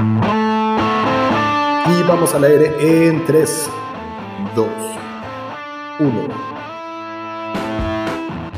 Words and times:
Y 0.00 0.02
vamos 2.08 2.34
al 2.34 2.44
aire 2.44 2.72
en 2.80 3.22
3, 3.26 3.68
2, 4.56 4.66
1. 6.00 6.28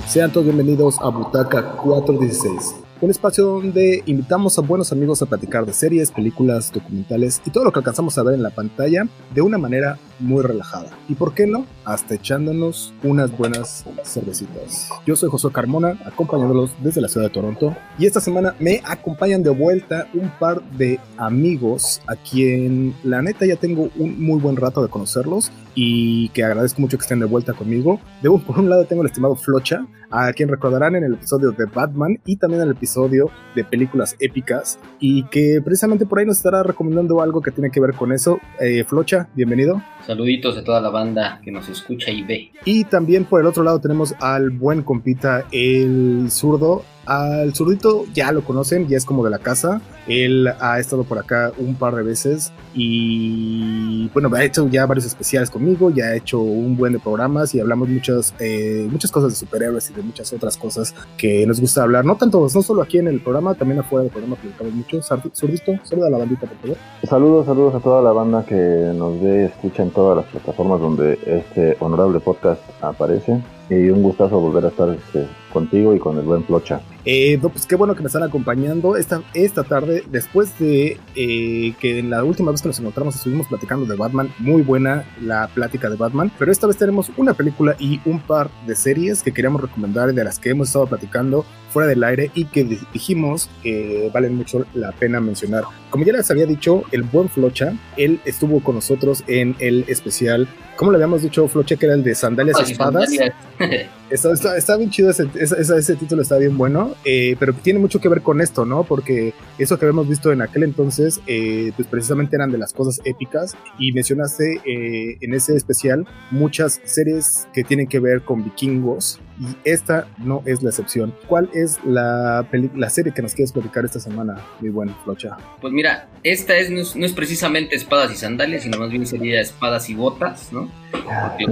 Sean 0.07 0.31
todos 0.31 0.47
bienvenidos 0.47 1.01
a 1.01 1.09
Butaca 1.09 1.73
416 1.73 2.83
un 3.03 3.11
espacio 3.11 3.45
donde 3.45 4.03
invitamos 4.07 4.57
a 4.57 4.63
buenos 4.63 4.93
amigos 4.93 5.21
a 5.23 5.27
platicar 5.27 5.67
de 5.67 5.73
series, 5.73 6.13
películas, 6.13 6.71
documentales 6.73 7.43
y 7.45 7.51
todo 7.51 7.65
lo 7.65 7.73
que 7.73 7.81
alcanzamos 7.81 8.17
a 8.17 8.23
ver 8.23 8.35
en 8.35 8.45
la 8.45 8.51
pantalla 8.51 9.09
de 9.35 9.43
una 9.43 9.59
manera 9.59 9.99
muy 10.23 10.43
relajada. 10.43 10.91
Y 11.09 11.15
por 11.15 11.35
qué 11.35 11.47
no, 11.47 11.67
hasta 11.85 12.15
echándonos 12.15 12.95
unas 13.03 13.37
buenas 13.37 13.85
cervecitas. 14.05 14.89
Yo 15.07 15.17
soy 15.17 15.29
José 15.29 15.49
Carmona, 15.53 15.99
acompañándolos 16.05 16.71
desde 16.83 17.01
la 17.01 17.09
ciudad 17.09 17.27
de 17.27 17.33
Toronto. 17.33 17.77
Y 17.99 18.07
esta 18.07 18.21
semana 18.21 18.55
me 18.59 18.81
acompañan 18.85 19.43
de 19.43 19.51
vuelta 19.51 20.09
un 20.15 20.31
par 20.39 20.63
de 20.63 21.01
amigos 21.17 22.01
a 22.07 22.17
quien 22.17 22.95
la 23.03 23.23
neta 23.23 23.47
ya 23.47 23.57
tengo 23.57 23.91
un 23.97 24.21
muy 24.21 24.41
buen 24.41 24.57
rato 24.57 24.83
de 24.83 24.89
conocerlos 24.89 25.51
y 25.75 26.29
que 26.31 26.45
agradezco 26.45 26.81
mucho 26.81 26.97
que 26.99 27.03
estén 27.03 27.21
de 27.21 27.27
vuelta 27.27 27.53
conmigo. 27.53 28.01
De 28.23 28.29
un, 28.29 28.41
por 28.41 28.59
un 28.59 28.69
lado 28.69 28.85
tengo 28.85 29.03
el 29.03 29.09
estimado 29.09 29.37
Flocha, 29.37 29.87
a 30.13 30.33
quien 30.33 30.49
recordarán 30.49 30.95
en 30.95 31.05
el 31.05 31.15
episodio 31.15 31.53
de 31.53 31.65
Batman 31.65 32.19
y 32.25 32.37
también 32.37 32.63
en 32.63 32.69
el 32.69 32.77
episodio 32.77 33.31
de 33.57 33.65
películas 33.65 34.15
épicas 34.21 34.79
y 35.01 35.25
que 35.25 35.61
precisamente 35.65 36.07
por 36.07 36.19
ahí 36.19 36.27
nos 36.27 36.37
estará 36.37 36.63
recomendando 36.63 37.23
algo 37.23 37.41
que 37.41 37.51
tiene 37.51 37.71
que 37.71 37.81
ver 37.81 37.95
con 37.95 38.13
eso. 38.13 38.39
Eh, 38.61 38.85
Flocha, 38.85 39.29
bienvenido. 39.35 39.83
Saluditos 40.13 40.59
a 40.59 40.63
toda 40.63 40.79
la 40.83 40.91
banda 40.91 41.41
que 41.43 41.51
nos 41.51 41.71
escucha 41.71 42.11
y 42.11 42.23
ve. 42.23 42.53
Y 42.67 42.85
también 42.85 43.25
por 43.25 43.41
el 43.41 43.47
otro 43.47 43.65
lado 43.65 43.81
tenemos 43.81 44.15
al 44.21 44.51
buen 44.51 44.83
compita, 44.83 45.47
el 45.53 46.27
zurdo, 46.31 46.85
al 47.07 47.55
zurdito 47.55 48.05
ya 48.15 48.33
lo 48.33 48.43
conocen, 48.43 48.89
ya 48.89 48.97
es 48.97 49.05
como 49.05 49.25
de 49.25 49.31
la 49.31 49.39
casa. 49.39 49.81
Él 50.07 50.49
ha 50.61 50.81
estado 50.81 51.05
por 51.05 51.19
acá 51.19 51.53
un 51.59 51.77
par 51.77 51.95
de 51.95 52.03
veces 52.03 52.53
y 52.75 54.09
bueno, 54.09 54.31
ha 54.35 54.43
hecho 54.43 54.69
ya 54.69 54.85
varios 54.87 55.07
especiales 55.07 55.51
conmigo, 55.51 55.91
ya 55.91 56.07
ha 56.07 56.17
hecho 56.17 56.41
un 56.41 56.77
buen 56.77 56.93
de 56.93 56.99
programas 56.99 57.55
y 57.55 57.61
hablamos 57.61 57.89
muchas, 57.89 58.35
eh, 58.41 58.89
muchas 58.91 59.13
cosas 59.13 59.31
de 59.31 59.37
superhéroes 59.37 59.91
y 59.91 59.95
de 59.95 60.03
muchas 60.03 60.33
otras 60.33 60.57
cosas 60.57 60.95
que 61.17 61.47
nos 61.47 61.61
gusta 61.61 61.83
hablar. 61.83 62.05
No 62.05 62.17
tanto, 62.17 62.41
no 62.53 62.63
solo 62.63 62.83
aquí 62.83 62.99
en 62.99 63.09
el 63.09 63.21
programa, 63.21 63.55
también 63.55 63.81
afuera 63.81 64.03
del 64.03 64.11
programa 64.11 64.37
platicamos 64.37 64.75
mucho. 64.75 65.01
Zurdito, 65.35 65.73
saluda 65.85 66.09
a 66.09 66.11
la 66.11 66.19
bandita, 66.19 66.47
por 66.47 66.57
favor. 66.59 66.77
Saludos, 67.09 67.47
saludos 67.47 67.75
a 67.75 67.81
toda 67.81 68.03
la 68.03 68.13
banda 68.13 68.45
que 68.45 68.55
nos 68.55 69.21
ve, 69.21 69.45
escucha 69.45 69.83
en 69.83 69.91
todas 69.91 70.17
las 70.17 70.27
plataformas 70.27 70.81
donde 70.81 71.19
este 71.27 71.77
honorable 71.81 72.21
podcast 72.21 72.61
aparece. 72.81 73.41
Y 73.71 73.89
un 73.89 74.03
gustazo 74.03 74.39
volver 74.39 74.67
a 74.67 74.69
estar 74.69 74.89
este, 74.91 75.27
contigo 75.53 75.95
y 75.95 75.99
con 75.99 76.19
el 76.19 76.25
buen 76.25 76.43
Plocha. 76.43 76.81
Eh, 77.05 77.39
pues 77.41 77.67
qué 77.67 77.75
bueno 77.75 77.95
que 77.95 78.01
me 78.01 78.07
están 78.07 78.23
acompañando 78.23 78.97
esta, 78.97 79.23
esta 79.35 79.65
tarde, 79.65 80.05
después 80.11 80.59
de 80.59 80.99
eh, 81.17 81.75
que 81.81 81.99
en 81.99 82.11
la 82.11 82.23
última 82.23 82.53
vez 82.53 82.63
que 82.63 82.69
nos 82.69 82.79
encontramos 82.79 83.17
estuvimos 83.17 83.49
platicando 83.49 83.87
de 83.87 83.97
Batman, 83.97 84.33
muy 84.39 84.63
buena 84.63 85.05
la 85.21 85.49
plática 85.49 85.91
de 85.91 85.97
Batman, 85.97 86.31
pero 86.39 86.53
esta 86.53 86.67
vez 86.67 86.77
tenemos 86.77 87.11
una 87.17 87.35
película 87.35 87.75
y 87.79 88.01
un 88.05 88.21
par 88.21 88.51
de 88.67 88.77
series 88.77 89.23
que 89.23 89.33
queríamos 89.33 89.61
recomendar 89.61 90.13
de 90.13 90.25
las 90.25 90.39
que 90.39 90.51
hemos 90.51 90.69
estado 90.69 90.87
platicando 90.87 91.45
fuera 91.71 91.89
del 91.89 92.05
aire 92.05 92.31
y 92.35 92.45
que 92.45 92.65
dijimos 92.65 93.49
que 93.63 94.11
valen 94.13 94.37
mucho 94.37 94.67
la 94.75 94.93
pena 94.93 95.21
mencionar. 95.21 95.65
Como 95.91 96.05
ya 96.05 96.13
les 96.13 96.31
había 96.31 96.47
dicho, 96.47 96.85
el 96.93 97.03
buen 97.03 97.29
Flocha, 97.29 97.73
él 97.97 98.21
estuvo 98.25 98.63
con 98.63 98.77
nosotros 98.77 99.25
en 99.27 99.57
el 99.59 99.85
especial, 99.89 100.47
¿cómo 100.77 100.93
le 100.93 100.97
habíamos 100.97 101.23
dicho 101.23 101.49
Flocha 101.49 101.77
que 101.77 101.87
era 101.87 101.95
el 101.95 102.05
de 102.05 102.15
Sandalias 102.15 102.59
y 102.61 102.73
Espadas? 102.73 103.11
Está, 104.13 104.59
está, 104.59 104.77
bien 104.77 104.91
chido 104.91 105.09
ese, 105.09 105.27
ese, 105.35 105.97
título, 105.97 106.21
está 106.21 106.37
bien 106.37 106.59
bueno, 106.59 106.92
eh, 107.05 107.37
pero 107.39 107.53
tiene 107.53 107.79
mucho 107.79 108.01
que 108.01 108.09
ver 108.09 108.23
con 108.23 108.41
esto, 108.41 108.65
¿no? 108.65 108.85
Porque 108.85 109.35
eso 109.59 109.79
que 109.79 109.85
habíamos 109.85 110.09
visto 110.09 110.33
en 110.33 110.43
aquel 110.43 110.63
entonces, 110.63 111.21
eh, 111.27 111.73
pues 111.77 111.89
precisamente 111.89 112.37
eran 112.37 112.51
de 112.51 112.59
las 112.59 112.73
cosas 112.73 113.01
épicas 113.05 113.57
y 113.79 113.93
mencionaste 113.93 114.61
eh, 114.65 115.19
en 115.21 115.35
ese 115.35 115.57
especial 115.57 116.07
muchas 116.31 116.81
series 116.85 117.49
que 117.53 117.65
tienen 117.65 117.87
que 117.87 118.01
ver 118.01 118.23
con 118.23 118.45
vikingos 118.45 119.21
y 119.41 119.57
esta 119.69 120.07
no 120.19 120.43
es 120.47 120.63
la 120.63 120.71
excepción. 120.71 121.15
¿Cuál 121.27 121.51
es 121.55 121.79
la, 121.85 122.47
la 122.77 122.91
serie 122.91 123.13
que 123.13 123.23
nos 123.23 123.35
quieres 123.35 123.53
platicar 123.53 123.85
esta 123.85 123.99
semana, 123.99 124.37
mi 124.61 124.69
buen 124.69 124.95
Flocha? 125.05 125.37
Pues 125.61 125.73
mira, 125.73 126.09
esta 126.23 126.57
es, 126.57 126.71
no, 126.71 127.05
es, 127.05 127.13
precisamente 127.13 127.75
espadas 127.75 128.13
y 128.13 128.17
sandalias, 128.17 128.63
sino 128.63 128.79
más 128.79 128.91
bien 128.91 129.07
sería 129.07 129.41
espadas 129.41 129.89
y 129.91 129.95
botas, 129.95 130.53
¿no? 130.53 130.71
Porque 130.93 131.47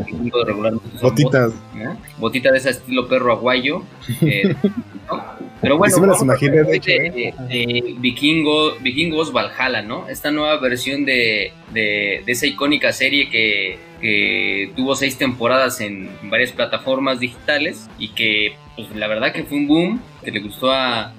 Botitas. 1.02 1.52
Botitas 2.18 2.52
de 2.52 2.58
ese 2.58 2.70
estilo 2.70 3.08
perro 3.08 3.32
aguayo. 3.32 3.82
Eh, 4.20 4.54
Pero 5.60 5.76
bueno, 5.76 5.94
Vikingo, 7.98 8.76
Vikingos 8.80 9.32
Valhalla, 9.32 9.82
¿no? 9.82 10.08
Esta 10.08 10.30
nueva 10.30 10.58
versión 10.58 11.04
de, 11.04 11.52
de, 11.72 12.22
esa 12.26 12.46
icónica 12.46 12.92
serie 12.92 13.28
que, 13.28 13.78
que, 14.00 14.72
tuvo 14.74 14.94
seis 14.94 15.18
temporadas 15.18 15.80
en 15.80 16.08
varias 16.24 16.52
plataformas 16.52 17.20
digitales 17.20 17.88
y 17.98 18.08
que 18.08 18.54
pues, 18.74 18.88
la 18.96 19.06
verdad 19.06 19.32
que 19.32 19.44
fue 19.44 19.58
un 19.58 19.68
boom, 19.68 20.02
que 20.24 20.30
le 20.30 20.40
gustó 20.40 20.70
a, 20.72 21.14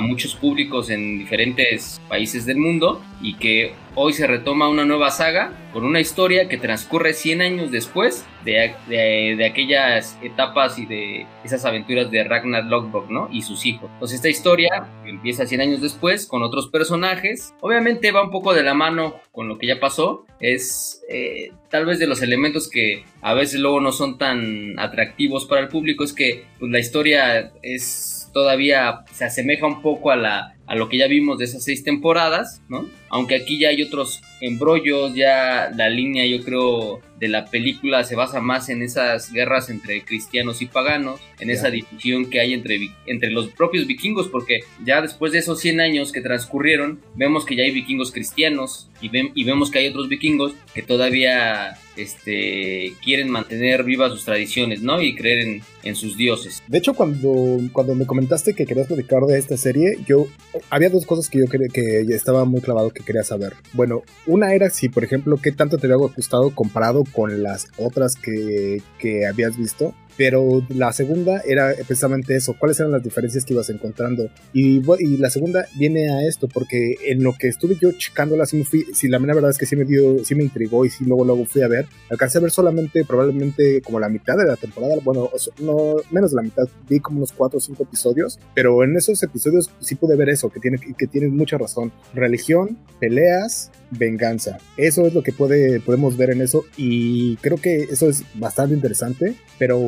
muchos 0.00 0.34
públicos 0.34 0.90
en 0.90 1.20
diferentes 1.20 2.00
países 2.08 2.44
del 2.46 2.56
mundo 2.56 3.00
y 3.20 3.34
que 3.34 3.74
hoy 3.94 4.12
se 4.12 4.26
retoma 4.26 4.68
una 4.68 4.84
nueva 4.84 5.12
saga 5.12 5.52
con 5.72 5.84
una 5.84 6.00
historia 6.00 6.48
que 6.48 6.56
transcurre 6.56 7.14
100 7.14 7.42
años 7.42 7.70
después 7.70 8.26
de, 8.44 8.74
de, 8.88 9.46
aquellas 9.46 10.18
etapas 10.20 10.80
y 10.80 10.86
de 10.86 11.26
esas 11.44 11.64
aventuras 11.64 12.10
de 12.10 12.24
Ragnar 12.24 12.64
Lothbrok, 12.64 13.08
¿no? 13.08 13.28
Y 13.30 13.42
sus 13.42 13.64
hijos. 13.64 13.88
Entonces 13.94 14.16
esta 14.16 14.28
historia 14.28 14.88
empieza 15.06 15.46
100 15.46 15.60
años 15.60 15.80
después 15.80 16.26
con 16.26 16.42
otros 16.42 16.66
personajes. 16.66 17.54
Obviamente 17.60 18.10
va 18.10 18.24
un 18.24 18.32
poco 18.32 18.54
de 18.54 18.64
la 18.64 18.74
mano 18.74 19.20
con 19.30 19.46
lo 19.46 19.58
que 19.58 19.68
ya 19.68 19.78
pasó. 19.78 20.26
Es 20.40 21.02
eh, 21.08 21.52
tal 21.70 21.86
vez 21.86 22.00
de 22.00 22.08
los 22.08 22.20
elementos 22.20 22.68
que 22.68 23.04
a 23.20 23.32
veces 23.34 23.60
luego 23.60 23.80
no 23.80 23.92
son 23.92 24.18
tan 24.18 24.78
atractivos 24.78 25.46
para 25.46 25.60
el 25.60 25.68
público 25.68 26.04
es 26.04 26.12
que 26.12 26.44
pues, 26.58 26.70
la 26.70 26.78
historia 26.78 27.52
es 27.62 28.21
todavía 28.32 29.04
se 29.12 29.24
asemeja 29.24 29.66
un 29.66 29.82
poco 29.82 30.10
a 30.10 30.16
la 30.16 30.54
a 30.72 30.74
lo 30.74 30.88
que 30.88 30.96
ya 30.96 31.06
vimos 31.06 31.36
de 31.36 31.44
esas 31.44 31.64
seis 31.64 31.84
temporadas, 31.84 32.62
¿no? 32.70 32.88
Aunque 33.10 33.36
aquí 33.36 33.58
ya 33.58 33.68
hay 33.68 33.82
otros 33.82 34.22
embrollos, 34.40 35.14
ya 35.14 35.70
la 35.76 35.90
línea 35.90 36.24
yo 36.24 36.42
creo 36.42 37.00
de 37.18 37.28
la 37.28 37.44
película 37.44 38.04
se 38.04 38.16
basa 38.16 38.40
más 38.40 38.70
en 38.70 38.80
esas 38.80 39.30
guerras 39.32 39.68
entre 39.68 40.02
cristianos 40.02 40.62
y 40.62 40.66
paganos, 40.66 41.20
en 41.40 41.50
esa 41.50 41.68
división 41.68 42.30
que 42.30 42.40
hay 42.40 42.54
entre, 42.54 42.80
entre 43.04 43.30
los 43.30 43.48
propios 43.48 43.86
vikingos, 43.86 44.28
porque 44.28 44.60
ya 44.82 45.02
después 45.02 45.32
de 45.32 45.40
esos 45.40 45.60
100 45.60 45.80
años 45.80 46.10
que 46.10 46.22
transcurrieron, 46.22 47.02
vemos 47.16 47.44
que 47.44 47.54
ya 47.54 47.64
hay 47.64 47.70
vikingos 47.72 48.10
cristianos 48.10 48.88
y, 49.02 49.10
y 49.12 49.44
vemos 49.44 49.70
que 49.70 49.80
hay 49.80 49.88
otros 49.88 50.08
vikingos 50.08 50.54
que 50.72 50.82
todavía 50.82 51.76
este, 51.96 52.94
quieren 53.02 53.30
mantener 53.30 53.84
vivas 53.84 54.12
sus 54.12 54.24
tradiciones, 54.24 54.82
¿no? 54.82 55.00
Y 55.00 55.14
creer 55.14 55.62
en, 55.82 55.96
sus 55.96 56.16
dioses. 56.16 56.62
De 56.68 56.78
hecho, 56.78 56.94
cuando, 56.94 57.58
cuando 57.72 57.94
me 57.94 58.06
comentaste 58.06 58.54
que 58.54 58.64
querías 58.64 58.86
platicar 58.86 59.22
de 59.22 59.36
esta 59.38 59.56
serie, 59.56 59.98
yo 60.06 60.26
había 60.70 60.88
dos 60.88 61.06
cosas 61.06 61.28
que 61.28 61.40
yo 61.40 61.46
que 61.46 62.00
estaba 62.10 62.44
muy 62.44 62.60
clavado 62.60 62.90
que 62.90 63.02
quería 63.04 63.24
saber. 63.24 63.54
Bueno, 63.72 64.02
una 64.26 64.54
era 64.54 64.70
si, 64.70 64.88
por 64.88 65.02
ejemplo, 65.04 65.38
qué 65.42 65.50
tanto 65.50 65.78
te 65.78 65.86
había 65.86 65.96
gustado 65.96 66.54
comparado 66.54 67.04
con 67.12 67.42
las 67.42 67.68
otras 67.78 68.14
que, 68.14 68.80
que 68.98 69.26
habías 69.26 69.56
visto. 69.56 69.92
Pero 70.16 70.64
la 70.68 70.92
segunda 70.92 71.42
era 71.46 71.74
precisamente 71.86 72.36
eso, 72.36 72.54
cuáles 72.58 72.78
eran 72.80 72.92
las 72.92 73.02
diferencias 73.02 73.44
que 73.44 73.54
ibas 73.54 73.70
encontrando. 73.70 74.28
Y, 74.52 74.82
y 74.98 75.16
la 75.16 75.30
segunda 75.30 75.66
viene 75.76 76.10
a 76.10 76.26
esto, 76.26 76.48
porque 76.48 76.96
en 77.06 77.22
lo 77.22 77.32
que 77.34 77.48
estuve 77.48 77.76
yo 77.80 77.92
checándola, 77.92 78.46
sí 78.46 78.56
me 78.56 78.64
fui, 78.64 78.86
sí, 78.94 79.08
la 79.08 79.18
verdad 79.18 79.50
es 79.50 79.58
que 79.58 79.66
sí 79.66 79.76
me 79.76 79.84
dio, 79.84 80.24
sí 80.24 80.34
me 80.34 80.44
intrigó 80.44 80.84
y 80.84 80.90
sí 80.90 81.04
luego, 81.04 81.24
luego 81.24 81.44
fui 81.46 81.62
a 81.62 81.68
ver. 81.68 81.86
Alcancé 82.10 82.38
a 82.38 82.40
ver 82.40 82.50
solamente 82.50 83.04
probablemente 83.04 83.80
como 83.82 83.98
la 84.00 84.08
mitad 84.08 84.36
de 84.36 84.44
la 84.44 84.56
temporada, 84.56 84.96
bueno, 85.02 85.30
no, 85.60 85.96
menos 86.10 86.30
de 86.30 86.36
la 86.36 86.42
mitad, 86.42 86.68
vi 86.88 87.00
como 87.00 87.18
unos 87.18 87.32
4 87.32 87.56
o 87.56 87.60
5 87.60 87.82
episodios, 87.82 88.38
pero 88.54 88.82
en 88.84 88.96
esos 88.96 89.22
episodios 89.22 89.70
sí 89.80 89.94
pude 89.94 90.16
ver 90.16 90.28
eso, 90.28 90.50
que 90.50 90.60
tiene, 90.60 90.78
que 90.78 91.06
tiene 91.06 91.28
mucha 91.28 91.58
razón. 91.58 91.92
Religión, 92.14 92.78
peleas, 93.00 93.70
venganza. 93.92 94.58
Eso 94.76 95.06
es 95.06 95.14
lo 95.14 95.22
que 95.22 95.32
puede, 95.32 95.80
podemos 95.80 96.16
ver 96.16 96.30
en 96.30 96.40
eso 96.40 96.64
y 96.76 97.36
creo 97.36 97.58
que 97.58 97.84
eso 97.84 98.08
es 98.08 98.24
bastante 98.34 98.74
interesante, 98.74 99.34
pero 99.58 99.80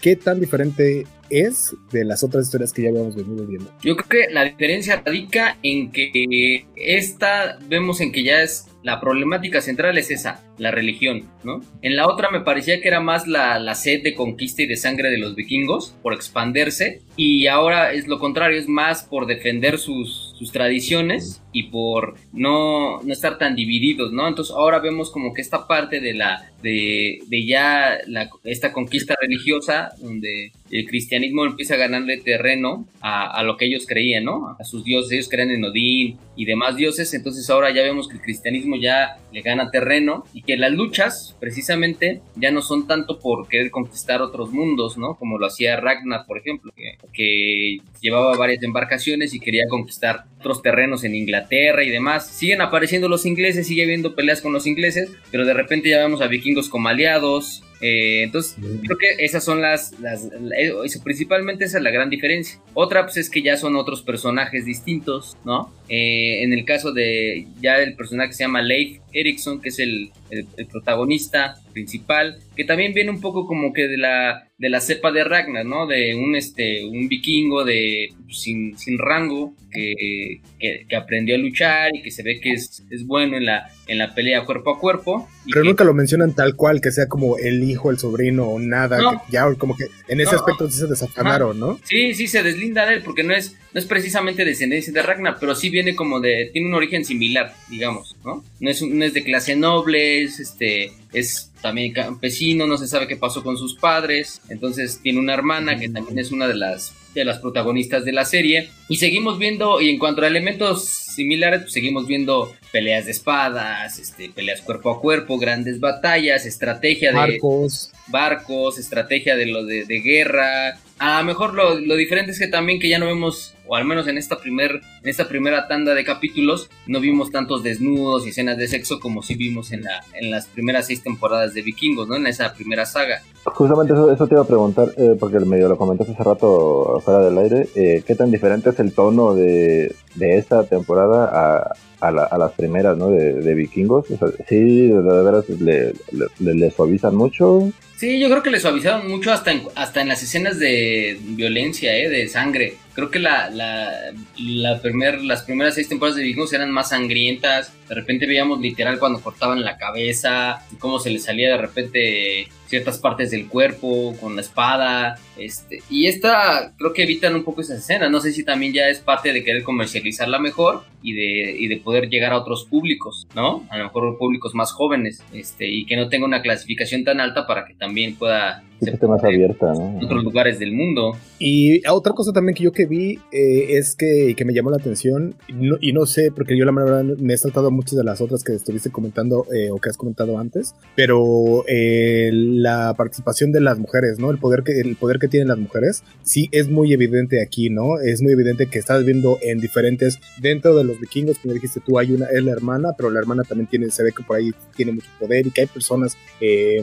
¿qué 0.00 0.16
tan 0.16 0.40
diferente 0.40 1.06
es 1.30 1.76
de 1.92 2.04
las 2.04 2.22
otras 2.22 2.46
historias 2.46 2.72
que 2.72 2.82
ya 2.82 2.88
habíamos 2.90 3.16
venido 3.16 3.44
viendo? 3.46 3.70
Yo 3.82 3.96
creo 3.96 4.08
que 4.26 4.32
la 4.32 4.44
diferencia 4.44 5.02
radica 5.04 5.58
en 5.62 5.90
que 5.90 6.66
esta 6.76 7.58
vemos 7.68 8.00
en 8.00 8.12
que 8.12 8.22
ya 8.22 8.42
es 8.42 8.66
la 8.82 9.00
problemática 9.00 9.60
central 9.60 9.98
es 9.98 10.10
esa, 10.10 10.42
la 10.56 10.70
religión, 10.70 11.24
¿no? 11.42 11.60
En 11.82 11.96
la 11.96 12.06
otra 12.06 12.30
me 12.30 12.40
parecía 12.40 12.80
que 12.80 12.88
era 12.88 13.00
más 13.00 13.26
la, 13.26 13.58
la, 13.58 13.74
sed 13.74 14.02
de 14.02 14.14
conquista 14.14 14.62
y 14.62 14.66
de 14.66 14.76
sangre 14.76 15.10
de 15.10 15.18
los 15.18 15.34
vikingos 15.34 15.94
por 16.00 16.14
expandirse 16.14 17.02
y 17.16 17.48
ahora 17.48 17.92
es 17.92 18.06
lo 18.06 18.18
contrario, 18.18 18.58
es 18.58 18.68
más 18.68 19.02
por 19.02 19.26
defender 19.26 19.78
sus, 19.78 20.27
sus 20.38 20.52
tradiciones 20.52 21.42
y 21.52 21.64
por 21.64 22.14
no, 22.32 23.02
no, 23.02 23.12
estar 23.12 23.38
tan 23.38 23.56
divididos, 23.56 24.12
¿no? 24.12 24.28
Entonces 24.28 24.54
ahora 24.54 24.78
vemos 24.78 25.10
como 25.10 25.34
que 25.34 25.42
esta 25.42 25.66
parte 25.66 26.00
de 26.00 26.14
la 26.14 26.50
de, 26.62 27.20
de 27.26 27.46
ya 27.46 27.98
la, 28.06 28.30
esta 28.44 28.72
conquista 28.72 29.16
religiosa 29.20 29.90
donde 30.00 30.52
el 30.70 30.86
cristianismo 30.86 31.44
empieza 31.44 31.74
a 31.74 31.78
ganarle 31.78 32.18
terreno 32.18 32.86
a, 33.00 33.42
lo 33.42 33.56
que 33.56 33.66
ellos 33.66 33.86
creían, 33.86 34.24
¿no? 34.24 34.56
A 34.58 34.64
sus 34.64 34.84
dioses, 34.84 35.12
ellos 35.12 35.28
creían 35.28 35.50
en 35.50 35.64
Odín 35.64 36.18
y 36.36 36.44
demás 36.44 36.76
dioses, 36.76 37.12
entonces 37.14 37.48
ahora 37.50 37.72
ya 37.72 37.82
vemos 37.82 38.08
que 38.08 38.14
el 38.14 38.20
cristianismo 38.20 38.76
ya 38.76 39.18
le 39.32 39.40
gana 39.40 39.70
terreno 39.70 40.24
y 40.32 40.42
que 40.42 40.56
las 40.56 40.72
luchas 40.72 41.36
precisamente 41.40 42.20
ya 42.36 42.50
no 42.50 42.62
son 42.62 42.86
tanto 42.86 43.18
por 43.18 43.48
querer 43.48 43.70
conquistar 43.70 44.20
otros 44.22 44.52
mundos, 44.52 44.98
¿no? 44.98 45.16
Como 45.16 45.38
lo 45.38 45.46
hacía 45.46 45.80
Ragnar, 45.80 46.26
por 46.26 46.38
ejemplo, 46.38 46.72
que, 47.12 47.78
llevaba 48.00 48.36
varias 48.36 48.62
embarcaciones 48.62 49.34
y 49.34 49.40
quería 49.40 49.64
conquistar 49.68 50.24
otros 50.38 50.62
terrenos 50.62 51.02
en 51.02 51.16
Inglaterra 51.16 51.82
y 51.82 51.90
demás. 51.90 52.28
Siguen 52.28 52.60
apareciendo 52.60 53.08
los 53.08 53.26
ingleses, 53.26 53.66
sigue 53.66 53.82
habiendo 53.82 54.14
peleas 54.14 54.40
con 54.40 54.52
los 54.52 54.68
ingleses, 54.68 55.10
pero 55.32 55.44
de 55.44 55.52
repente 55.52 55.88
ya 55.88 55.98
vemos 55.98 56.20
a 56.20 56.28
vikingos 56.28 56.68
como 56.68 56.88
aliados, 56.88 57.64
eh, 57.80 58.22
entonces, 58.24 58.56
creo 58.82 58.98
que 58.98 59.24
esas 59.24 59.44
son 59.44 59.62
las, 59.62 59.98
las, 60.00 60.24
eh, 60.56 60.72
principalmente 61.04 61.64
esa 61.64 61.78
es 61.78 61.84
la 61.84 61.90
gran 61.90 62.10
diferencia. 62.10 62.60
Otra, 62.74 63.04
pues 63.04 63.16
es 63.18 63.30
que 63.30 63.42
ya 63.42 63.56
son 63.56 63.76
otros 63.76 64.02
personajes 64.02 64.64
distintos, 64.64 65.36
¿no? 65.44 65.72
Eh, 65.88 66.42
en 66.42 66.52
el 66.52 66.64
caso 66.64 66.92
de 66.92 67.46
ya 67.60 67.78
el 67.78 67.94
personaje 67.94 68.30
que 68.30 68.34
se 68.34 68.44
llama 68.44 68.62
Leif 68.62 69.00
Erikson, 69.12 69.60
que 69.60 69.68
es 69.70 69.78
el, 69.78 70.10
el, 70.30 70.66
protagonista 70.66 71.56
principal, 71.72 72.38
que 72.56 72.64
también 72.64 72.92
viene 72.92 73.10
un 73.10 73.20
poco 73.20 73.46
como 73.46 73.72
que 73.72 73.88
de 73.88 73.96
la, 73.96 74.48
de 74.58 74.68
la 74.68 74.80
cepa 74.80 75.12
de 75.12 75.24
Ragnar, 75.24 75.64
¿no? 75.64 75.86
De 75.86 76.14
un, 76.14 76.34
este, 76.36 76.84
un 76.84 77.08
vikingo 77.08 77.64
de, 77.64 78.08
sin, 78.30 78.76
sin 78.76 78.98
rango 78.98 79.54
que, 79.70 80.40
que, 80.58 80.96
aprendió 80.96 81.34
a 81.34 81.38
luchar 81.38 81.94
y 81.94 82.02
que 82.02 82.10
se 82.10 82.22
ve 82.22 82.40
que 82.40 82.52
es, 82.52 82.82
es 82.90 83.06
bueno 83.06 83.36
en 83.36 83.46
la, 83.46 83.68
en 83.86 83.98
la 83.98 84.14
pelea 84.14 84.44
cuerpo 84.44 84.74
a 84.74 84.78
cuerpo. 84.78 85.28
Pero 85.50 85.64
nunca 85.64 85.84
lo 85.84 85.94
mencionan 85.94 86.34
tal 86.34 86.56
cual, 86.56 86.80
que 86.80 86.90
sea 86.90 87.06
como 87.06 87.38
el 87.38 87.62
hijo, 87.62 87.90
el 87.90 87.98
sobrino 87.98 88.48
o 88.48 88.58
nada. 88.58 88.98
ya 89.30 89.46
como 89.54 89.76
que 89.76 89.84
en 90.08 90.20
ese 90.20 90.34
aspecto 90.34 90.68
sí 90.70 90.78
se 90.78 90.86
desafanaron, 90.86 91.58
¿no? 91.58 91.78
Sí, 91.84 92.14
sí, 92.14 92.26
se 92.26 92.42
deslinda 92.42 92.86
de 92.86 92.94
él 92.94 93.02
porque 93.02 93.22
no 93.22 93.34
es, 93.34 93.56
no 93.72 93.80
es 93.80 93.86
precisamente 93.86 94.44
descendencia 94.44 94.92
de 94.92 95.02
Ragnar, 95.02 95.36
pero 95.38 95.54
sí 95.54 95.70
viene 95.70 95.94
como 95.94 96.20
de, 96.20 96.50
tiene 96.52 96.68
un 96.68 96.74
origen 96.74 97.04
similar, 97.04 97.54
digamos, 97.68 98.16
¿no? 98.24 98.44
No 98.60 98.70
es, 98.70 98.82
no 98.82 98.97
de 98.98 99.24
clase 99.24 99.56
noble, 99.56 100.22
es, 100.22 100.40
este, 100.40 100.92
es 101.12 101.52
también 101.62 101.92
campesino, 101.92 102.66
no 102.66 102.76
se 102.76 102.86
sabe 102.86 103.08
qué 103.08 103.16
pasó 103.16 103.42
con 103.42 103.56
sus 103.56 103.74
padres, 103.74 104.40
entonces 104.48 105.00
tiene 105.02 105.18
una 105.18 105.34
hermana 105.34 105.78
que 105.78 105.88
también 105.88 106.18
es 106.18 106.30
una 106.30 106.46
de 106.46 106.54
las 106.54 106.94
de 107.14 107.24
las 107.24 107.38
protagonistas 107.38 108.04
de 108.04 108.12
la 108.12 108.24
serie. 108.24 108.70
Y 108.88 108.96
seguimos 108.96 109.38
viendo 109.38 109.80
y 109.80 109.90
en 109.90 109.98
cuanto 109.98 110.22
a 110.22 110.26
elementos 110.26 110.84
similares 110.84 111.62
pues 111.62 111.72
seguimos 111.72 112.06
viendo 112.06 112.54
peleas 112.70 113.06
de 113.06 113.10
espadas, 113.10 113.98
este, 113.98 114.30
peleas 114.30 114.60
cuerpo 114.60 114.90
a 114.90 115.00
cuerpo, 115.00 115.38
grandes 115.38 115.80
batallas, 115.80 116.46
estrategia 116.46 117.10
de 117.10 117.16
barcos, 117.16 117.90
barcos 118.06 118.78
estrategia 118.78 119.36
de 119.36 119.46
lo 119.46 119.64
de, 119.64 119.84
de 119.84 120.00
guerra, 120.00 120.78
a 120.98 121.20
lo 121.20 121.24
mejor 121.26 121.54
lo, 121.54 121.78
lo, 121.78 121.94
diferente 121.94 122.32
es 122.32 122.38
que 122.40 122.48
también 122.48 122.80
que 122.80 122.88
ya 122.88 122.98
no 122.98 123.06
vemos, 123.06 123.54
o 123.66 123.76
al 123.76 123.84
menos 123.84 124.08
en 124.08 124.18
esta, 124.18 124.40
primer, 124.40 124.80
en 125.02 125.08
esta 125.08 125.28
primera 125.28 125.68
tanda 125.68 125.94
de 125.94 126.02
capítulos, 126.02 126.70
no 126.86 127.00
vimos 127.00 127.30
tantos 127.30 127.62
desnudos 127.62 128.26
y 128.26 128.30
escenas 128.30 128.58
de 128.58 128.66
sexo 128.66 128.98
como 128.98 129.22
sí 129.22 129.36
vimos 129.36 129.70
en, 129.70 129.84
la, 129.84 130.04
en 130.14 130.30
las 130.32 130.46
primeras 130.46 130.88
seis 130.88 130.97
temporadas 131.02 131.54
de 131.54 131.62
Vikingos, 131.62 132.08
¿no? 132.08 132.16
En 132.16 132.26
esa 132.26 132.52
primera 132.52 132.86
saga. 132.86 133.22
Justamente 133.44 133.92
eso, 133.92 134.12
eso 134.12 134.26
te 134.26 134.34
iba 134.34 134.42
a 134.42 134.46
preguntar, 134.46 134.92
eh, 134.96 135.16
porque 135.18 135.38
medio 135.40 135.68
lo 135.68 135.76
comentaste 135.76 136.12
hace 136.12 136.22
rato 136.22 137.00
fuera 137.04 137.20
del 137.20 137.38
aire, 137.38 137.68
eh, 137.74 138.02
¿qué 138.06 138.14
tan 138.14 138.30
diferente 138.30 138.70
es 138.70 138.78
el 138.80 138.92
tono 138.92 139.34
de, 139.34 139.94
de 140.18 140.38
esta 140.38 140.64
temporada 140.64 141.24
a, 141.32 141.74
a, 142.00 142.38
las 142.38 142.52
primeras, 142.52 142.96
¿no? 142.96 143.10
De, 143.10 143.34
de 143.34 143.54
vikingos. 143.54 144.10
O 144.10 144.16
sea, 144.18 144.28
sí, 144.48 144.88
de 144.88 145.00
veras 145.00 145.44
le, 145.48 146.70
suavizan 146.70 147.14
mucho. 147.16 147.70
Sí, 147.96 148.20
yo 148.20 148.28
creo 148.28 148.42
que 148.42 148.50
le 148.50 148.60
suavizaron 148.60 149.08
mucho 149.08 149.32
hasta 149.32 149.50
en, 149.50 149.62
hasta 149.74 150.00
en 150.00 150.08
las 150.08 150.22
escenas 150.22 150.58
de 150.58 151.18
violencia, 151.20 151.96
¿eh? 151.96 152.08
De 152.08 152.28
sangre. 152.28 152.74
Creo 152.94 153.10
que 153.10 153.18
la, 153.18 153.50
la, 153.50 153.92
la 154.38 154.80
primer, 154.80 155.22
las 155.22 155.42
primeras 155.42 155.74
seis 155.74 155.88
temporadas 155.88 156.16
de 156.16 156.22
vikingos 156.22 156.52
eran 156.52 156.70
más 156.70 156.90
sangrientas. 156.90 157.72
De 157.88 157.94
repente 157.94 158.26
veíamos 158.26 158.60
literal 158.60 158.98
cuando 158.98 159.20
cortaban 159.20 159.64
la 159.64 159.76
cabeza, 159.76 160.64
cómo 160.78 160.98
se 160.98 161.10
le 161.10 161.18
salía 161.18 161.50
de 161.50 161.58
repente 161.58 162.48
ciertas 162.68 162.98
partes 162.98 163.30
del 163.30 163.48
cuerpo 163.48 164.14
con 164.20 164.36
la 164.36 164.42
espada. 164.42 165.18
Este, 165.36 165.82
y 165.90 166.06
esta 166.06 166.74
creo 166.76 166.92
que 166.92 167.02
evitan 167.02 167.34
un 167.34 167.44
poco 167.44 167.62
esa 167.62 167.76
escena. 167.76 168.08
No 168.08 168.20
sé 168.20 168.32
si 168.32 168.44
también 168.44 168.72
ya 168.72 168.88
es 168.88 169.00
parte 169.00 169.32
de 169.32 169.42
querer 169.42 169.62
comercializarla 169.62 170.38
mejor 170.38 170.84
y 171.02 171.12
de, 171.14 171.56
y 171.58 171.68
de 171.68 171.76
poder 171.78 172.08
llegar 172.08 172.32
a 172.32 172.38
otros 172.38 172.64
públicos, 172.64 173.26
¿no? 173.34 173.64
A 173.70 173.78
lo 173.78 173.84
mejor 173.84 174.18
públicos 174.18 174.54
más 174.54 174.72
jóvenes, 174.72 175.22
este, 175.32 175.68
y 175.68 175.86
que 175.86 175.96
no 175.96 176.08
tenga 176.08 176.26
una 176.26 176.42
clasificación 176.42 177.04
tan 177.04 177.20
alta 177.20 177.46
para 177.46 177.64
que 177.64 177.74
también 177.74 178.16
pueda 178.16 178.62
ser 178.80 179.08
más 179.08 179.24
abierta, 179.24 179.72
En 179.72 180.04
otros 180.04 180.22
lugares 180.22 180.58
del 180.58 180.72
mundo. 180.72 181.16
Y 181.38 181.86
otra 181.88 182.12
cosa 182.12 182.32
también 182.32 182.54
que 182.54 182.64
yo 182.64 182.72
que 182.72 182.86
vi 182.86 183.18
eh, 183.32 183.76
es 183.76 183.96
que, 183.96 184.34
que, 184.36 184.44
me 184.44 184.52
llamó 184.52 184.70
la 184.70 184.76
atención, 184.76 185.34
y 185.80 185.92
no, 185.92 186.06
sé, 186.06 186.30
porque 186.34 186.56
yo 186.56 186.64
la 186.64 186.72
verdad 186.72 187.04
me 187.04 187.34
he 187.34 187.36
saltado 187.36 187.70
muchas 187.70 187.96
de 187.96 188.04
las 188.04 188.20
otras 188.20 188.44
que 188.44 188.54
estuviste 188.54 188.90
comentando 188.90 189.46
eh, 189.52 189.70
o 189.70 189.78
que 189.78 189.90
has 189.90 189.96
comentado 189.96 190.38
antes, 190.38 190.74
pero 190.94 191.64
eh, 191.68 192.30
la 192.32 192.94
participación 192.96 193.52
de 193.52 193.60
las 193.60 193.78
mujeres, 193.78 194.18
¿no? 194.18 194.30
El 194.30 194.38
poder, 194.38 194.62
que, 194.62 194.80
el 194.80 194.96
poder 194.96 195.18
que 195.18 195.28
tienen 195.28 195.48
las 195.48 195.58
mujeres, 195.58 196.02
sí 196.22 196.48
es 196.52 196.68
muy 196.68 196.92
evidente 196.92 197.42
aquí, 197.42 197.70
¿no? 197.70 197.98
Es 197.98 198.22
muy 198.22 198.32
evidente 198.32 198.66
que 198.66 198.78
estás 198.78 199.04
viendo 199.04 199.38
en 199.42 199.60
diferentes, 199.60 200.20
dentro 200.40 200.76
de 200.76 200.84
los 200.88 201.00
vikingos, 201.00 201.38
como 201.38 201.54
dijiste 201.54 201.80
tú, 201.80 201.98
hay 201.98 202.12
una, 202.12 202.26
es 202.26 202.42
la 202.42 202.52
hermana, 202.52 202.90
pero 202.96 203.10
la 203.10 203.20
hermana 203.20 203.44
también 203.44 203.68
tiene, 203.68 203.90
se 203.90 204.02
ve 204.02 204.12
que 204.12 204.22
por 204.22 204.36
ahí 204.36 204.52
tiene 204.76 204.92
mucho 204.92 205.08
poder 205.18 205.46
y 205.46 205.50
que 205.50 205.62
hay 205.62 205.66
personas, 205.66 206.16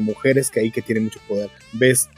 mujeres 0.02 0.50
que 0.50 0.60
ahí 0.60 0.72
que 0.72 0.81
tienen 0.81 1.06
mucho 1.06 1.19
poder 1.28 1.50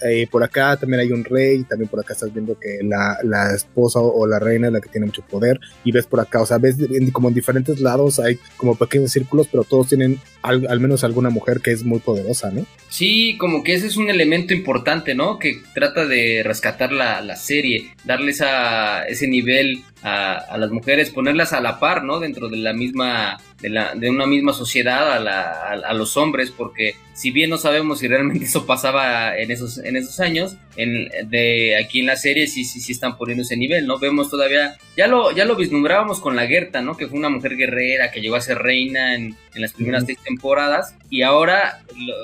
eh, 0.02 0.28
por 0.30 0.44
acá 0.44 0.78
también 0.78 1.02
hay 1.02 1.12
un 1.12 1.24
rey, 1.24 1.64
también 1.64 1.90
por 1.90 2.00
acá 2.00 2.14
estás 2.14 2.34
viendo 2.34 2.58
que 2.60 2.80
la, 2.84 3.18
la, 3.24 3.56
esposa 3.56 4.00
o 4.00 4.28
la 4.28 4.40
reina 4.40 4.68
es 4.68 4.74
la 4.74 4.82
que 4.82 4.90
tiene 4.90 5.08
mucho 5.08 5.22
poder, 5.24 5.60
y 5.84 5.92
ves 5.92 6.06
por 6.06 6.20
acá, 6.20 6.42
o 6.42 6.46
sea, 6.46 6.58
ves 6.58 6.76
como 7.12 7.30
en 7.30 7.34
diferentes 7.34 7.80
lados 7.80 8.20
hay 8.20 8.40
como 8.58 8.76
pequeños 8.76 9.12
círculos, 9.12 9.48
pero 9.52 9.64
todos 9.64 9.90
tienen 9.90 10.20
al, 10.42 10.80
menos 10.80 11.04
alguna 11.04 11.30
mujer 11.30 11.60
que 11.62 11.72
es 11.72 11.84
muy 11.84 12.00
poderosa, 12.00 12.52
¿no? 12.52 12.66
Sí, 12.90 13.36
como 13.38 13.64
que 13.64 13.74
ese 13.74 13.88
es 13.88 13.98
un 13.98 14.10
elemento 14.10 14.54
importante, 14.54 15.14
¿no? 15.14 15.40
Que 15.40 15.62
trata 15.74 16.06
de 16.06 16.42
rescatar 16.44 16.92
la, 16.92 17.22
la 17.22 17.36
serie, 17.36 17.92
darles 18.06 18.42
a 18.42 19.04
ese 19.04 19.28
nivel 19.28 19.84
a, 20.04 20.34
a, 20.34 20.58
las 20.58 20.72
mujeres, 20.72 21.10
ponerlas 21.10 21.54
a 21.54 21.62
la 21.62 21.80
par, 21.80 22.04
¿no? 22.04 22.20
Dentro 22.20 22.50
de 22.50 22.58
la 22.58 22.74
misma, 22.74 23.38
de, 23.62 23.70
la, 23.70 23.96
de 23.96 24.10
una 24.10 24.26
misma 24.26 24.54
sociedad 24.54 25.12
a, 25.12 25.20
la, 25.20 25.52
a, 25.72 25.94
los 25.94 26.18
hombres, 26.18 26.52
porque 26.52 26.96
si 27.14 27.32
bien 27.32 27.50
no 27.50 27.58
sabemos 27.58 28.00
si 28.00 28.08
realmente 28.08 28.46
eso 28.46 28.66
pasaba 28.66 29.38
en 29.38 29.52
esos, 29.52 29.80
en 29.80 29.96
esos 29.96 30.20
años, 30.20 30.56
en, 30.76 31.10
de 31.30 31.76
aquí 31.78 32.02
en 32.02 32.06
la 32.06 32.16
serie 32.16 32.48
sí, 32.48 32.64
sí, 32.64 32.80
sí 32.80 32.92
están 32.92 33.18
poniendo 33.18 33.44
ese 33.44 33.58
nivel, 33.58 33.88
¿no? 33.88 34.00
Vemos 34.00 34.30
todavía, 34.30 34.78
ya 34.96 35.08
lo, 35.08 35.32
ya 35.32 35.46
lo 35.46 35.56
vislumbrábamos 35.56 36.20
con 36.20 36.36
la 36.36 36.48
Gerta, 36.48 36.82
¿no? 36.82 36.96
Que 36.96 37.08
fue 37.08 37.18
una 37.18 37.30
mujer 37.30 37.56
guerrera 37.56 38.12
que 38.12 38.22
llegó 38.22 38.36
a 38.36 38.42
ser 38.42 38.60
reina 38.60 39.16
en, 39.16 39.36
en 39.58 39.62
las 39.64 39.74
primeras 39.74 40.06
seis 40.06 40.20
temporadas 40.24 40.96
y 41.10 41.24
ahora 41.24 41.82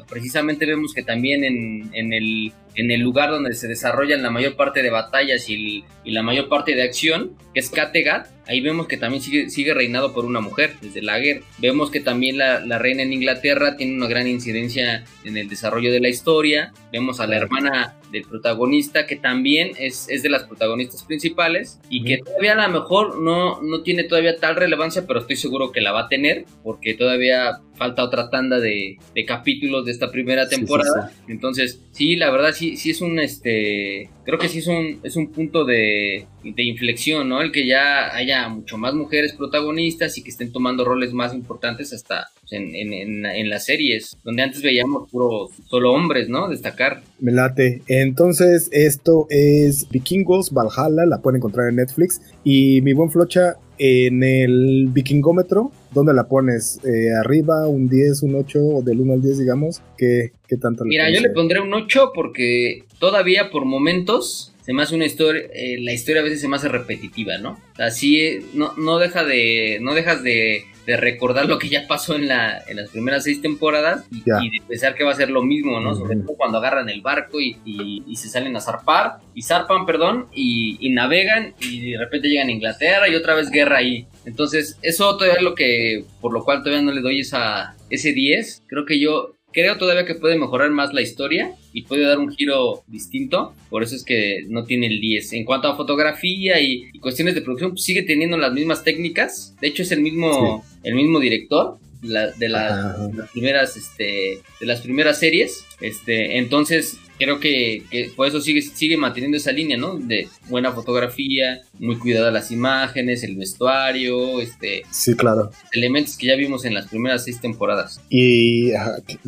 precisamente 0.08 0.66
vemos 0.66 0.94
que 0.94 1.04
también 1.04 1.44
en, 1.44 1.90
en, 1.94 2.14
el, 2.14 2.54
en 2.76 2.92
el 2.92 3.02
lugar 3.02 3.32
donde 3.32 3.54
se 3.54 3.68
desarrollan 3.68 4.22
la 4.22 4.30
mayor 4.30 4.56
parte 4.56 4.82
de 4.82 4.90
batallas 4.90 5.50
y, 5.50 5.84
y 6.04 6.12
la 6.12 6.24
mayor 6.24 6.48
parte 6.48 6.76
de 6.76 6.84
acción, 6.84 7.32
que 7.54 7.60
es 7.60 7.70
Kattegat, 7.70 8.28
ahí 8.48 8.62
vemos 8.62 8.88
que 8.88 8.98
también 8.98 9.22
sigue, 9.22 9.50
sigue 9.50 9.74
reinado 9.74 10.14
por 10.14 10.26
una 10.26 10.42
mujer 10.42 10.76
desde 10.82 11.02
la 11.02 11.20
guerra. 11.20 11.42
Vemos 11.58 11.92
que 11.92 12.00
también 12.00 12.38
la, 12.38 12.60
la, 12.60 12.78
reina 12.78 13.04
en 13.04 13.14
Inglaterra 13.14 13.76
tiene 13.78 13.96
una 13.96 14.08
gran 14.08 14.28
incidencia 14.28 15.04
en 15.24 15.38
el 15.38 15.50
desarrollo 15.50 15.92
de 15.92 16.00
la 16.00 16.10
historia. 16.10 16.72
Vemos 16.92 17.20
a 17.20 17.28
la 17.28 17.38
hermana 17.38 17.96
del 18.14 18.24
protagonista 18.24 19.06
que 19.08 19.18
también 19.18 19.72
es, 19.80 20.08
es 20.08 20.24
de 20.24 20.30
las 20.30 20.44
protagonistas 20.44 21.04
principales 21.04 21.80
y 21.90 22.04
que 22.04 22.20
todavía 22.20 22.54
a 22.54 22.68
lo 22.68 22.80
mejor 22.80 23.20
no, 23.20 23.62
no 23.62 23.82
tiene 23.82 24.04
todavía 24.04 24.38
tal 24.38 24.56
relevancia, 24.56 25.06
pero 25.08 25.20
estoy 25.20 25.36
seguro 25.36 25.72
que 25.72 25.82
la 25.82 25.92
va 25.92 26.02
a 26.02 26.08
tener 26.08 26.46
porque 26.64 26.94
todavía 26.94 27.60
falta 27.76 28.04
otra 28.04 28.30
tanda 28.30 28.60
de, 28.60 28.98
de 29.14 29.26
capítulos 29.26 29.86
de 29.86 29.92
esta 29.92 30.12
primera 30.12 30.48
temporada. 30.48 31.12
Entonces, 31.28 31.82
sí, 31.92 32.16
la 32.16 32.32
verdad 32.32 32.52
sí, 32.54 32.78
sí 32.78 32.92
es 32.92 33.02
un 33.02 33.20
este 33.20 34.10
creo 34.26 34.40
que 34.40 34.50
sí 34.50 34.60
es 34.60 34.68
un, 34.68 35.00
es 35.04 35.16
un 35.16 35.32
punto 35.32 35.66
de, 35.66 36.26
de 36.44 36.64
inflexión, 36.64 37.28
¿no? 37.30 37.42
El 37.42 37.52
que 37.52 37.68
ya 37.68 38.16
haya 38.16 38.48
mucho 38.48 38.78
más 38.78 38.94
mujeres 38.94 39.34
protagonistas 39.34 40.18
y 40.18 40.24
que 40.24 40.30
estén 40.30 40.52
tomando 40.52 40.86
roles 40.86 41.14
más 41.14 41.34
importantes 41.34 41.94
hasta 41.94 42.28
pues, 42.40 42.54
en, 42.54 42.74
en, 42.76 43.26
en, 43.26 43.50
las 43.50 43.66
series, 43.66 44.18
donde 44.24 44.44
antes 44.44 44.62
veíamos 44.62 45.10
puro 45.10 45.50
solo 45.68 45.92
hombres, 45.92 46.30
¿no? 46.30 46.48
Destacar. 46.50 47.04
Me 47.20 47.32
late. 47.32 47.82
Entonces, 47.88 48.70
esto 48.72 49.28
es 49.30 49.90
Vikingos 49.90 50.52
Valhalla, 50.52 51.06
la 51.06 51.22
pueden 51.22 51.38
encontrar 51.38 51.70
en 51.70 51.76
Netflix. 51.76 52.22
Y 52.44 52.82
mi 52.82 52.94
buen 52.94 53.12
Flocha, 53.12 53.58
en 53.78 54.24
el 54.24 54.88
vikingómetro, 54.92 55.72
¿dónde 55.92 56.14
la 56.14 56.28
pones? 56.28 56.80
Eh, 56.86 57.12
¿Arriba, 57.12 57.68
un 57.68 57.88
10, 57.88 58.24
un 58.24 58.36
8 58.36 58.60
o 58.60 58.82
del 58.82 59.02
1 59.02 59.14
al 59.14 59.22
10, 59.22 59.40
digamos? 59.40 59.82
¿Qué, 59.98 60.32
qué 60.48 60.58
tanto 60.58 60.86
Mira, 60.86 61.12
yo 61.12 61.22
le 61.22 61.30
pondré 61.32 61.60
un 61.60 61.74
8 61.74 62.12
porque 62.14 62.84
todavía 63.00 63.50
por 63.50 63.66
momentos 63.66 64.53
se 64.64 64.72
me 64.72 64.82
hace 64.82 64.96
una 64.96 65.06
historia, 65.06 65.44
eh, 65.54 65.78
la 65.82 65.92
historia 65.92 66.22
a 66.22 66.24
veces 66.24 66.40
se 66.40 66.48
me 66.48 66.56
hace 66.56 66.70
repetitiva, 66.70 67.38
¿no? 67.38 67.60
Así 67.78 68.40
no, 68.54 68.74
no 68.78 68.98
deja 68.98 69.26
de, 69.26 69.80
no 69.82 69.94
dejas 69.94 70.24
de, 70.24 70.66
recordar 70.86 71.46
lo 71.46 71.60
que 71.60 71.70
ya 71.70 71.88
pasó 71.88 72.16
en, 72.16 72.28
la, 72.28 72.62
en 72.68 72.76
las 72.76 72.90
primeras 72.90 73.24
seis 73.24 73.42
temporadas 73.42 74.06
y, 74.12 74.20
de 74.20 74.66
pensar 74.68 74.96
que 74.96 75.06
va 75.06 75.12
a 75.12 75.16
ser 75.16 75.30
lo 75.30 75.42
mismo, 75.42 75.80
¿no? 75.80 75.96
Sobre 75.96 76.18
todo 76.18 76.36
cuando 76.36 76.58
agarran 76.58 76.90
el 76.90 77.02
barco 77.02 77.40
y, 77.40 78.04
se 78.16 78.30
salen 78.30 78.56
a 78.56 78.62
zarpar, 78.62 79.20
y 79.34 79.42
zarpan, 79.44 79.86
perdón, 79.86 80.28
y, 80.34 80.90
navegan 80.92 81.56
y 81.60 81.92
de 81.92 81.98
repente 81.98 82.28
llegan 82.28 82.50
a 82.50 82.52
Inglaterra 82.52 83.10
y 83.10 83.16
otra 83.16 83.36
vez 83.36 83.50
guerra 83.50 83.78
ahí. 83.78 84.08
Entonces, 84.26 84.78
eso 84.82 85.16
todavía 85.18 85.38
es 85.38 85.44
lo 85.44 85.56
que, 85.56 86.06
por 86.22 86.34
lo 86.34 86.44
cual 86.44 86.64
todavía 86.64 86.82
no 86.82 86.92
le 86.92 87.02
doy 87.02 87.20
esa, 87.20 87.76
ese 87.90 88.14
10. 88.14 88.64
Creo 88.68 88.86
que 88.86 89.00
yo 89.00 89.36
Creo 89.54 89.78
todavía 89.78 90.06
que 90.06 90.16
puede 90.16 90.38
mejorar 90.38 90.72
más 90.72 90.94
la 90.94 91.02
historia 91.02 91.54
y 91.74 91.84
puede 91.84 92.04
dar 92.04 92.20
un 92.20 92.32
giro 92.32 92.84
distinto. 92.88 93.54
Por 93.70 93.84
eso 93.84 93.96
es 93.96 94.04
que 94.04 94.46
no 94.48 94.66
tiene 94.66 94.88
el 94.88 95.00
10. 95.00 95.34
En 95.34 95.46
cuanto 95.46 95.68
a 95.68 95.78
fotografía 95.78 96.60
y, 96.60 96.90
cuestiones 97.00 97.36
de 97.36 97.42
producción, 97.42 97.72
pues 97.72 97.84
sigue 97.84 98.04
teniendo 98.04 98.38
las 98.38 98.54
mismas 98.54 98.84
técnicas. 98.84 99.56
De 99.62 99.68
hecho, 99.68 99.84
es 99.84 99.92
el 99.92 100.02
mismo, 100.02 100.66
el 100.84 100.96
mismo 100.96 101.20
director 101.20 101.78
de, 102.02 102.50
las, 102.50 102.98
primeras 103.32 103.78
este, 103.78 104.40
de 104.60 104.66
las 104.66 104.82
primeras 104.82 105.20
series. 105.20 105.66
Este, 105.82 106.38
entonces, 106.38 106.98
creo 107.18 107.40
que, 107.40 108.12
por 108.16 108.28
eso 108.28 108.42
sigue, 108.42 108.62
sigue 108.62 108.98
manteniendo 108.98 109.38
esa 109.38 109.52
línea, 109.52 109.78
¿no? 109.78 109.98
De 109.98 110.28
buena 110.50 110.72
fotografía, 110.72 111.62
muy 111.80 111.98
cuidada 111.98 112.32
las 112.32 112.52
imágenes, 112.52 113.24
el 113.24 113.36
vestuario, 113.36 114.42
este... 114.42 114.84
Sí, 114.92 115.16
claro. 115.16 115.52
Elementos 115.72 116.18
que 116.18 116.28
ya 116.28 116.36
vimos 116.36 116.66
en 116.66 116.74
las 116.74 116.88
primeras 116.88 117.24
seis 117.24 117.40
temporadas. 117.40 118.02
Y 118.10 118.72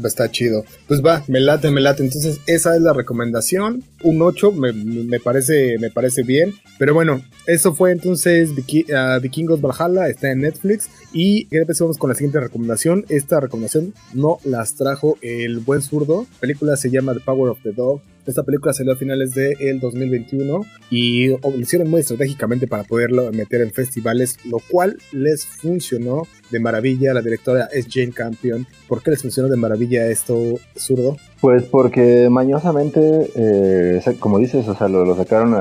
está 0.04 0.30
chido. 0.32 0.66
Pues 0.88 1.04
va, 1.04 1.24
me 1.28 1.40
late, 1.40 1.72
me 1.72 1.82
late. 1.82 2.04
Entonces, 2.04 2.40
esa 2.48 2.76
es 2.76 2.82
la 2.82 2.94
recomendación. 2.94 3.84
Un 4.04 4.22
8 4.22 4.52
me, 4.52 5.20
parece, 5.20 5.78
me 5.80 5.90
parece 5.90 6.24
bien. 6.24 6.54
Pero 6.78 6.94
bueno, 6.94 7.24
eso 7.48 7.74
fue 7.74 7.92
entonces 7.92 8.50
ah, 8.96 9.20
Vikingos 9.22 9.62
Valhalla, 9.62 10.08
está 10.10 10.32
en 10.32 10.42
Netflix. 10.42 10.90
Y 11.14 11.48
empezamos 11.52 11.98
con 11.98 12.10
la 12.10 12.16
siguiente 12.16 12.40
recomendación. 12.40 13.06
Esta 13.10 13.40
recomendación 13.40 13.94
no 14.14 14.40
las 14.44 14.76
trajo 14.76 15.18
el 15.22 15.60
buen 15.60 15.82
zurdo. 15.82 16.28
La 16.46 16.50
película 16.50 16.78
se 16.78 16.92
llama 16.92 17.16
The 17.16 17.22
Power 17.22 17.50
of 17.50 17.64
the 17.64 17.72
Dog. 17.72 18.04
Esta 18.24 18.44
película 18.44 18.72
salió 18.72 18.94
a 18.94 18.96
finales 18.96 19.34
del 19.34 19.60
el 19.60 19.80
2021 19.80 20.62
y 20.92 21.30
lo 21.30 21.60
hicieron 21.60 21.90
muy 21.90 22.02
estratégicamente 22.02 22.68
para 22.68 22.84
poderlo 22.84 23.32
meter 23.32 23.62
en 23.62 23.72
festivales, 23.72 24.38
lo 24.46 24.60
cual 24.70 24.96
les 25.12 25.44
funcionó 25.44 26.28
de 26.52 26.60
maravilla. 26.60 27.16
La 27.16 27.24
directora 27.24 27.68
es 27.74 27.88
Jane 27.90 28.12
Campion. 28.12 28.68
¿Por 28.88 29.02
qué 29.02 29.10
les 29.10 29.24
funcionó 29.24 29.50
de 29.50 29.58
maravilla 29.58 30.06
esto, 30.06 30.60
zurdo? 30.76 31.18
Pues 31.42 31.64
porque 31.64 32.30
mañosamente, 32.30 33.30
eh, 33.36 34.02
como 34.20 34.40
dices, 34.40 34.68
o 34.68 34.76
sea, 34.76 34.88
lo, 34.88 35.16
sacaron 35.16 35.56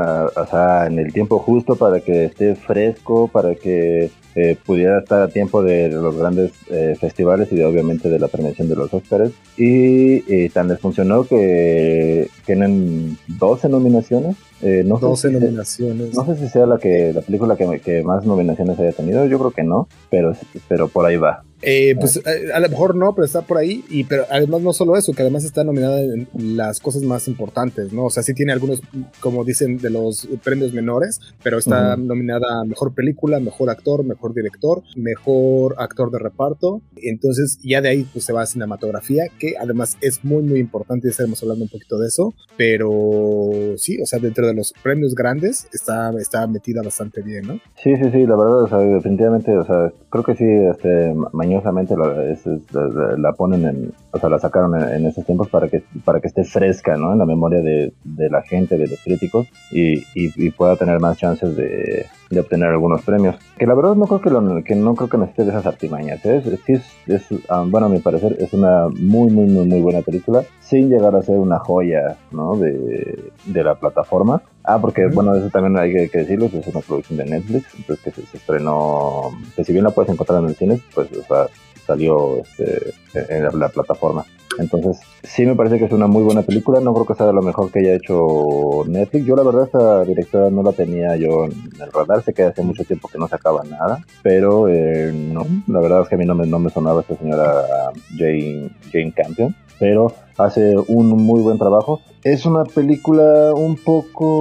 en 0.86 0.98
el 0.98 1.12
tiempo 1.12 1.38
justo 1.38 1.76
para 1.76 2.00
que 2.00 2.26
esté 2.26 2.54
fresco, 2.54 3.28
para 3.28 3.54
que 3.54 4.10
eh, 4.36 4.56
pudiera 4.64 4.98
estar 4.98 5.22
a 5.22 5.28
tiempo 5.28 5.62
de 5.62 5.88
los 5.90 6.16
grandes 6.16 6.52
eh, 6.68 6.96
festivales 6.98 7.52
y 7.52 7.56
de, 7.56 7.64
obviamente 7.64 8.08
de 8.08 8.18
la 8.18 8.26
premiación 8.26 8.68
de 8.68 8.74
los 8.74 8.92
Oscars. 8.92 9.32
Y, 9.56 10.48
tan 10.48 10.68
les 10.68 10.80
funcionó 10.80 11.24
que 11.24 12.28
tienen 12.44 13.16
12 13.38 13.68
nominaciones. 13.68 14.36
Eh, 14.62 14.82
no 14.84 14.98
12 14.98 15.30
nominaciones. 15.30 16.14
no 16.14 16.24
sé 16.24 16.36
si 16.36 16.48
sea 16.48 16.66
la 16.66 16.78
que 16.78 17.12
la 17.12 17.20
película 17.20 17.56
que, 17.56 17.80
que, 17.80 18.02
más 18.02 18.24
nominaciones 18.24 18.78
haya 18.78 18.92
tenido, 18.92 19.26
yo 19.26 19.38
creo 19.38 19.50
que 19.50 19.62
no, 19.62 19.88
pero, 20.10 20.34
pero 20.68 20.88
por 20.88 21.06
ahí 21.06 21.16
va. 21.16 21.44
Eh, 21.64 21.96
pues 21.98 22.16
eh, 22.16 22.52
a, 22.52 22.60
lo 22.60 22.68
mejor 22.68 22.94
no, 22.94 23.14
pero 23.14 23.24
está 23.24 23.42
por 23.42 23.58
ahí. 23.58 23.84
Y 23.88 24.04
pero 24.04 24.24
además 24.30 24.60
no 24.62 24.72
solo 24.72 24.96
eso, 24.96 25.12
que 25.12 25.22
además 25.22 25.44
está 25.44 25.64
nominada 25.64 26.00
en 26.02 26.28
las 26.56 26.80
cosas 26.80 27.02
más 27.02 27.28
importantes, 27.28 27.92
¿no? 27.92 28.04
O 28.04 28.10
sea, 28.10 28.22
sí 28.22 28.34
tiene 28.34 28.52
algunos, 28.52 28.82
como 29.20 29.44
dicen, 29.44 29.78
de 29.78 29.90
los 29.90 30.28
premios 30.42 30.72
menores, 30.72 31.20
pero 31.42 31.58
está 31.58 31.96
nominada 31.96 32.60
a 32.60 32.64
mejor 32.64 32.94
película, 32.94 33.40
mejor 33.40 33.70
actor, 33.70 34.04
mejor 34.04 34.34
director, 34.34 34.82
mejor 34.96 35.74
actor 35.78 36.10
de 36.10 36.18
reparto. 36.18 36.82
Entonces, 36.96 37.58
ya 37.62 37.80
de 37.80 37.88
ahí 37.88 38.06
pues 38.12 38.24
se 38.24 38.32
va 38.32 38.42
a 38.42 38.46
cinematografía, 38.46 39.24
que 39.38 39.54
además 39.58 39.96
es 40.00 40.24
muy, 40.24 40.42
muy 40.42 40.60
importante. 40.60 41.08
Ya 41.08 41.12
estaremos 41.12 41.42
hablando 41.42 41.64
un 41.64 41.70
poquito 41.70 41.98
de 41.98 42.08
eso. 42.08 42.34
Pero 42.56 43.74
sí, 43.76 44.00
o 44.00 44.06
sea, 44.06 44.18
dentro 44.18 44.46
de 44.46 44.54
los 44.54 44.72
premios 44.82 45.14
grandes 45.14 45.66
está, 45.72 46.10
está 46.20 46.46
metida 46.46 46.82
bastante 46.82 47.22
bien, 47.22 47.46
¿no? 47.46 47.54
Sí, 47.82 47.96
sí, 47.96 48.10
sí, 48.12 48.26
la 48.26 48.36
verdad, 48.36 48.62
o 48.62 48.68
sea, 48.68 48.78
definitivamente, 48.78 49.56
o 49.56 49.64
sea, 49.64 49.92
creo 50.14 50.22
que 50.22 50.36
sí, 50.36 50.44
este, 50.44 51.12
mañana 51.32 51.72
la, 51.72 53.16
la, 53.18 53.32
ponen 53.32 53.64
en, 53.64 53.92
o 54.12 54.18
sea, 54.20 54.28
la 54.28 54.38
sacaron 54.38 54.80
en, 54.80 55.04
esos 55.06 55.26
tiempos 55.26 55.48
para 55.48 55.68
que, 55.68 55.82
para 56.04 56.20
que 56.20 56.28
esté 56.28 56.44
fresca, 56.44 56.96
¿no? 56.96 57.12
En 57.12 57.18
la 57.18 57.26
memoria 57.26 57.60
de, 57.60 57.92
de 58.04 58.30
la 58.30 58.42
gente, 58.42 58.78
de 58.78 58.86
los 58.86 59.00
críticos 59.02 59.48
y, 59.72 60.04
y, 60.14 60.50
pueda 60.50 60.76
tener 60.76 61.00
más 61.00 61.18
chances 61.18 61.56
de, 61.56 62.06
de, 62.30 62.40
obtener 62.40 62.68
algunos 62.68 63.02
premios. 63.02 63.34
Que 63.58 63.66
la 63.66 63.74
verdad 63.74 63.96
no 63.96 64.06
creo 64.06 64.20
que, 64.20 64.30
lo, 64.30 64.62
que 64.62 64.76
no 64.76 64.94
creo 64.94 65.08
que 65.08 65.18
necesite 65.18 65.48
esas 65.48 65.66
artimañas. 65.66 66.24
¿eh? 66.24 66.40
Es, 66.68 66.84
es, 67.08 67.26
ah, 67.48 67.64
bueno, 67.66 67.86
a 67.86 67.90
mi 67.90 67.98
parecer 67.98 68.36
es 68.38 68.52
una 68.52 68.86
muy, 68.88 69.32
muy, 69.32 69.46
muy, 69.46 69.66
muy 69.66 69.80
buena 69.80 70.02
película 70.02 70.44
sin 70.60 70.90
llegar 70.90 71.16
a 71.16 71.22
ser 71.22 71.38
una 71.38 71.58
joya, 71.58 72.18
¿no? 72.30 72.54
De, 72.56 73.32
de 73.46 73.64
la 73.64 73.74
plataforma. 73.74 74.42
Ah, 74.64 74.80
porque, 74.80 75.06
bueno, 75.06 75.34
eso 75.34 75.50
también 75.50 75.76
hay 75.76 76.08
que, 76.08 76.18
decirlo, 76.18 76.46
es 76.46 76.66
una 76.66 76.80
producción 76.80 77.18
de 77.18 77.26
Netflix, 77.26 77.66
entonces 77.76 78.14
que 78.14 78.22
se, 78.22 78.36
estrenó, 78.38 79.30
que 79.54 79.62
si 79.62 79.72
bien 79.72 79.84
la 79.84 79.90
puedes 79.90 80.10
encontrar 80.10 80.42
en 80.42 80.48
el 80.48 80.56
cine, 80.56 80.80
pues 80.94 81.08
o 81.12 81.22
sea, 81.22 81.48
salió 81.86 82.38
este, 82.38 82.94
en 83.14 83.58
la, 83.58 83.68
plataforma. 83.68 84.24
Entonces, 84.58 85.00
sí 85.22 85.44
me 85.44 85.54
parece 85.54 85.78
que 85.78 85.84
es 85.84 85.92
una 85.92 86.06
muy 86.06 86.22
buena 86.22 86.42
película. 86.42 86.80
No 86.80 86.94
creo 86.94 87.06
que 87.06 87.14
sea 87.14 87.32
lo 87.32 87.42
mejor 87.42 87.70
que 87.70 87.80
haya 87.80 87.94
hecho 87.94 88.84
Netflix. 88.86 89.26
Yo, 89.26 89.36
la 89.36 89.42
verdad, 89.42 89.64
esta 89.64 90.04
directora 90.04 90.48
no 90.48 90.62
la 90.62 90.72
tenía 90.72 91.16
yo 91.16 91.44
en 91.44 91.52
el 91.80 91.92
radar. 91.92 92.22
Sé 92.22 92.32
que 92.32 92.44
hace 92.44 92.62
mucho 92.62 92.84
tiempo 92.84 93.08
que 93.08 93.18
no 93.18 93.26
sacaba 93.26 93.64
nada. 93.64 94.04
Pero 94.22 94.68
eh, 94.68 95.12
no, 95.12 95.44
la 95.66 95.80
verdad 95.80 96.02
es 96.02 96.08
que 96.08 96.14
a 96.14 96.18
mí 96.18 96.24
no 96.24 96.34
me, 96.34 96.46
no 96.46 96.58
me 96.58 96.70
sonaba 96.70 97.00
esta 97.00 97.16
señora 97.16 97.92
Jane, 98.16 98.70
Jane 98.92 99.12
Campion. 99.12 99.54
Pero 99.78 100.12
hace 100.38 100.76
un 100.88 101.08
muy 101.08 101.40
buen 101.40 101.58
trabajo. 101.58 102.00
Es 102.22 102.46
una 102.46 102.64
película 102.64 103.52
un 103.54 103.76
poco 103.76 104.32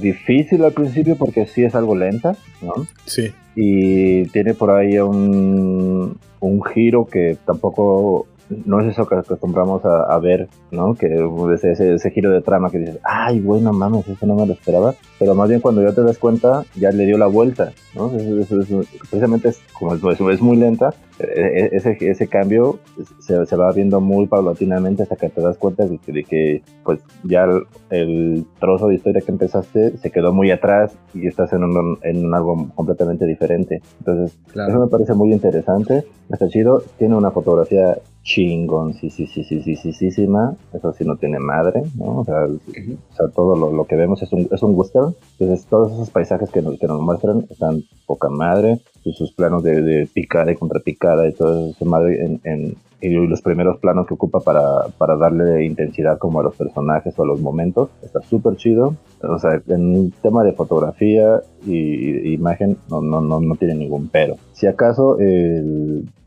difícil 0.00 0.64
al 0.64 0.72
principio 0.72 1.16
porque 1.16 1.46
sí 1.46 1.64
es 1.64 1.74
algo 1.74 1.94
lenta, 1.94 2.36
¿no? 2.62 2.72
Sí 3.04 3.32
y 3.56 4.26
tiene 4.26 4.52
por 4.54 4.70
ahí 4.70 4.98
un, 4.98 6.18
un 6.40 6.64
giro 6.64 7.06
que 7.06 7.38
tampoco 7.46 8.26
no 8.64 8.80
es 8.80 8.88
eso 8.92 9.08
que 9.08 9.16
acostumbramos 9.16 9.84
a, 9.84 10.16
ver, 10.18 10.48
¿no? 10.70 10.94
Que 10.94 11.06
ese, 11.54 11.72
ese, 11.72 11.94
ese, 11.94 12.10
giro 12.12 12.30
de 12.30 12.42
trama 12.42 12.70
que 12.70 12.78
dices, 12.78 12.98
ay, 13.02 13.40
bueno, 13.40 13.72
mames, 13.72 14.06
eso 14.06 14.24
no 14.24 14.36
me 14.36 14.46
lo 14.46 14.52
esperaba. 14.52 14.94
Pero 15.18 15.34
más 15.34 15.48
bien 15.48 15.60
cuando 15.60 15.82
ya 15.82 15.92
te 15.92 16.02
das 16.02 16.18
cuenta, 16.18 16.64
ya 16.74 16.90
le 16.90 17.06
dio 17.06 17.16
la 17.16 17.26
vuelta, 17.26 17.72
¿no? 17.94 18.10
precisamente 18.10 19.48
es, 19.48 19.60
como 19.72 19.94
es, 19.94 20.20
es 20.20 20.40
muy 20.40 20.56
lenta, 20.56 20.94
e, 21.18 21.24
e, 21.24 21.76
ese, 21.76 21.96
ese 22.00 22.28
cambio 22.28 22.78
se, 23.20 23.46
se, 23.46 23.56
va 23.56 23.72
viendo 23.72 24.02
muy 24.02 24.26
paulatinamente 24.26 25.02
hasta 25.02 25.16
que 25.16 25.30
te 25.30 25.40
das 25.40 25.56
cuenta 25.56 25.86
de 25.86 26.24
que, 26.24 26.62
pues 26.84 27.00
ya 27.24 27.46
el, 27.88 28.44
trozo 28.60 28.88
de 28.88 28.96
historia 28.96 29.22
que 29.22 29.32
empezaste 29.32 29.96
se 29.96 30.10
quedó 30.10 30.34
muy 30.34 30.50
atrás 30.50 30.94
y 31.14 31.26
estás 31.26 31.54
en, 31.54 31.64
un, 31.64 31.98
en 32.02 32.34
algo 32.34 32.68
completamente 32.74 33.24
diferente. 33.24 33.80
Entonces, 34.00 34.38
eso 34.50 34.78
me 34.78 34.88
parece 34.88 35.14
muy 35.14 35.32
interesante, 35.32 36.04
está 36.28 36.48
chido, 36.48 36.82
tiene 36.98 37.16
una 37.16 37.30
fotografía 37.30 37.96
chingón, 38.22 38.92
sí, 38.94 39.08
sí, 39.08 39.26
sí, 39.26 39.44
sí, 39.44 39.62
sí, 39.62 39.76
sí, 39.76 39.92
sí, 39.92 40.10
sí, 40.10 40.28
eso 40.72 40.92
sí 40.92 41.04
no 41.04 41.16
tiene 41.16 41.38
madre, 41.38 41.82
¿no? 41.94 42.18
O 42.18 42.24
sea, 42.24 42.44
o 42.44 43.16
sea 43.16 43.28
todo 43.28 43.56
lo, 43.56 43.72
lo, 43.72 43.84
que 43.84 43.94
vemos 43.94 44.20
es 44.20 44.32
un, 44.32 44.48
es 44.50 44.62
un 44.62 44.76
western, 44.76 45.05
entonces 45.38 45.66
todos 45.66 45.92
esos 45.92 46.10
paisajes 46.10 46.50
que 46.50 46.62
nos, 46.62 46.78
que 46.78 46.86
nos 46.86 47.00
muestran 47.00 47.46
están 47.50 47.82
poca 48.06 48.28
madre, 48.28 48.80
sus 49.12 49.32
planos 49.32 49.62
de, 49.62 49.82
de 49.82 50.06
picada 50.12 50.50
y 50.50 50.56
contrapicada 50.56 51.28
y 51.28 51.32
todo 51.32 51.70
eso 51.70 51.84
madre 51.84 52.24
en, 52.24 52.40
en, 52.44 52.76
y 53.00 53.10
los 53.10 53.42
primeros 53.42 53.78
planos 53.78 54.06
que 54.06 54.14
ocupa 54.14 54.40
para, 54.40 54.86
para 54.98 55.16
darle 55.16 55.64
intensidad 55.64 56.18
como 56.18 56.40
a 56.40 56.42
los 56.42 56.56
personajes 56.56 57.16
o 57.18 57.22
a 57.22 57.26
los 57.26 57.40
momentos, 57.40 57.90
está 58.02 58.20
súper 58.22 58.56
chido. 58.56 58.96
O 59.22 59.38
sea, 59.38 59.60
en 59.68 60.12
tema 60.22 60.42
de 60.42 60.52
fotografía 60.52 61.40
y, 61.66 62.32
imagen 62.32 62.78
no, 62.88 63.02
no, 63.02 63.20
no, 63.20 63.40
no, 63.40 63.54
tiene 63.56 63.74
ningún 63.74 64.08
pero. 64.08 64.36
Si 64.52 64.66
acaso 64.66 65.18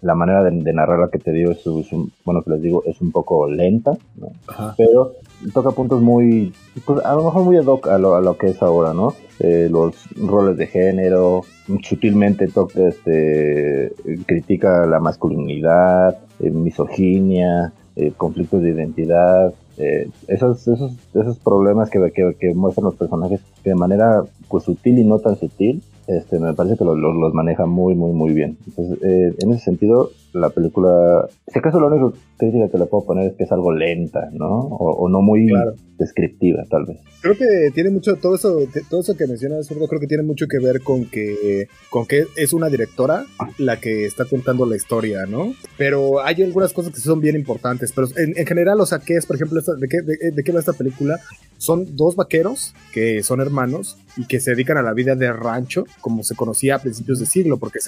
la 0.02 0.16
manera 0.16 0.44
de, 0.44 0.52
de 0.52 0.74
narrar 0.74 1.10
que 1.10 1.20
te 1.20 1.32
digo 1.32 1.52
es, 1.52 1.66
un, 1.66 2.12
bueno, 2.24 2.44
que 2.44 2.52
les 2.52 2.62
digo, 2.62 2.84
es 2.86 3.02
un 3.02 3.12
poco 3.12 3.50
lenta, 3.50 3.98
pero 4.78 5.14
toca 5.54 5.72
puntos 5.72 6.02
muy, 6.02 6.54
pues, 6.86 7.04
a 7.06 7.16
lo 7.16 7.26
mejor 7.26 7.44
muy 7.44 7.58
ad 7.58 7.66
hoc 7.66 7.88
a 7.88 7.98
lo, 7.98 8.16
a 8.16 8.22
lo 8.22 8.38
que 8.38 8.48
es 8.48 8.62
ahora, 8.62 8.94
¿no? 8.94 9.14
Eh, 9.40 9.70
los 9.72 9.96
roles 10.18 10.58
de 10.58 10.68
género, 10.68 11.42
sutilmente 11.82 12.48
toca, 12.48 12.88
este, 12.88 13.94
critica 14.26 14.86
la 14.86 15.00
masculinidad, 15.00 16.18
eh, 16.40 16.52
misoginia, 16.52 17.72
eh, 17.96 18.12
conflictos 18.16 18.62
de 18.62 18.72
identidad, 18.72 19.54
esos, 20.28 20.68
esos, 20.68 20.92
esos 21.14 21.40
problemas 21.40 21.90
que, 21.90 22.12
que, 22.38 22.54
muestran 22.54 22.84
los 22.84 22.96
personajes 22.96 23.40
de 23.64 23.76
manera 23.76 24.24
pues, 24.50 24.66
sutil 24.66 25.00
y 25.00 25.06
no 25.06 25.20
tan 25.20 25.38
sutil, 25.38 25.82
este, 26.06 26.38
me 26.38 26.54
parece 26.54 26.76
que 26.76 26.84
los, 26.84 26.98
los 26.98 27.34
maneja 27.34 27.66
muy, 27.66 27.96
muy, 27.96 28.12
muy 28.12 28.34
bien. 28.34 28.58
Entonces, 28.68 28.98
en 29.02 29.54
ese 29.54 29.64
sentido, 29.64 30.10
la 30.34 30.50
película, 30.50 31.28
si 31.48 31.60
acaso 31.60 31.80
lo 31.80 31.88
único 31.88 32.14
crítica 32.38 32.70
que 32.70 32.78
le 32.78 32.86
puedo 32.86 33.06
poner 33.06 33.32
es 33.32 33.38
que 33.38 33.44
es 33.44 33.52
algo 33.52 33.72
lenta, 33.72 34.30
¿no? 34.32 34.60
O, 34.60 35.10
no 35.10 35.22
muy 35.22 35.48
descriptiva, 35.98 36.64
tal 36.70 36.86
vez. 36.86 36.98
Creo 37.22 37.38
que 37.38 37.72
tiene 37.74 37.90
mucho, 37.90 38.16
todo 38.16 38.36
eso, 38.36 38.60
todo 38.90 39.02
eso 39.02 39.18
que 39.18 39.28
mencionas, 39.28 39.68
creo 39.68 40.00
que 40.00 40.08
tiene 40.08 40.24
mucho 40.24 40.48
que 40.48 40.58
ver 40.60 40.82
con 40.82 41.06
que, 41.06 41.68
con 41.90 42.06
que 42.06 42.26
es 42.38 42.54
una 42.54 42.70
directora 42.70 43.26
la 43.58 43.82
que 43.82 44.06
está 44.06 44.24
contando 44.24 44.66
la 44.66 44.78
historia, 44.78 45.26
¿no? 45.26 45.54
Pero 45.78 46.22
hay 46.22 46.42
algunas 46.42 46.72
cosas 46.72 46.94
que 46.94 47.02
son 47.02 47.20
bien 47.20 47.36
importantes, 47.36 47.92
pero 47.92 48.08
en, 48.16 48.48
general, 48.48 48.80
o 48.80 48.86
sea, 48.86 49.00
¿qué 49.00 49.16
es, 49.16 49.26
por 49.26 49.36
ejemplo, 49.36 49.62
de, 49.62 49.88
qué, 49.90 50.02
de, 50.02 50.44
qué 50.44 50.52
va 50.54 50.60
esta 50.62 50.74
película? 50.74 51.20
Son 51.58 51.98
dos 51.98 52.16
vaqueros 52.16 52.74
que 52.94 53.22
son 53.22 53.42
hermanos 53.42 53.98
y 54.16 54.26
que 54.26 54.40
se 54.40 54.52
dedican 54.52 54.78
a 54.78 54.82
la 54.82 54.94
vida 54.94 55.16
de 55.16 55.34
rancho, 55.34 55.86
como 56.00 56.24
se 56.24 56.36
conocía 56.36 56.76
a 56.76 56.80
principios 56.80 57.20
de 57.20 57.26
siglo, 57.26 57.58
porque 57.58 57.80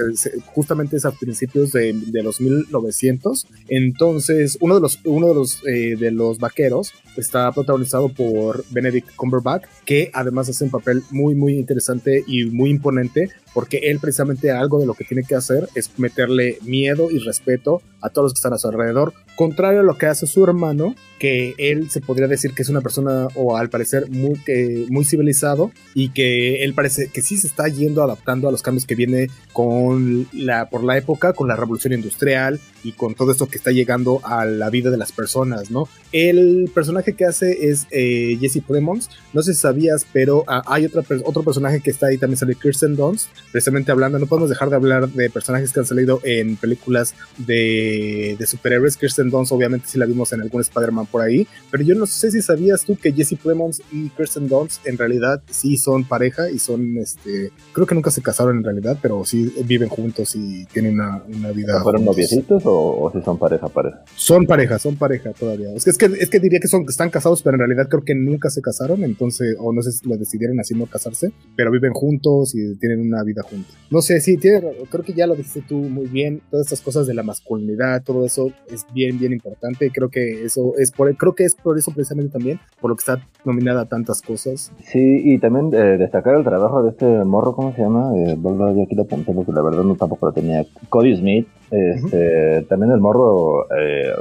justamente 0.48 0.98
es 0.98 1.06
a 1.06 1.12
principios 1.12 1.72
de, 1.72 1.94
de 1.94 2.24
los 2.24 2.31
1900. 2.40 3.48
Entonces, 3.68 4.58
uno 4.62 4.76
de 4.76 4.82
los, 4.82 5.00
uno 5.04 5.28
de 5.28 5.36
los, 5.36 5.64
eh, 5.68 5.96
de 5.98 6.12
los 6.12 6.40
vaqueros 6.40 6.94
está 7.18 7.52
protagonizado 7.52 8.10
por 8.10 8.64
Benedict 8.70 9.16
Cumberbatch, 9.16 9.64
que 9.86 10.10
además 10.14 10.50
hace 10.50 10.64
un 10.64 10.72
papel 10.72 11.04
muy, 11.10 11.36
muy 11.36 11.58
interesante 11.58 12.24
y 12.28 12.46
muy 12.46 12.70
imponente, 12.70 13.30
porque 13.54 13.78
él 13.84 14.00
precisamente 14.00 14.52
algo 14.52 14.80
de 14.80 14.86
lo 14.86 14.94
que 14.94 15.04
tiene 15.04 15.24
que 15.24 15.36
hacer 15.36 15.68
es 15.76 15.92
meterle 16.00 16.58
miedo 16.64 17.10
y 17.12 17.20
respeto 17.20 17.82
a 18.00 18.10
todos 18.10 18.26
los 18.26 18.34
que 18.34 18.38
están 18.38 18.54
a 18.54 18.58
su 18.58 18.68
alrededor, 18.68 19.14
contrario 19.36 19.82
a 19.82 19.84
lo 19.84 19.98
que 19.98 20.06
hace 20.06 20.28
su 20.28 20.44
hermano, 20.44 20.96
que 21.22 21.54
él 21.60 21.92
se 21.92 22.01
podría 22.01 22.28
decir 22.28 22.54
que 22.56 22.63
es 22.63 22.70
una 22.70 22.82
persona 22.82 23.28
o 23.36 23.56
al 23.56 23.70
parecer 23.70 24.10
muy, 24.10 24.42
muy 24.90 25.06
civilizado 25.06 25.72
y 25.94 26.10
que 26.10 26.63
él 26.63 26.74
parece 26.74 27.10
que 27.10 27.22
sí 27.22 27.38
se 27.38 27.46
está 27.46 27.68
yendo 27.68 28.01
adaptando 28.01 28.50
a 28.50 28.51
los 28.51 28.63
cambios 28.63 28.88
que 28.88 28.96
viene 28.96 29.30
con 29.54 30.28
la, 30.34 30.68
por 30.72 30.84
la 30.84 30.98
época, 30.98 31.34
con 31.34 31.48
la 31.48 31.56
revolución 31.56 31.94
industrial 31.94 32.60
y 32.84 32.94
con 32.94 33.13
todo 33.13 33.32
esto 33.32 33.46
que 33.46 33.60
está 33.60 33.70
llegando 33.70 34.20
a 34.24 34.46
la 34.46 34.72
vida 34.72 34.90
de 34.90 34.98
las 34.98 35.12
personas, 35.12 35.70
¿no? 35.70 35.88
El 36.12 36.72
personaje 36.74 37.13
que 37.13 37.25
hace 37.25 37.70
es 37.70 37.86
eh, 37.92 38.40
Jesse 38.42 38.63
Plemons, 38.68 39.12
no 39.32 39.44
sé 39.44 39.54
si 39.54 39.60
sabías, 39.60 40.08
pero 40.12 40.44
ah, 40.48 40.63
hay 40.66 40.86
otra, 40.86 41.04
otro 41.24 41.44
personaje 41.44 41.82
que 41.82 41.92
está 41.92 42.08
ahí, 42.08 42.18
también 42.18 42.38
sale 42.38 42.56
Kirsten 42.56 42.96
Dunst, 42.96 43.30
precisamente 43.51 43.92
hablando, 43.92 44.18
no 44.18 44.25
podemos 44.25 44.50
dejar 44.50 44.72
de 44.72 44.75
hablar 44.75 45.08
de 45.10 45.30
personajes 45.30 45.72
que 45.72 45.82
han 45.82 45.86
salido 45.86 46.20
en 46.24 46.56
películas 46.56 47.13
de, 47.38 48.36
de 48.40 48.48
superhéroes, 48.48 48.98
Kirsten 48.98 49.30
Dunst 49.30 49.51
obviamente 49.51 49.86
sí 49.88 50.00
la 50.00 50.08
vimos 50.08 50.34
en 50.34 50.42
algún 50.42 50.62
Spider-Man 50.62 51.06
por 51.12 51.22
ahí, 51.22 51.48
pero 51.70 51.84
yo 51.84 51.96
no 51.96 52.06
sé 52.06 52.32
si 52.32 52.41
sabías 52.41 52.84
tú 52.84 52.98
que 52.98 53.12
Jesse 53.12 53.36
Plemons 53.41 53.82
y 53.91 54.10
Kirsten 54.10 54.48
Dunst 54.48 54.86
en 54.88 54.98
realidad 54.98 55.41
sí 55.50 55.77
son 55.77 56.03
pareja 56.03 56.50
y 56.50 56.60
son, 56.60 56.98
este, 56.98 57.51
creo 57.74 57.86
que 57.86 57.96
nunca 57.96 58.12
se 58.12 58.22
casaron 58.22 58.58
en 58.58 58.63
realidad, 58.63 58.98
pero 59.01 59.24
sí 59.25 59.53
viven 59.65 59.89
juntos 59.89 60.36
y 60.36 60.65
tienen 60.65 60.96
una, 60.96 61.24
una 61.27 61.51
vida. 61.51 61.82
¿Fueron 61.84 62.06
noviecitos 62.06 62.65
o, 62.65 63.03
o 63.03 63.12
si 63.12 63.22
son 63.22 63.38
pareja, 63.38 63.68
pareja? 63.68 64.03
Son 64.15 64.46
pareja, 64.46 64.80
son 64.80 64.96
pareja 64.96 65.32
todavía. 65.32 65.74
Es 65.74 65.84
que, 65.84 65.91
es 65.91 65.98
que, 65.98 66.06
es 66.06 66.30
que 66.30 66.39
diría 66.39 66.60
que 66.60 66.68
son, 66.68 66.86
están 66.88 67.10
casados, 67.10 67.41
pero 67.41 67.56
en 67.56 67.60
realidad 67.60 67.88
creo 67.89 68.03
que 68.03 68.15
nunca 68.15 68.50
se 68.50 68.62
casaron, 68.62 69.03
entonces, 69.03 69.56
o 69.60 69.74
no 69.74 69.82
sé 69.82 69.91
si 69.91 70.08
lo 70.08 70.18
decidieron 70.18 70.60
así 70.60 70.74
no 70.75 70.86
casarse, 70.86 71.32
pero 71.56 71.72
viven 71.72 71.94
juntos 71.94 72.56
y 72.56 72.75
tienen 72.75 73.01
una 73.01 73.24
vida 73.24 73.44
juntos. 73.44 73.75
No 73.89 74.01
sé, 74.01 74.22
sí, 74.22 74.38
tiene, 74.38 74.62
creo 74.89 75.03
que 75.03 75.13
ya 75.13 75.27
lo 75.27 75.36
dijiste 75.36 75.63
tú 75.68 75.75
muy 75.75 76.08
bien, 76.08 76.41
todas 76.50 76.68
estas 76.68 76.82
cosas 76.82 77.08
de 77.08 77.13
la 77.13 77.24
masculinidad, 77.24 78.03
todo 78.03 78.25
eso 78.25 78.51
es 78.70 78.86
bien, 78.94 79.20
bien 79.20 79.34
importante, 79.34 79.91
creo 79.91 80.10
que 80.10 80.44
eso 80.44 80.74
es 80.77 80.91
por 80.91 81.00
creo 81.17 81.36
que 81.36 81.46
es 81.46 81.55
por 81.55 81.77
eso 81.77 81.91
precisamente 81.91 82.31
también, 82.31 82.60
por 82.79 82.89
lo 82.89 82.96
que 82.96 83.01
está 83.01 83.20
nominada 83.46 83.81
a 83.81 83.86
tantas 83.86 84.22
cosas. 84.22 84.72
Sí, 84.84 85.22
y 85.24 85.39
también 85.39 85.74
eh, 85.74 85.98
destacar 85.98 86.36
el 86.36 86.43
trabajo 86.43 86.84
de 86.84 86.89
este 86.89 87.05
morro, 87.25 87.55
¿cómo 87.55 87.74
se 87.74 87.81
llama? 87.81 88.12
Eh, 88.15 88.38
yo 88.41 88.84
aquí 88.84 88.96
lo 88.96 89.03
apunté 89.03 89.34
porque 89.34 89.51
la 89.51 89.62
verdad 89.62 89.84
no 89.84 89.96
tampoco 89.96 90.27
lo 90.27 90.31
tenía. 90.31 90.65
Cody 90.89 91.15
Smith, 91.15 91.48
este, 91.72 92.63
también 92.63 92.92
el 92.92 93.00
morro 93.00 93.66
eh, 93.74 94.12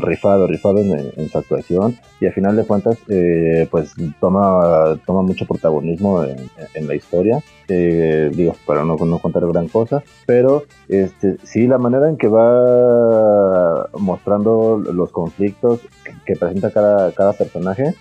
rifado, 0.00 0.46
rifado 0.46 0.78
en, 0.78 1.28
su 1.28 1.36
actuación 1.36 1.98
y 2.18 2.26
al 2.26 2.32
final 2.32 2.56
de 2.56 2.64
cuentas 2.64 2.96
eh, 3.08 3.68
pues 3.70 3.94
toma, 4.20 4.98
toma 5.04 5.20
mucho 5.20 5.44
protagonismo 5.44 6.24
en, 6.24 6.88
la 6.88 6.94
historia, 6.94 7.40
eh, 7.68 8.30
digo, 8.34 8.56
para 8.66 8.84
no, 8.84 8.96
no, 8.96 9.18
contar 9.18 9.46
gran 9.46 9.68
cosa, 9.68 10.02
pero 10.26 10.64
este, 10.88 11.36
sí 11.42 11.66
la 11.66 11.78
manera 11.78 12.08
en 12.08 12.16
que 12.16 12.28
va 12.28 13.88
mostrando 13.98 14.78
los 14.78 15.10
conflictos 15.10 15.80
que, 16.24 16.36
presenta 16.36 16.70
cada, 16.70 17.12
cada 17.12 17.34
personaje 17.34 17.94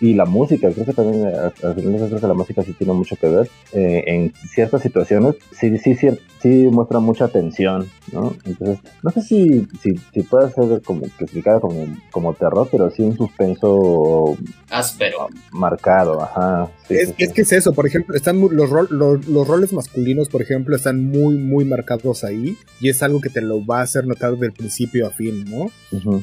y 0.00 0.14
la 0.14 0.26
música, 0.26 0.70
creo 0.70 0.84
que 0.84 0.92
también 0.92 1.26
al 1.26 1.52
final 1.52 2.08
creo 2.08 2.20
que 2.20 2.26
la 2.26 2.34
música 2.34 2.62
sí 2.62 2.74
tiene 2.74 2.92
mucho 2.92 3.16
que 3.16 3.28
ver, 3.28 3.48
en 3.72 4.32
ciertas 4.34 4.82
situaciones 4.82 5.36
sí, 5.52 5.76
sí, 5.78 5.94
sí, 5.94 6.10
sí 6.40 6.68
muestra 6.70 7.00
mucha 7.00 7.28
tensión 7.28 7.88
¿no? 8.12 8.34
Entonces, 8.44 8.78
no 9.02 9.10
sé 9.10 9.22
si, 9.22 9.66
si, 9.82 9.96
si 10.12 10.22
puede 10.22 10.50
ser 10.50 10.82
como 10.82 11.02
clasificada 11.16 11.60
como, 11.60 11.86
como 12.10 12.34
terror, 12.34 12.68
pero 12.70 12.90
sí 12.90 13.02
un 13.02 13.16
suspenso 13.16 14.36
áspero. 14.70 15.28
Marcado, 15.52 16.22
ajá. 16.22 16.70
es, 16.88 17.12
que 17.12 17.42
es 17.42 17.52
eso, 17.52 17.72
por 17.72 17.86
ejemplo, 17.86 18.16
están 18.16 18.40
los, 18.40 18.70
los, 18.90 19.48
roles 19.48 19.72
masculinos, 19.72 20.28
por 20.28 20.42
ejemplo, 20.42 20.76
están 20.76 21.04
muy, 21.04 21.36
muy 21.36 21.64
marcados 21.64 22.24
ahí, 22.24 22.56
y 22.80 22.88
es 22.88 23.02
algo 23.02 23.20
que 23.20 23.30
te 23.30 23.40
lo 23.40 23.64
va 23.64 23.80
a 23.80 23.82
hacer 23.82 24.06
notar 24.06 24.36
del 24.36 24.52
principio 24.52 25.06
a 25.06 25.10
fin, 25.10 25.44
¿no? 25.50 25.70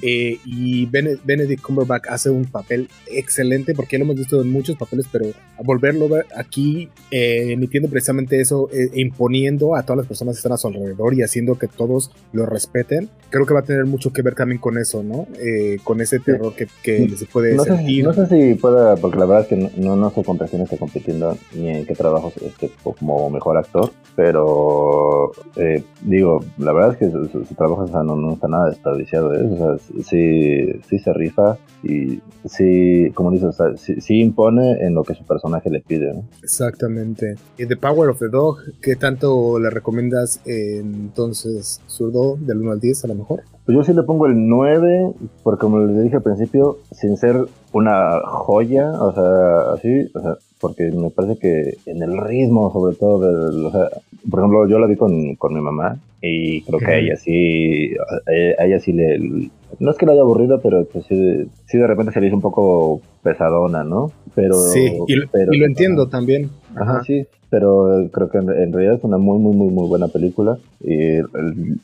Eh, 0.01 0.39
y 0.45 0.85
Benedict 0.85 1.61
Cumberbatch 1.61 2.07
hace 2.09 2.29
un 2.29 2.45
papel 2.45 2.89
excelente, 3.07 3.73
porque 3.73 3.97
ya 3.97 3.99
lo 3.99 4.05
hemos 4.05 4.17
visto 4.17 4.41
en 4.41 4.51
muchos 4.51 4.77
papeles, 4.77 5.05
pero 5.11 5.27
a 5.57 5.63
volverlo 5.63 6.05
a 6.05 6.17
ver 6.17 6.25
aquí, 6.35 6.89
eh, 7.09 7.53
emitiendo 7.53 7.89
precisamente 7.89 8.39
eso, 8.39 8.69
eh, 8.73 8.89
imponiendo 8.95 9.75
a 9.75 9.83
todas 9.83 9.97
las 9.97 10.07
personas 10.07 10.35
que 10.35 10.39
están 10.39 10.51
a 10.53 10.57
su 10.57 10.67
alrededor 10.67 11.13
y 11.13 11.21
haciendo 11.21 11.55
que 11.61 11.67
todos 11.67 12.11
lo 12.33 12.45
respeten, 12.45 13.09
creo 13.29 13.45
que 13.45 13.53
va 13.53 13.61
a 13.61 13.63
tener 13.63 13.85
mucho 13.85 14.11
que 14.11 14.21
ver 14.21 14.35
también 14.35 14.59
con 14.59 14.77
eso, 14.77 15.03
¿no? 15.03 15.27
Eh, 15.39 15.77
con 15.83 16.01
ese 16.01 16.19
terror 16.19 16.53
que, 16.55 16.67
que 16.83 17.07
se 17.15 17.25
puede 17.27 17.55
no 17.55 17.63
sentir. 17.63 18.03
Sé, 18.03 18.07
no 18.07 18.13
sé 18.13 18.27
si 18.27 18.55
pueda, 18.55 18.95
porque 18.97 19.17
la 19.17 19.25
verdad 19.25 19.43
es 19.43 19.47
que 19.47 19.71
no, 19.77 19.95
no, 19.95 20.09
sé 20.11 20.23
con 20.23 20.37
quién 20.37 20.63
está 20.63 20.77
compitiendo 20.77 21.37
ni 21.53 21.69
en 21.69 21.85
qué 21.85 21.93
trabajos 21.93 22.33
este, 22.37 22.71
como 22.83 23.29
mejor 23.29 23.57
actor, 23.57 23.91
pero 24.15 25.31
eh, 25.55 25.83
digo, 26.01 26.43
la 26.57 26.73
verdad 26.73 26.93
es 26.93 26.97
que 26.97 27.11
su, 27.11 27.55
trabajo 27.55 27.85
no, 28.03 28.33
está 28.33 28.47
nada 28.47 28.69
desperdiciado, 28.69 29.33
¿eh? 29.33 29.43
o 29.43 29.77
sea, 29.77 30.03
sí, 30.03 30.81
sí 30.89 30.99
se 30.99 31.13
rifa 31.13 31.57
y 31.83 32.21
sí, 32.45 33.11
como 33.13 33.31
dices, 33.31 33.55
sí, 33.77 34.19
impone 34.19 34.85
en 34.85 34.93
lo 34.93 35.03
que 35.03 35.15
su 35.15 35.25
personaje 35.25 35.69
le 35.69 35.81
pide. 35.81 36.13
¿no? 36.13 36.25
Exactamente. 36.43 37.35
Y 37.57 37.65
The 37.65 37.77
Power 37.77 38.09
of 38.09 38.19
the 38.19 38.29
Dog, 38.29 38.57
¿qué 38.81 38.95
tanto 38.95 39.59
le 39.59 39.69
recomiendas 39.69 40.41
entonces, 40.45 41.50
zurdo, 41.61 42.37
del 42.39 42.59
1 42.61 42.71
al 42.71 42.79
10 42.79 43.05
a 43.05 43.07
lo 43.07 43.15
mejor? 43.15 43.43
Pues 43.65 43.77
yo 43.77 43.83
sí 43.83 43.93
le 43.93 44.03
pongo 44.03 44.25
el 44.27 44.47
9, 44.47 45.13
porque 45.43 45.61
como 45.61 45.79
les 45.79 46.03
dije 46.03 46.15
al 46.17 46.23
principio, 46.23 46.77
sin 46.91 47.17
ser 47.17 47.45
una 47.73 48.19
joya, 48.25 48.91
o 48.91 49.13
sea, 49.13 49.73
así, 49.73 50.09
o 50.13 50.21
sea, 50.21 50.37
porque 50.59 50.91
me 50.91 51.09
parece 51.09 51.37
que 51.37 51.77
en 51.85 52.01
el 52.01 52.17
ritmo, 52.17 52.71
sobre 52.71 52.95
todo, 52.95 53.19
de, 53.19 53.67
o 53.67 53.71
sea, 53.71 53.89
por 54.29 54.39
ejemplo, 54.39 54.67
yo 54.67 54.79
la 54.79 54.87
vi 54.87 54.95
con, 54.95 55.35
con 55.35 55.53
mi 55.53 55.61
mamá 55.61 55.99
y 56.21 56.61
creo 56.61 56.79
que 56.79 56.85
a 56.85 56.97
ella 56.97 57.15
sí, 57.15 57.93
a 58.57 58.65
ella 58.65 58.79
sí 58.79 58.93
le, 58.93 59.49
no 59.79 59.91
es 59.91 59.97
que 59.97 60.05
la 60.05 60.13
haya 60.13 60.21
aburrido, 60.21 60.61
pero 60.61 60.85
pues 60.85 61.05
sí, 61.05 61.47
sí 61.65 61.77
de 61.77 61.87
repente 61.87 62.11
se 62.11 62.21
le 62.21 62.27
hizo 62.27 62.35
un 62.35 62.41
poco 62.41 63.01
pesadona, 63.23 63.83
¿no? 63.83 64.11
Pero, 64.35 64.53
sí, 64.55 64.97
y, 65.07 65.15
lo 65.15 65.65
entiendo 65.65 66.07
también. 66.07 66.49
Ajá, 66.75 67.03
sí, 67.03 67.25
pero 67.49 68.07
creo 68.13 68.29
que 68.29 68.37
en, 68.37 68.71
realidad 68.71 68.95
es 68.95 69.03
una 69.03 69.17
muy, 69.17 69.37
muy, 69.37 69.53
muy, 69.53 69.69
muy 69.69 69.87
buena 69.87 70.07
película. 70.07 70.57
Y 70.79 71.17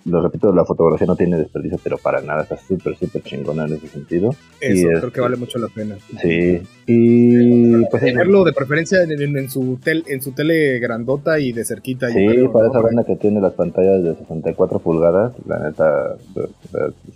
lo 0.05 0.21
repito, 0.21 0.53
la 0.53 0.63
fotografía 0.63 1.05
no 1.05 1.17
tiene 1.17 1.37
desperdicio, 1.37 1.77
pero 1.83 1.97
para 1.97 2.21
nada, 2.21 2.43
está 2.43 2.57
súper, 2.57 2.95
súper 2.95 3.21
chingona 3.21 3.65
en 3.65 3.73
ese 3.73 3.87
sentido. 3.87 4.33
Eso, 4.61 4.87
creo 4.87 5.11
que 5.11 5.21
vale 5.21 5.35
mucho 5.35 5.59
la 5.59 5.67
pena. 5.67 5.97
Sí, 6.21 6.61
y 6.85 7.85
pues 7.91 8.01
verlo 8.01 8.45
de 8.45 8.53
preferencia 8.53 9.03
en, 9.03 9.49
su 9.49 9.77
tel, 9.83 10.05
en 10.07 10.21
su 10.21 10.31
tele 10.31 10.79
grandota 10.79 11.37
y 11.37 11.51
de 11.51 11.65
cerquita. 11.65 12.09
Sí, 12.09 12.25
para 12.53 12.69
esa 12.69 12.79
banda 12.79 13.03
que 13.03 13.17
tiene 13.17 13.41
las 13.41 13.53
pantallas 13.53 14.01
de 14.03 14.15
64 14.27 14.79
pulgadas, 14.79 15.33
la 15.45 15.59
neta. 15.59 16.17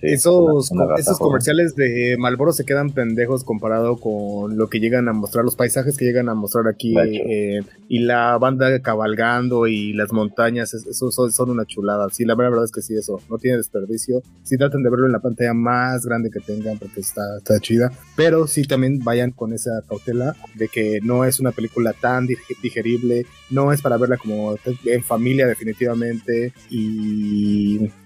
Esos, 0.01 0.71
esos 0.97 1.19
comerciales 1.19 1.75
de 1.75 2.15
Malboro 2.17 2.53
se 2.53 2.63
quedan 2.63 2.91
pendejos 2.91 3.43
comparado 3.43 3.97
con 3.97 4.57
lo 4.57 4.69
que 4.69 4.79
llegan 4.79 5.09
a 5.09 5.13
mostrar, 5.13 5.43
los 5.43 5.57
paisajes 5.57 5.97
que 5.97 6.05
llegan 6.05 6.29
a 6.29 6.35
mostrar 6.35 6.67
aquí 6.69 6.95
eh, 6.97 7.61
y 7.89 7.99
la 7.99 8.37
banda 8.37 8.79
cabalgando 8.81 9.67
y 9.67 9.93
las 9.93 10.13
montañas, 10.13 10.73
eso 10.73 11.11
son, 11.11 11.49
una 11.49 11.65
chulada. 11.65 12.09
Sí, 12.11 12.23
la 12.23 12.35
verdad 12.35 12.63
es 12.63 12.71
que 12.71 12.81
sí, 12.81 12.95
eso 12.95 13.19
no 13.29 13.37
tiene 13.37 13.57
desperdicio. 13.57 14.23
Sí, 14.43 14.57
traten 14.57 14.83
de 14.83 14.89
verlo 14.89 15.05
en 15.05 15.11
la 15.11 15.19
pantalla 15.19 15.53
más 15.53 16.05
grande 16.05 16.29
que 16.29 16.39
tengan 16.39 16.77
porque 16.77 17.01
está, 17.01 17.37
está 17.37 17.59
chida, 17.59 17.91
pero 18.15 18.47
sí 18.47 18.63
también 18.63 18.99
vayan 19.03 19.31
con 19.31 19.53
esa 19.53 19.81
cautela 19.87 20.35
de 20.55 20.69
que 20.69 20.99
no 21.03 21.25
es 21.25 21.39
una 21.39 21.51
película 21.51 21.93
tan 21.93 22.27
digerible, 22.61 23.25
no 23.49 23.73
es 23.73 23.81
para 23.81 23.97
verla 23.97 24.15
como 24.17 24.55
en 24.85 25.03
familia 25.03 25.45
definitivamente 25.45 26.53
y 26.69 27.00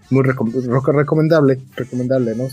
muy 0.10 0.24
recomendable, 0.24 1.60
recomendable, 1.76 2.36
¿no? 2.36 2.48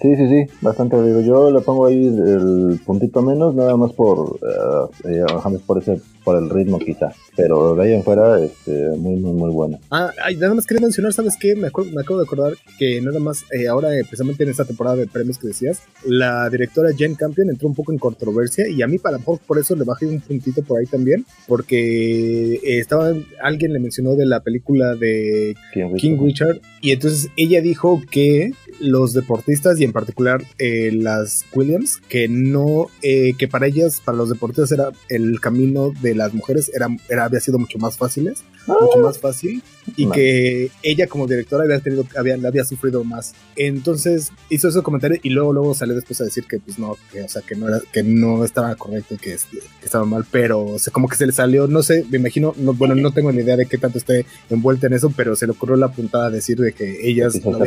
Sí, 0.00 0.14
sí, 0.14 0.28
sí, 0.28 0.52
bastante 0.60 1.02
digo. 1.02 1.20
Yo 1.20 1.50
le 1.50 1.60
pongo 1.60 1.86
ahí 1.86 2.06
el 2.06 2.78
puntito 2.84 3.22
menos, 3.22 3.54
nada 3.54 3.76
más 3.76 3.92
por, 3.92 4.38
eh 4.42 5.24
por 5.66 5.78
ese, 5.78 6.00
por 6.24 6.36
el 6.36 6.50
ritmo 6.50 6.78
quizá. 6.78 7.12
Pero 7.36 7.74
de 7.74 7.84
ahí 7.84 7.92
en 7.92 8.02
fuera, 8.02 8.42
este, 8.42 8.90
muy, 8.96 9.16
muy, 9.16 9.32
muy 9.32 9.50
buena. 9.50 9.78
Ah, 9.90 10.10
nada 10.38 10.54
más 10.54 10.66
quería 10.66 10.82
mencionar, 10.82 11.12
¿sabes 11.12 11.36
qué? 11.40 11.54
Me, 11.54 11.70
me 11.92 12.00
acabo 12.00 12.18
de 12.18 12.24
acordar 12.24 12.54
que 12.78 13.00
nada 13.00 13.20
más, 13.20 13.44
eh, 13.52 13.68
ahora, 13.68 13.88
precisamente 14.00 14.44
en 14.44 14.50
esta 14.50 14.64
temporada 14.64 14.96
de 14.96 15.06
premios 15.06 15.38
que 15.38 15.48
decías, 15.48 15.82
la 16.04 16.48
directora 16.50 16.90
Jen 16.96 17.14
Campion 17.14 17.50
entró 17.50 17.68
un 17.68 17.74
poco 17.74 17.92
en 17.92 17.98
controversia 17.98 18.68
y 18.68 18.82
a 18.82 18.86
mí 18.86 18.98
para 18.98 19.18
por, 19.18 19.38
por 19.40 19.58
eso 19.58 19.76
le 19.76 19.84
bajé 19.84 20.06
un 20.06 20.20
puntito 20.20 20.62
por 20.62 20.80
ahí 20.80 20.86
también, 20.86 21.24
porque 21.46 22.60
estaba, 22.62 23.12
alguien 23.42 23.72
le 23.72 23.78
mencionó 23.78 24.14
de 24.14 24.26
la 24.26 24.40
película 24.40 24.94
de 24.94 25.54
King 25.96 26.18
Richard 26.20 26.60
y 26.80 26.92
entonces 26.92 27.30
ella 27.36 27.60
dijo 27.60 28.00
que 28.10 28.52
los 28.80 29.12
deportistas 29.12 29.80
y 29.80 29.84
en 29.84 29.92
particular 29.92 30.44
eh, 30.58 30.90
las 30.92 31.44
Williams, 31.54 32.00
que 32.08 32.28
no, 32.28 32.86
eh, 33.02 33.34
que 33.38 33.48
para 33.48 33.66
ellas, 33.66 34.00
para 34.04 34.18
los 34.18 34.28
deportistas 34.28 34.72
era 34.72 34.90
el 35.08 35.40
camino 35.40 35.92
de 36.00 36.14
las 36.14 36.34
mujeres 36.34 36.70
era, 36.74 36.88
era 37.08 37.24
había 37.24 37.40
sido 37.40 37.58
mucho 37.58 37.78
más 37.78 37.96
fáciles, 37.96 38.44
mucho 38.66 38.98
más 38.98 39.18
fácil 39.18 39.62
y 39.94 40.10
que 40.10 40.70
ella 40.82 41.06
como 41.06 41.26
directora 41.26 41.64
había 41.64 41.78
tenido, 41.78 42.04
había, 42.16 42.34
había 42.34 42.64
sufrido 42.64 43.04
más. 43.04 43.34
Entonces 43.54 44.32
hizo 44.50 44.68
ese 44.68 44.82
comentario 44.82 45.18
y 45.22 45.30
luego 45.30 45.52
luego 45.52 45.74
salió 45.74 45.94
después 45.94 46.20
a 46.20 46.24
decir 46.24 46.44
que 46.44 46.58
pues 46.58 46.78
no, 46.78 46.96
que 47.12 47.22
o 47.22 47.28
sea 47.28 47.42
que 47.42 47.54
no 47.54 47.68
era, 47.68 47.80
que 47.92 48.02
no 48.02 48.44
estaba 48.44 48.74
correcto 48.74 49.14
y 49.14 49.18
que, 49.18 49.34
este, 49.34 49.58
estaba 49.82 50.04
mal, 50.04 50.24
pero 50.30 50.64
o 50.64 50.78
sea, 50.78 50.92
como 50.92 51.08
que 51.08 51.16
se 51.16 51.26
le 51.26 51.32
salió, 51.32 51.68
no 51.68 51.82
sé, 51.82 52.04
me 52.10 52.18
imagino, 52.18 52.54
no, 52.56 52.74
bueno, 52.74 52.94
no 52.94 53.12
tengo 53.12 53.30
ni 53.30 53.42
idea 53.42 53.56
de 53.56 53.66
qué 53.66 53.78
tanto 53.78 53.98
esté 53.98 54.26
envuelta 54.50 54.88
en 54.88 54.94
eso, 54.94 55.12
pero 55.16 55.36
se 55.36 55.46
le 55.46 55.52
ocurrió 55.52 55.76
la 55.76 55.92
puntada 55.92 56.30
de 56.30 56.36
decir 56.36 56.58
de 56.58 56.72
que 56.72 57.08
ellas 57.08 57.34
no 57.44 57.58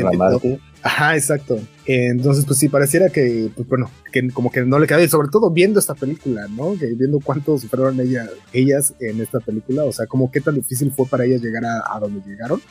Ajá, 0.81 0.98
exacto. 1.15 1.59
Entonces, 1.85 2.45
pues 2.45 2.59
sí, 2.59 2.69
pareciera 2.69 3.09
que, 3.09 3.49
pues 3.55 3.67
bueno, 3.67 3.89
que 4.12 4.29
como 4.29 4.51
que 4.51 4.63
no 4.63 4.77
le 4.77 4.85
queda, 4.85 5.01
y 5.01 5.07
sobre 5.07 5.29
todo 5.29 5.49
viendo 5.49 5.79
esta 5.79 5.95
película, 5.95 6.47
¿no? 6.47 6.75
Que 6.77 6.88
viendo 6.93 7.19
cuánto 7.19 7.57
sufrieron 7.57 7.99
ella, 7.99 8.27
ellas 8.53 8.93
en 8.99 9.19
esta 9.21 9.39
película, 9.39 9.85
o 9.85 9.91
sea, 9.91 10.05
como 10.05 10.31
qué 10.31 10.39
tan 10.41 10.55
difícil 10.55 10.91
fue 10.91 11.07
para 11.07 11.25
ellas 11.25 11.41
llegar 11.41 11.63
a, 11.65 11.99
donde 11.99 12.21
llegaron. 12.27 12.62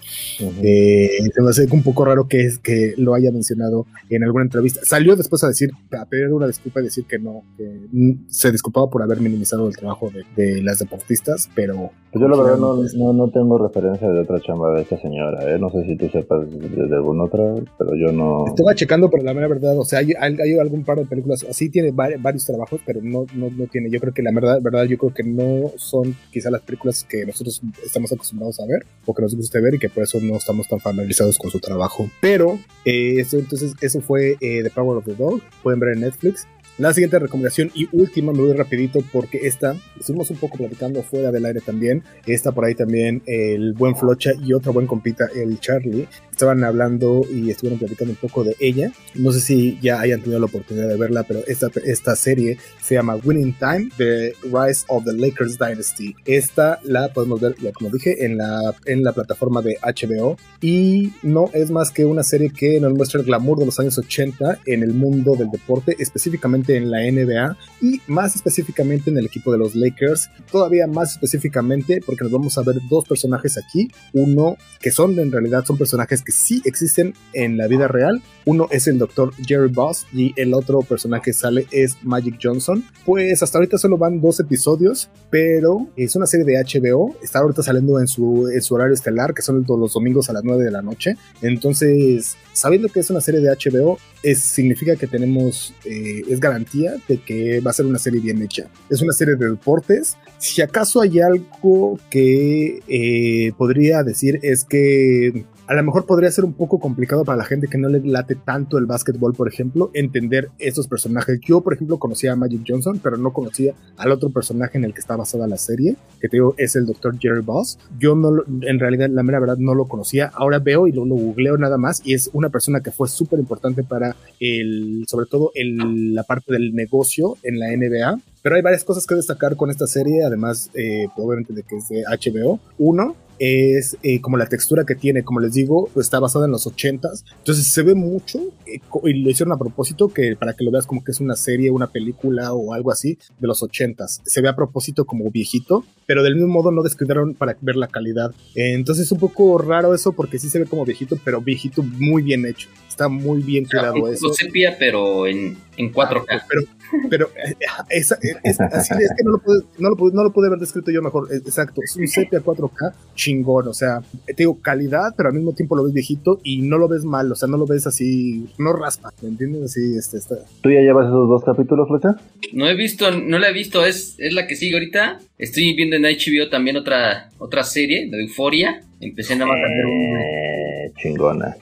Eh, 0.41 1.19
se 1.35 1.43
me 1.43 1.51
hace 1.51 1.67
un 1.71 1.83
poco 1.83 2.05
raro 2.05 2.29
que 2.29 2.43
es 2.43 2.59
que 2.59 2.95
lo 2.97 3.14
haya 3.14 3.33
mencionado 3.33 3.87
en 4.09 4.23
alguna 4.23 4.45
entrevista. 4.45 4.81
Salió 4.85 5.17
después 5.17 5.43
a 5.45 5.49
decir, 5.49 5.71
a 5.99 6.05
pedir 6.07 6.33
una 6.33 6.47
disculpa 6.47 6.81
y 6.81 6.85
decir 6.85 7.05
que 7.07 7.19
no, 7.19 7.43
que 7.57 7.88
se 8.29 8.53
disculpaba 8.53 8.88
por 8.88 9.03
haber 9.03 9.21
minimizado 9.21 9.69
el 9.69 9.77
trabajo 9.77 10.11
de, 10.37 10.62
las 10.62 10.79
deportistas, 10.79 11.51
pero... 11.55 11.91
Pues 12.11 12.23
yo 12.23 12.29
la 12.29 12.43
verdad 12.43 12.59
no, 12.59 12.83
no, 12.97 13.12
no, 13.12 13.31
tengo 13.31 13.59
referencia 13.59 14.09
de 14.09 14.21
otra 14.21 14.41
chamba 14.41 14.75
de 14.75 14.83
esta 14.83 14.99
señora, 14.99 15.55
¿eh? 15.55 15.59
No 15.59 15.69
sé 15.71 15.85
si 15.85 15.97
tú 15.97 16.09
sepas 16.09 16.49
de, 16.51 16.95
alguna 16.95 17.25
otra, 17.25 17.55
pero 17.79 17.95
yo 17.95 18.12
no... 18.12 18.18
Estaba 18.47 18.75
checando, 18.75 19.11
pero 19.11 19.23
la 19.23 19.35
mera 19.35 19.49
verdad, 19.49 19.79
o 19.79 19.85
sea, 19.85 20.01
hay, 20.01 20.13
hay, 20.13 20.59
algún 20.59 20.85
par 20.85 20.99
de 20.99 21.05
películas, 21.05 21.45
así 21.49 21.69
tiene 21.69 21.91
varios 21.93 22.45
trabajos, 22.45 22.81
pero 22.85 23.01
no, 23.03 23.27
no, 23.35 23.51
no 23.51 23.67
tiene, 23.67 23.91
yo 23.91 24.01
creo 24.01 24.13
que 24.13 24.23
la 24.23 24.33
verdad, 24.33 24.61
verdad, 24.61 24.85
yo 24.85 24.99
creo 24.99 25.15
que 25.15 25.25
no 25.25 25.73
son 25.77 26.17
quizá 26.33 26.51
las 26.51 26.63
películas 26.63 27.05
que 27.09 27.25
nosotros 27.27 27.61
estamos 27.85 28.13
acostumbrados 28.13 28.61
a 28.61 28.67
ver, 28.67 28.87
o 29.05 29.15
que 29.15 29.23
nos 29.23 29.35
guste 29.35 29.61
ver, 29.61 29.75
y 29.75 29.79
que 29.79 29.89
por 29.89 30.03
eso 30.03 30.19
no 30.21 30.37
estamos 30.37 30.69
tan 30.69 30.81
familiarizados 30.81 31.39
con 31.39 31.51
su 31.51 31.61
trabajo. 31.61 32.09
Pero, 32.21 32.59
eh, 32.85 33.21
eso, 33.21 33.39
entonces, 33.39 33.75
eso 33.81 34.01
fue 34.01 34.37
eh, 34.41 34.63
The 34.63 34.71
Power 34.71 34.99
of 34.99 35.05
the 35.05 35.15
Dog, 35.15 35.41
pueden 35.63 35.81
ver 35.81 35.95
en 35.95 36.01
Netflix. 36.01 36.47
La 36.79 36.95
siguiente 36.95 37.19
recomendación 37.19 37.73
y 37.75 37.89
última, 37.91 38.33
me 38.33 38.39
voy 38.39 38.53
rapidito 38.53 39.01
porque 39.13 39.49
esta, 39.49 39.75
estuvimos 39.99 40.31
un 40.31 40.37
poco 40.37 40.59
platicando 40.59 41.03
fuera 41.03 41.33
del 41.33 41.45
aire 41.45 41.61
también, 41.61 42.05
está 42.25 42.53
por 42.53 42.65
ahí 42.65 42.77
también 42.77 43.21
el 43.27 43.73
buen 43.73 43.97
Flocha 43.97 44.31
y 44.41 44.53
otro 44.53 44.73
buen 44.73 44.87
compita, 44.87 45.27
el 45.35 45.59
Charlie, 45.59 46.07
estaban 46.38 46.62
hablando 46.62 47.22
y 47.33 47.51
estuvieron 47.51 47.81
platicando 47.81 48.12
un 48.12 48.16
poco 48.16 48.44
de 48.44 48.57
ella. 48.61 48.92
No 49.14 49.33
sé 49.33 49.40
si 49.40 49.79
ya 49.83 50.01
hayan 50.01 50.20
tenido 50.20 50.38
la 50.38 50.46
oportunidad 50.46 50.87
de 50.87 50.96
verla, 50.96 51.24
pero 51.24 51.40
esta, 51.48 51.68
esta 51.85 52.14
serie 52.14 52.59
se 52.81 52.94
llama 52.94 53.16
Winning 53.16 53.55
Time, 53.59 53.90
The 53.96 54.35
Rise 54.44 54.85
of 54.87 55.05
the 55.05 55.12
Lakers 55.12 55.59
Dynasty. 55.59 56.14
Esta 56.24 56.79
la 56.85 57.12
podemos 57.12 57.40
ver, 57.40 57.57
ya 57.61 57.72
como 57.72 57.90
dije, 57.90 58.24
en 58.24 58.37
la, 58.37 58.72
en 58.87 59.03
la 59.03 59.12
plataforma 59.12 59.62
de 59.62 59.79
HBO 59.83 60.37
y 60.61 61.12
no 61.24 61.51
es 61.55 61.72
más 61.72 61.90
que 61.90 62.05
una 62.05 62.22
serie 62.22 62.51
que 62.51 62.81
nos 62.81 62.92
muestra 62.92 63.18
el 63.18 63.27
glamour 63.27 63.59
de 63.59 63.66
los 63.66 63.81
años 63.81 63.98
80 63.98 64.61
en 64.66 64.85
el 64.85 64.94
mundo 64.94 65.35
del 65.35 65.51
deporte, 65.51 65.96
específicamente 65.98 66.77
en 66.77 66.88
la 66.88 66.98
NBA 67.01 67.57
y 67.81 68.01
más 68.07 68.37
específicamente 68.37 69.11
en 69.11 69.18
el 69.18 69.27
equipo 69.27 69.51
de 69.51 69.59
los 69.59 69.74
Lakers, 69.74 70.31
todavía 70.53 70.87
más 70.87 71.14
específicamente 71.14 72.01
porque 72.07 72.22
nos 72.22 72.33
vamos 72.33 72.57
a 72.59 72.62
ver 72.62 72.77
dos 72.88 73.09
personajes 73.09 73.59
aquí, 73.59 73.90
uno 74.12 74.57
que 74.81 74.92
son 74.92 75.18
en 75.18 75.33
realidad 75.33 75.64
son 75.64 75.77
personajes 75.77 76.22
que 76.29 76.33
sí 76.33 76.61
existen 76.67 77.14
en 77.33 77.57
la 77.57 77.67
vida 77.69 77.88
real. 77.88 78.21
Uno 78.45 78.69
es 78.71 78.87
el 78.87 78.99
doctor 78.99 79.33
Jerry 79.47 79.73
Boss 79.73 80.07
y 80.12 80.35
el 80.37 80.53
otro 80.53 80.81
personaje 80.81 81.23
que 81.25 81.33
sale 81.33 81.67
es 81.71 81.97
Magic 82.03 82.38
Johnson. 82.43 82.85
Pues 83.07 83.43
hasta 83.43 83.57
ahorita 83.57 83.79
solo 83.79 83.97
van 83.97 84.21
dos 84.21 84.38
episodios, 84.38 85.09
pero 85.31 85.88
es 85.97 86.14
una 86.17 86.27
serie 86.27 86.45
de 86.45 86.62
HBO, 86.62 87.17
está 87.23 87.38
ahorita 87.38 87.62
saliendo 87.62 87.99
en 87.99 88.07
su, 88.07 88.47
en 88.53 88.61
su 88.61 88.75
horario 88.75 88.93
estelar, 88.93 89.33
que 89.33 89.41
son 89.41 89.64
los 89.67 89.95
domingos 89.95 90.29
a 90.29 90.35
las 90.35 90.45
9 90.45 90.64
de 90.64 90.71
la 90.71 90.83
noche. 90.83 91.17
Entonces, 91.41 92.37
sabiendo 92.53 92.88
que 92.88 93.01
es 93.01 93.09
una 93.09 93.23
serie 93.23 93.41
de 93.41 93.49
HBO, 93.49 93.99
es, 94.23 94.41
significa 94.41 94.97
que 94.97 95.07
tenemos, 95.07 95.73
eh, 95.87 96.25
es 96.29 96.41
garantía 96.41 96.97
de 97.09 97.23
que 97.23 97.61
va 97.61 97.71
a 97.71 97.75
ser 97.75 97.87
una 97.87 97.99
serie 97.99 98.21
bien 98.21 98.43
hecha. 98.43 98.69
Es 98.91 99.01
una 99.01 99.14
serie 99.14 99.37
de 99.37 99.49
deportes. 99.49 100.19
Si 100.37 100.61
acaso 100.61 101.01
hay 101.01 101.21
algo 101.21 101.99
que 102.11 102.83
eh, 102.87 103.53
podría 103.57 104.03
decir 104.03 104.41
es 104.43 104.64
que 104.64 105.47
a 105.69 105.75
lo 105.75 105.83
mejor 105.83 106.07
podría 106.07 106.31
ser 106.31 106.47
un 106.47 106.55
poco 106.55 106.79
complicado 106.79 107.27
para 107.27 107.37
la 107.37 107.45
gente 107.45 107.69
que 107.69 107.77
no 107.77 107.91
le 107.91 108.01
late 108.01 108.35
tanto 108.35 108.79
el 108.79 108.87
básquetbol, 108.87 109.35
por 109.35 109.49
ejemplo, 109.49 109.91
entender 109.93 110.49
esos 110.59 110.89
personajes. 110.89 111.41
Yo, 111.45 111.61
por 111.61 111.75
ejemplo, 111.75 111.99
conocía 111.99 112.33
a 112.33 112.37
Magic 112.37 112.63
Johnson, 112.67 112.99
pero 113.03 113.19
no 113.19 113.35
conocía 113.35 113.75
al 113.99 114.11
otro 114.11 114.31
personaje 114.31 114.79
en 114.79 114.85
el 114.85 114.95
que 114.95 115.01
está 115.01 115.15
basada 115.17 115.47
la 115.47 115.59
serie, 115.59 115.97
que 116.21 116.29
te 116.29 116.39
es 116.57 116.75
el 116.75 116.87
Dr. 116.87 117.19
Jerry 117.19 117.43
Boss. 117.43 117.79
Yo 117.99 118.15
no, 118.15 118.45
en 118.63 118.79
realidad, 118.79 119.11
la 119.11 119.23
mera 119.23 119.41
verdad, 119.41 119.59
no 119.59 119.75
lo 119.75 119.85
conocía. 119.87 120.31
Ahora 120.35 120.59
veo 120.59 120.87
y 120.87 120.93
lo, 120.93 121.05
lo 121.05 121.17
googleo 121.17 121.59
nada 121.59 121.77
más 121.77 122.01
y 122.03 122.15
es 122.15 122.31
una 122.33 122.49
persona 122.49 122.81
que 122.81 122.91
fue 122.91 123.07
súper 123.07 123.39
importante 123.39 123.83
para 123.83 124.17
el, 124.41 125.05
sobre 125.07 125.27
todo 125.27 125.53
la 125.55 126.23
parte 126.23 126.51
del 126.53 126.75
negocio 126.75 127.37
en 127.43 127.59
la 127.59 127.67
NBA. 127.77 128.19
Pero 128.41 128.57
hay 128.57 128.63
varias 128.63 128.85
cosas 128.85 129.07
que 129.07 129.15
destacar 129.15 129.57
con 129.57 129.69
esta 129.69 129.87
serie, 129.87 130.25
además, 130.25 130.71
eh, 130.73 131.09
obviamente, 131.17 131.53
de 131.53 131.63
que 131.63 131.77
es 131.77 131.89
de 131.89 132.05
HBO. 132.05 132.59
Uno, 132.79 133.17
es 133.38 133.96
eh, 134.03 134.20
como 134.20 134.37
la 134.37 134.46
textura 134.46 134.85
que 134.85 134.94
tiene, 134.94 135.22
como 135.22 135.40
les 135.40 135.53
digo, 135.55 135.90
está 135.96 136.20
basada 136.20 136.46
en 136.46 136.53
los 136.53 136.66
80s, 136.66 137.24
entonces 137.38 137.72
se 137.72 137.83
ve 137.83 137.94
mucho 137.94 138.40
eh, 138.66 138.81
y 139.05 139.12
lo 139.14 139.31
hicieron 139.31 139.53
a 139.53 139.59
propósito 139.59 140.09
que 140.09 140.37
para 140.37 140.55
que 140.55 140.64
lo 140.64 140.70
veas 140.70 140.87
como 140.87 141.05
que 141.05 141.12
es 141.12 141.20
una 141.20 141.37
serie, 141.37 141.70
una 141.70 141.88
película 141.88 142.53
o 142.53 142.74
algo 142.74 142.90
así 142.90 143.18
de 143.38 143.46
los 143.46 143.62
80s. 143.62 144.20
Se 144.24 144.40
ve 144.40 144.48
a 144.48 144.57
propósito 144.57 145.05
como 145.05 145.31
viejito, 145.31 145.85
pero 146.07 146.22
del 146.22 146.35
mismo 146.35 146.53
modo 146.53 146.70
no 146.70 146.83
descuidaron 146.83 147.35
para 147.35 147.57
ver 147.61 147.77
la 147.77 147.88
calidad. 147.88 148.33
entonces 148.55 149.07
es 149.07 149.12
un 149.12 149.18
poco 149.18 149.59
raro 149.59 149.94
eso 149.94 150.12
porque 150.12 150.38
sí 150.38 150.48
se 150.48 150.59
ve 150.59 150.66
como 150.66 150.85
viejito, 150.85 151.18
pero 151.24 151.40
viejito 151.40 151.83
muy 151.83 152.22
bien 152.22 152.46
hecho. 152.46 152.68
Está 152.88 153.09
muy 153.09 153.42
bien 153.42 153.64
cuidado 153.64 154.09
eso. 154.09 154.33
sepia, 154.33 154.77
pero 154.79 155.27
en, 155.27 155.57
en 155.77 155.92
4K. 155.92 156.24
Ah, 156.31 156.44
pero, 156.48 156.62
pero 157.11 157.31
eh, 157.37 157.55
es, 157.90 158.12
así 158.12 158.94
es 158.94 159.11
que 159.16 159.24
no 159.24 159.33
lo, 159.33 159.38
pude, 159.38 159.62
no, 159.79 159.90
lo 159.90 159.96
no 159.96 160.24
lo 160.24 160.33
pude 160.33 160.48
haber 160.48 160.59
descrito 160.59 160.90
yo 160.90 161.03
mejor. 161.03 161.29
Exacto, 161.33 161.81
es 161.83 161.96
un 161.96 162.07
sepia 162.09 162.40
4K 162.40 162.92
chingón, 163.14 163.68
o 163.68 163.74
sea, 163.74 164.01
te 164.27 164.35
digo 164.35 164.61
calidad, 164.61 165.14
pero 165.16 165.29
al 165.29 165.35
mismo 165.35 165.53
tiempo 165.53 165.77
lo 165.77 165.85
ves 165.85 165.92
viejito 165.92 166.40
y 166.42 166.62
no 166.62 166.79
lo 166.79 166.88
ves 166.88 167.05
mal, 167.05 167.31
o 167.31 167.35
sea, 167.35 167.48
no 167.48 167.57
lo 167.57 167.66
ves 167.66 167.87
así, 167.87 168.48
no 168.59 168.72
raspa, 168.72 169.12
¿me 169.22 169.29
entiendes? 169.29 169.62
Así, 169.64 169.96
este, 169.96 170.18
está. 170.18 170.37
¿Tú 170.62 170.70
ya 170.70 170.81
llevas 170.81 171.07
esos 171.07 171.29
dos 171.29 171.44
capítulos, 171.44 171.88
Flecha? 171.88 172.16
No 172.53 172.68
he 172.68 172.74
visto, 172.74 173.11
no 173.11 173.38
la 173.38 173.51
he 173.51 173.53
visto, 173.53 173.85
es, 173.85 174.16
es 174.18 174.33
la 174.33 174.46
que 174.46 174.57
sigue 174.57 174.74
ahorita. 174.74 175.18
Estoy 175.38 175.74
viendo 175.74 175.96
en 175.96 176.03
HBO 176.03 176.48
también 176.51 176.77
otra, 176.77 177.31
otra 177.38 177.62
serie, 177.62 178.09
de 178.11 178.22
Euforia. 178.22 178.83
Empecé 179.01 179.37
nada 179.37 179.53
más 179.53 179.59
a 179.59 179.68
ver 179.68 179.87
un... 179.87 180.18
Eh, 180.18 180.92
chingona. 181.01 181.57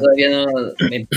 Todavía 0.00 0.30
no. 0.30 0.46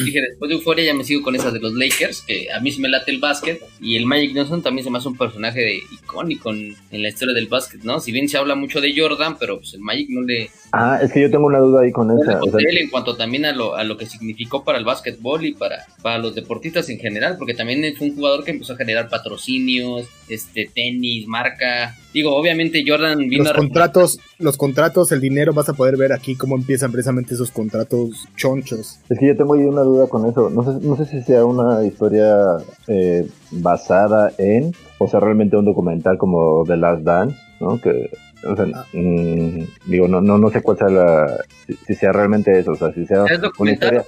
dije, 0.03 0.21
después 0.21 0.49
de 0.49 0.55
Euphoria 0.55 0.85
ya 0.85 0.93
me 0.93 1.03
sigo 1.03 1.21
con 1.21 1.35
esas 1.35 1.53
de 1.53 1.59
los 1.59 1.73
Lakers, 1.73 2.21
que 2.21 2.51
a 2.51 2.59
mí 2.59 2.71
se 2.71 2.81
me 2.81 2.89
late 2.89 3.11
el 3.11 3.19
básquet. 3.19 3.61
Y 3.81 3.95
el 3.95 4.05
Magic 4.05 4.31
Johnson 4.35 4.61
también 4.61 4.83
se 4.83 4.91
me 4.91 4.97
hace 4.97 5.07
un 5.07 5.17
personaje 5.17 5.81
icónico 5.91 6.51
en, 6.51 6.75
la 6.91 7.09
historia 7.09 7.33
del 7.33 7.47
básquet, 7.47 7.81
¿no? 7.83 7.99
Si 7.99 8.11
bien 8.11 8.27
se 8.27 8.37
habla 8.37 8.55
mucho 8.55 8.81
de 8.81 8.93
Jordan, 8.95 9.37
pero 9.39 9.59
pues 9.59 9.73
el 9.73 9.81
Magic 9.81 10.09
no 10.09 10.21
le. 10.21 10.49
Ah, 10.71 10.99
es 11.01 11.11
que 11.11 11.21
yo 11.21 11.31
tengo 11.31 11.47
una 11.47 11.59
duda 11.59 11.81
ahí 11.81 11.91
con 11.91 12.11
esa. 12.11 12.39
en 12.39 12.89
cuanto 12.89 13.15
también 13.15 13.45
a 13.45 13.53
lo, 13.53 13.75
a 13.75 13.83
lo 13.83 13.97
que 13.97 14.05
significó 14.05 14.63
para 14.63 14.77
el 14.77 14.85
básquetbol 14.85 15.45
y 15.45 15.53
para, 15.53 15.85
para 16.01 16.19
los 16.19 16.35
deportistas 16.35 16.89
en 16.89 16.99
general, 16.99 17.37
porque 17.37 17.53
también 17.53 17.83
fue 17.97 18.09
un 18.09 18.15
jugador 18.15 18.43
que 18.43 18.51
empezó 18.51 18.73
a 18.73 18.77
generar 18.77 19.09
patrocinios, 19.09 20.07
este 20.27 20.69
tenis, 20.73 21.27
marca. 21.27 21.95
Digo, 22.13 22.35
obviamente 22.35 22.83
Jordan 22.85 23.17
vino 23.17 23.43
los 23.43 23.53
contratos, 23.53 24.19
los 24.37 24.57
contratos, 24.57 25.11
el 25.11 25.21
dinero, 25.21 25.53
vas 25.53 25.69
a 25.69 25.73
poder 25.73 25.97
ver 25.97 26.13
aquí 26.13 26.35
cómo 26.35 26.55
empiezan 26.55 26.91
precisamente 26.91 27.33
esos 27.33 27.51
contratos 27.51 28.27
chonchos. 28.35 28.99
Es 29.09 29.19
que 29.19 29.27
yo 29.27 29.37
tengo 29.37 29.55
ahí 29.55 29.61
una 29.61 29.81
duda 29.81 30.07
con 30.07 30.29
eso. 30.29 30.49
No 30.49 30.63
sé, 30.63 30.85
no 30.85 30.95
sé 30.97 31.05
si 31.05 31.21
sea 31.23 31.45
una 31.45 31.85
historia 31.85 32.57
eh, 32.87 33.27
basada 33.51 34.31
en, 34.37 34.73
o 34.99 35.07
sea, 35.07 35.19
realmente 35.19 35.57
un 35.57 35.65
documental 35.65 36.17
como 36.17 36.63
The 36.65 36.77
Last 36.77 37.03
Dance, 37.03 37.37
¿no? 37.59 37.79
Que 37.81 38.09
o 38.43 38.55
sea, 38.55 38.65
ah. 38.73 38.85
mm, 38.93 39.63
digo, 39.85 40.07
no, 40.07 40.21
no, 40.21 40.37
no 40.37 40.49
sé 40.49 40.61
cuál 40.61 40.77
sea 40.77 40.89
la, 40.89 41.43
si, 41.85 41.95
sea 41.95 42.11
realmente 42.11 42.57
eso, 42.57 42.71
o 42.71 42.75
sea, 42.75 42.93
si 42.93 43.05
sea 43.05 43.25
una 43.57 43.71
historia, 43.71 44.05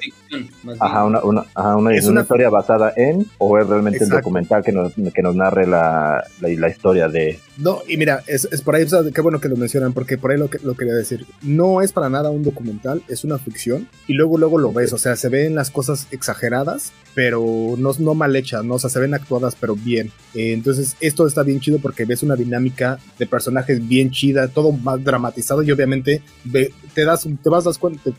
ajá, 0.80 1.06
una, 1.06 1.24
una, 1.24 1.46
ajá, 1.54 1.76
una, 1.76 1.96
es 1.96 2.06
una, 2.06 2.22
historia 2.22 2.50
basada 2.50 2.94
en, 2.96 3.26
o 3.38 3.58
es 3.58 3.68
realmente 3.68 4.04
un 4.04 4.10
documental 4.10 4.64
que 4.64 4.72
nos, 4.72 4.94
que 4.94 5.22
nos 5.22 5.36
narre 5.36 5.68
la, 5.68 6.24
la, 6.40 6.70
historia 6.70 7.08
de... 7.08 7.40
No, 7.58 7.80
y 7.88 7.98
mira, 7.98 8.24
es, 8.28 8.48
es 8.52 8.62
por 8.62 8.76
ahí, 8.76 8.86
qué 9.14 9.22
bueno 9.22 9.40
que 9.40 9.50
lo 9.50 9.58
mencionan, 9.58 9.94
porque 9.94 10.18
por 10.18 10.32
ahí 10.32 10.38
lo, 10.38 10.50
que, 10.50 10.60
lo 10.64 10.76
quería 10.76 10.94
decir, 10.94 11.26
no 11.42 11.82
es 11.82 11.92
para 11.92 12.10
nada 12.10 12.30
un 12.30 12.44
documental, 12.44 13.04
es 13.08 13.24
una 13.24 13.38
ficción, 13.38 13.88
y 14.08 14.14
luego, 14.14 14.38
luego 14.38 14.58
lo 14.58 14.72
ves, 14.72 14.94
o 14.94 14.98
sea, 14.98 15.16
se 15.16 15.30
ven 15.30 15.56
las 15.56 15.70
cosas 15.70 16.08
exageradas, 16.12 16.94
pero 17.14 17.76
no, 17.78 17.92
no 18.00 18.14
mal 18.14 18.36
hechas, 18.36 18.64
¿no? 18.64 18.76
O 18.76 18.80
sea, 18.80 18.90
se 18.90 19.00
ven 19.00 19.14
actuadas, 19.14 19.56
pero 19.60 19.76
bien. 19.76 20.12
Eh, 20.34 20.54
entonces, 20.54 20.96
esto 21.02 21.28
está 21.28 21.44
bien 21.44 21.60
chido 21.60 21.80
porque 21.80 22.06
ves 22.06 22.24
una 22.24 22.36
dinámica 22.36 23.00
de 23.20 23.26
personajes 23.26 23.86
bien 23.88 24.12
chida, 24.22 24.48
todo 24.48 24.72
más 24.72 25.04
dramatizado 25.04 25.64
y 25.64 25.72
obviamente 25.72 26.22
te, 26.94 27.06
das, 27.06 27.28
te, 27.42 27.50
vas, 27.50 27.66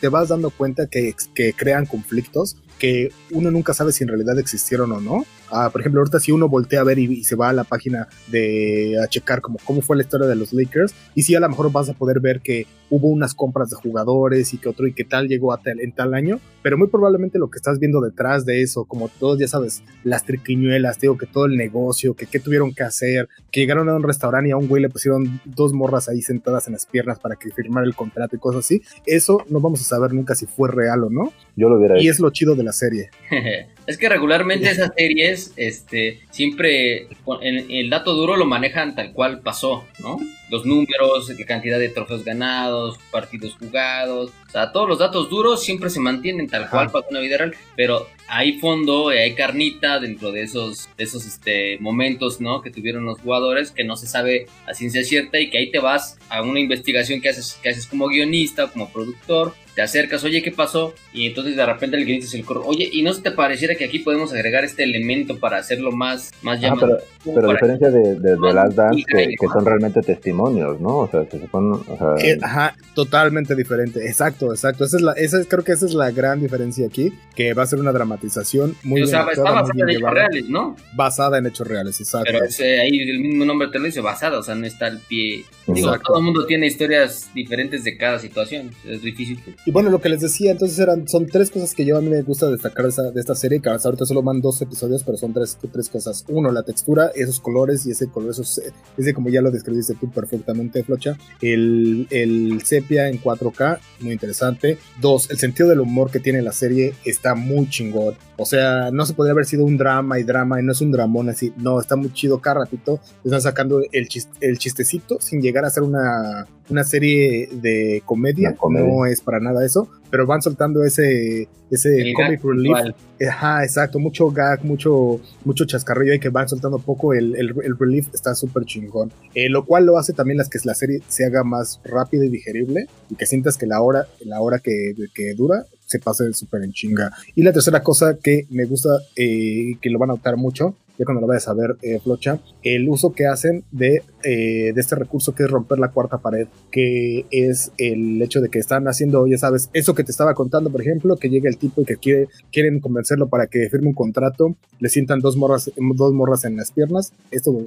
te 0.00 0.08
vas 0.08 0.28
dando 0.28 0.50
cuenta 0.50 0.88
que, 0.88 1.14
que 1.32 1.52
crean 1.52 1.86
conflictos 1.86 2.56
que 2.78 3.10
uno 3.30 3.50
nunca 3.50 3.74
sabe 3.74 3.92
si 3.92 4.04
en 4.04 4.08
realidad 4.08 4.38
existieron 4.38 4.92
o 4.92 5.00
no. 5.00 5.24
Ah, 5.50 5.68
por 5.70 5.82
ejemplo, 5.82 6.00
ahorita 6.00 6.18
si 6.18 6.32
uno 6.32 6.48
voltea 6.48 6.80
a 6.80 6.84
ver 6.84 6.98
y, 6.98 7.24
se 7.24 7.36
va 7.36 7.50
a 7.50 7.52
la 7.52 7.64
página 7.64 8.08
de 8.28 8.98
a 9.02 9.06
checar 9.06 9.42
como 9.42 9.58
cómo 9.64 9.82
fue 9.82 9.96
la 9.96 10.02
historia 10.02 10.26
de 10.26 10.34
los 10.34 10.52
Lakers, 10.52 10.94
y 11.14 11.22
si 11.22 11.34
a 11.34 11.40
lo 11.40 11.48
mejor 11.48 11.70
vas 11.70 11.90
a 11.90 11.94
poder 11.94 12.20
ver 12.20 12.40
que 12.40 12.66
hubo 12.88 13.08
unas 13.08 13.34
compras 13.34 13.70
de 13.70 13.76
jugadores 13.76 14.52
y 14.52 14.58
que 14.58 14.68
otro 14.68 14.86
y 14.86 14.92
que 14.92 15.04
tal 15.04 15.28
llegó 15.28 15.52
a 15.52 15.58
tal, 15.58 15.80
en 15.80 15.92
tal 15.92 16.14
año, 16.14 16.40
pero 16.62 16.78
muy 16.78 16.88
probablemente 16.88 17.38
lo 17.38 17.50
que 17.50 17.56
estás 17.56 17.78
viendo 17.78 18.00
detrás 18.00 18.44
de 18.44 18.62
eso, 18.62 18.84
como 18.84 19.08
todos 19.08 19.38
ya 19.38 19.48
sabes, 19.48 19.82
las 20.04 20.24
triquiñuelas, 20.24 20.98
digo 21.00 21.16
que 21.16 21.26
todo 21.26 21.46
el 21.46 21.56
negocio, 21.56 22.14
que 22.14 22.26
qué 22.26 22.38
tuvieron 22.38 22.74
que 22.74 22.82
hacer, 22.82 23.28
que 23.50 23.60
llegaron 23.60 23.88
a 23.88 23.96
un 23.96 24.02
restaurante 24.02 24.48
y 24.48 24.52
a 24.52 24.56
un 24.56 24.68
güey 24.68 24.82
le 24.82 24.88
pusieron 24.88 25.40
dos 25.44 25.72
morras 25.72 26.08
ahí 26.08 26.22
sentadas 26.22 26.66
en 26.66 26.74
las 26.74 26.86
piernas 26.86 27.18
para 27.18 27.36
que 27.36 27.50
firmara 27.50 27.86
el 27.86 27.94
contrato 27.94 28.36
y 28.36 28.38
cosas 28.38 28.64
así, 28.64 28.82
eso 29.06 29.44
no 29.48 29.60
vamos 29.60 29.80
a 29.80 29.84
saber 29.84 30.12
nunca 30.12 30.34
si 30.34 30.46
fue 30.46 30.70
real 30.70 31.04
o 31.04 31.10
no. 31.10 31.32
Yo 31.56 31.68
lo 31.68 31.78
hubiera 31.78 32.00
Y 32.00 32.08
es 32.08 32.20
lo 32.20 32.30
chido 32.30 32.54
de 32.54 32.61
la 32.64 32.72
serie. 32.72 33.10
es 33.86 33.98
que 33.98 34.08
regularmente 34.08 34.70
esas 34.70 34.92
series, 34.96 35.52
este, 35.56 36.20
siempre 36.30 37.08
el 37.40 37.90
dato 37.90 38.14
duro 38.14 38.36
lo 38.36 38.44
manejan 38.44 38.94
tal 38.94 39.12
cual 39.12 39.40
pasó, 39.40 39.84
¿no? 39.98 40.18
Los 40.50 40.66
números, 40.66 41.28
la 41.36 41.46
cantidad 41.46 41.78
de 41.78 41.88
trofeos 41.88 42.24
ganados, 42.24 42.98
partidos 43.10 43.56
jugados, 43.58 44.30
o 44.46 44.50
sea, 44.50 44.70
todos 44.70 44.88
los 44.88 44.98
datos 44.98 45.30
duros 45.30 45.62
siempre 45.62 45.90
se 45.90 45.98
mantienen 45.98 46.48
tal 46.48 46.68
cual 46.68 46.90
pasó 46.90 47.06
en 47.08 47.14
la 47.14 47.20
vida 47.20 47.38
real, 47.38 47.54
pero 47.74 48.06
hay 48.28 48.58
fondo, 48.60 49.08
hay 49.08 49.34
carnita 49.34 49.98
dentro 49.98 50.30
de 50.30 50.42
esos, 50.42 50.88
esos 50.96 51.26
este, 51.26 51.78
momentos, 51.80 52.40
¿no? 52.40 52.62
Que 52.62 52.70
tuvieron 52.70 53.04
los 53.04 53.18
jugadores 53.20 53.70
que 53.70 53.84
no 53.84 53.96
se 53.96 54.06
sabe 54.06 54.46
a 54.66 54.74
ciencia 54.74 55.04
cierta 55.04 55.40
y 55.40 55.50
que 55.50 55.58
ahí 55.58 55.70
te 55.70 55.80
vas 55.80 56.18
a 56.28 56.42
una 56.42 56.60
investigación 56.60 57.20
que 57.20 57.30
haces, 57.30 57.58
que 57.62 57.70
haces 57.70 57.86
como 57.86 58.08
guionista, 58.08 58.68
como 58.68 58.90
productor, 58.92 59.54
te 59.74 59.82
acercas, 59.82 60.22
oye, 60.24 60.42
¿qué 60.42 60.52
pasó? 60.52 60.94
Y 61.12 61.26
entonces 61.26 61.56
de 61.56 61.64
repente 61.64 61.96
el 61.96 62.04
guionista 62.04 62.30
se 62.30 62.36
le 62.38 62.44
ocurre, 62.44 62.60
oye, 62.64 62.88
¿y 62.92 63.02
no 63.02 63.12
se 63.12 63.22
te 63.22 63.30
pareciera 63.30 63.74
que 63.74 63.84
aquí 63.84 64.00
podemos 64.00 64.32
agregar 64.32 64.64
este 64.64 64.84
elemento 64.84 65.38
para 65.38 65.58
hacerlo 65.58 65.92
más, 65.92 66.30
más 66.42 66.60
llamativo? 66.60 66.98
pero, 67.24 67.50
a 67.50 67.52
diferencia 67.52 67.90
de, 67.90 68.16
de, 68.16 68.36
las 68.52 68.74
Dance, 68.74 69.04
que, 69.06 69.46
son 69.52 69.64
realmente 69.64 70.00
testimonios, 70.02 70.80
¿no? 70.80 70.98
O 70.98 71.08
sea, 71.08 71.24
se 71.30 71.38
supone... 71.38 71.78
Eh, 72.20 72.38
ajá, 72.42 72.74
totalmente 72.94 73.54
diferente, 73.54 74.06
exacto, 74.06 74.52
exacto. 74.52 74.84
Esa 74.84 74.96
es 74.96 75.02
la, 75.02 75.12
esa 75.12 75.44
creo 75.44 75.64
que 75.64 75.72
esa 75.72 75.86
es 75.86 75.94
la 75.94 76.10
gran 76.10 76.40
diferencia 76.40 76.86
aquí, 76.86 77.12
que 77.34 77.54
va 77.54 77.62
a 77.62 77.66
ser 77.66 77.78
una 77.78 77.92
dramatización 77.92 78.74
muy... 78.82 79.02
O 79.02 79.06
sea, 79.06 79.26
está 79.30 79.52
basada 79.52 79.72
en 79.78 79.90
hechos 79.90 80.10
reales, 80.10 80.48
¿no? 80.48 80.76
Basada 80.94 81.38
en 81.38 81.46
hechos 81.46 81.66
reales, 81.66 82.00
exacto. 82.00 82.30
Pero 82.30 82.44
ahí 82.80 82.98
el 82.98 83.20
mismo 83.20 83.44
nombre 83.44 83.68
te 83.68 83.78
lo 83.78 83.86
dice, 83.86 84.00
basada, 84.00 84.38
o 84.38 84.42
sea, 84.42 84.54
no 84.54 84.66
está 84.66 84.86
al 84.86 84.98
pie... 84.98 85.44
Digo, 85.66 85.96
todo 86.00 86.18
el 86.18 86.24
mundo 86.24 86.44
tiene 86.44 86.66
historias 86.66 87.30
diferentes 87.34 87.84
de 87.84 87.96
cada 87.96 88.18
situación, 88.18 88.70
es 88.84 89.00
difícil. 89.00 89.38
Y 89.64 89.70
bueno, 89.70 89.90
lo 89.90 90.00
que 90.00 90.08
les 90.08 90.20
decía, 90.20 90.50
entonces 90.50 90.76
eran, 90.80 91.06
son 91.06 91.26
tres 91.26 91.50
cosas 91.50 91.72
que 91.72 91.84
yo 91.84 91.96
a 91.96 92.00
mí 92.00 92.08
me 92.08 92.20
gusta 92.22 92.50
destacar 92.50 92.84
de 92.84 92.90
esta, 92.90 93.10
de 93.12 93.20
esta 93.20 93.36
serie, 93.36 93.60
que 93.60 93.68
ahorita 93.68 94.04
solo 94.04 94.20
van 94.20 94.40
dos 94.40 94.60
episodios, 94.60 95.04
pero 95.04 95.16
son 95.16 95.32
tres, 95.32 95.56
tres 95.72 95.88
cosas. 95.88 96.24
Uno, 96.28 96.50
la 96.50 96.64
textura, 96.64 97.12
esos 97.14 97.38
colores 97.38 97.86
y 97.86 97.92
ese 97.92 98.08
color, 98.08 98.32
esos, 98.32 98.60
ese 98.96 99.14
como 99.14 99.28
ya 99.28 99.40
lo 99.40 99.52
describiste 99.52 99.94
tú 99.94 100.10
perfectamente, 100.10 100.82
Flocha. 100.82 101.16
El, 101.40 102.08
el 102.10 102.62
sepia 102.64 103.08
en 103.08 103.22
4K, 103.22 103.78
muy 104.00 104.12
interesante. 104.12 104.78
Dos, 105.00 105.30
el 105.30 105.38
sentido 105.38 105.68
del 105.68 105.78
humor 105.78 106.10
que 106.10 106.18
tiene 106.18 106.42
la 106.42 106.52
serie 106.52 106.94
está 107.04 107.36
muy 107.36 107.68
chingón. 107.68 108.16
O 108.36 108.44
sea, 108.44 108.90
no 108.90 109.06
se 109.06 109.14
podría 109.14 109.30
haber 109.30 109.44
sido 109.44 109.64
un 109.64 109.76
drama 109.76 110.18
y 110.18 110.24
drama 110.24 110.60
y 110.60 110.64
no 110.64 110.72
es 110.72 110.80
un 110.80 110.90
dramón 110.90 111.28
así. 111.28 111.52
No, 111.56 111.78
está 111.78 111.94
muy 111.94 112.12
chido 112.12 112.40
cada 112.40 112.60
ratito. 112.60 112.98
Están 113.24 113.40
sacando 113.40 113.80
el, 113.92 114.08
el 114.40 114.58
chistecito 114.58 115.18
sin 115.20 115.40
llegar 115.40 115.64
a 115.64 115.70
ser 115.70 115.84
una, 115.84 116.48
una 116.72 116.84
serie 116.84 117.48
de 117.52 118.02
comedia. 118.04 118.56
No 118.70 119.06
es 119.06 119.20
para 119.20 119.38
nada 119.38 119.64
eso, 119.64 119.88
pero 120.10 120.26
van 120.26 120.42
soltando 120.42 120.84
ese, 120.84 121.48
ese 121.70 122.12
comic 122.14 122.42
relief. 122.42 122.94
Ajá, 123.28 123.62
exacto. 123.62 123.98
Mucho 123.98 124.30
gag, 124.30 124.64
mucho, 124.64 125.20
mucho 125.44 125.64
chascarrillo 125.64 126.14
y 126.14 126.18
que 126.18 126.30
van 126.30 126.48
soltando 126.48 126.78
poco. 126.78 127.14
El, 127.14 127.36
el, 127.36 127.78
relief 127.78 128.08
está 128.12 128.34
súper 128.34 128.64
chingón. 128.64 129.12
Eh, 129.34 129.48
lo 129.48 129.64
cual 129.64 129.86
lo 129.86 129.98
hace 129.98 130.12
también 130.12 130.38
las 130.38 130.48
que 130.48 130.58
la 130.64 130.74
serie 130.74 131.00
se 131.08 131.24
haga 131.24 131.44
más 131.44 131.80
rápida 131.84 132.24
y 132.24 132.30
digerible 132.30 132.86
y 133.10 133.14
que 133.14 133.26
sientas 133.26 133.56
que 133.56 133.66
la 133.66 133.80
hora, 133.80 134.06
la 134.24 134.40
hora 134.40 134.58
que, 134.58 134.94
que 135.14 135.34
dura 135.34 135.66
se 135.86 135.98
pase 135.98 136.32
súper 136.32 136.64
en 136.64 136.72
chinga. 136.72 137.12
Y 137.34 137.42
la 137.42 137.52
tercera 137.52 137.82
cosa 137.82 138.16
que 138.16 138.46
me 138.50 138.64
gusta, 138.64 138.88
eh, 139.14 139.74
que 139.80 139.90
lo 139.90 139.98
van 139.98 140.10
a 140.10 140.14
notar 140.14 140.36
mucho, 140.36 140.74
ya 140.98 141.04
cuando 141.04 141.20
lo 141.20 141.26
vayas 141.26 141.48
a 141.48 141.54
ver, 141.54 141.76
eh, 141.82 141.98
Flocha, 142.02 142.40
el 142.62 142.88
uso 142.88 143.12
que 143.12 143.26
hacen 143.26 143.64
de, 143.70 144.02
eh, 144.22 144.72
de 144.74 144.80
este 144.80 144.94
recurso 144.94 145.34
que 145.34 145.44
es 145.44 145.50
romper 145.50 145.78
la 145.78 145.88
cuarta 145.88 146.18
pared, 146.18 146.46
que 146.70 147.26
es 147.30 147.72
el 147.78 148.20
hecho 148.22 148.40
de 148.40 148.48
que 148.48 148.58
están 148.58 148.86
haciendo, 148.88 149.26
ya 149.26 149.38
sabes, 149.38 149.70
eso 149.72 149.94
que 149.94 150.04
te 150.04 150.10
estaba 150.10 150.34
contando, 150.34 150.70
por 150.70 150.80
ejemplo, 150.80 151.16
que 151.16 151.28
llega 151.28 151.48
el 151.48 151.56
tipo 151.56 151.82
y 151.82 151.84
que 151.84 151.96
quiere, 151.96 152.28
quieren 152.52 152.80
convencerlo 152.80 153.28
para 153.28 153.46
que 153.46 153.68
firme 153.70 153.88
un 153.88 153.94
contrato, 153.94 154.56
le 154.78 154.88
sientan 154.88 155.20
dos 155.20 155.36
morras, 155.36 155.70
dos 155.76 156.12
morras 156.12 156.44
en 156.44 156.56
las 156.56 156.72
piernas, 156.72 157.12
esto 157.30 157.64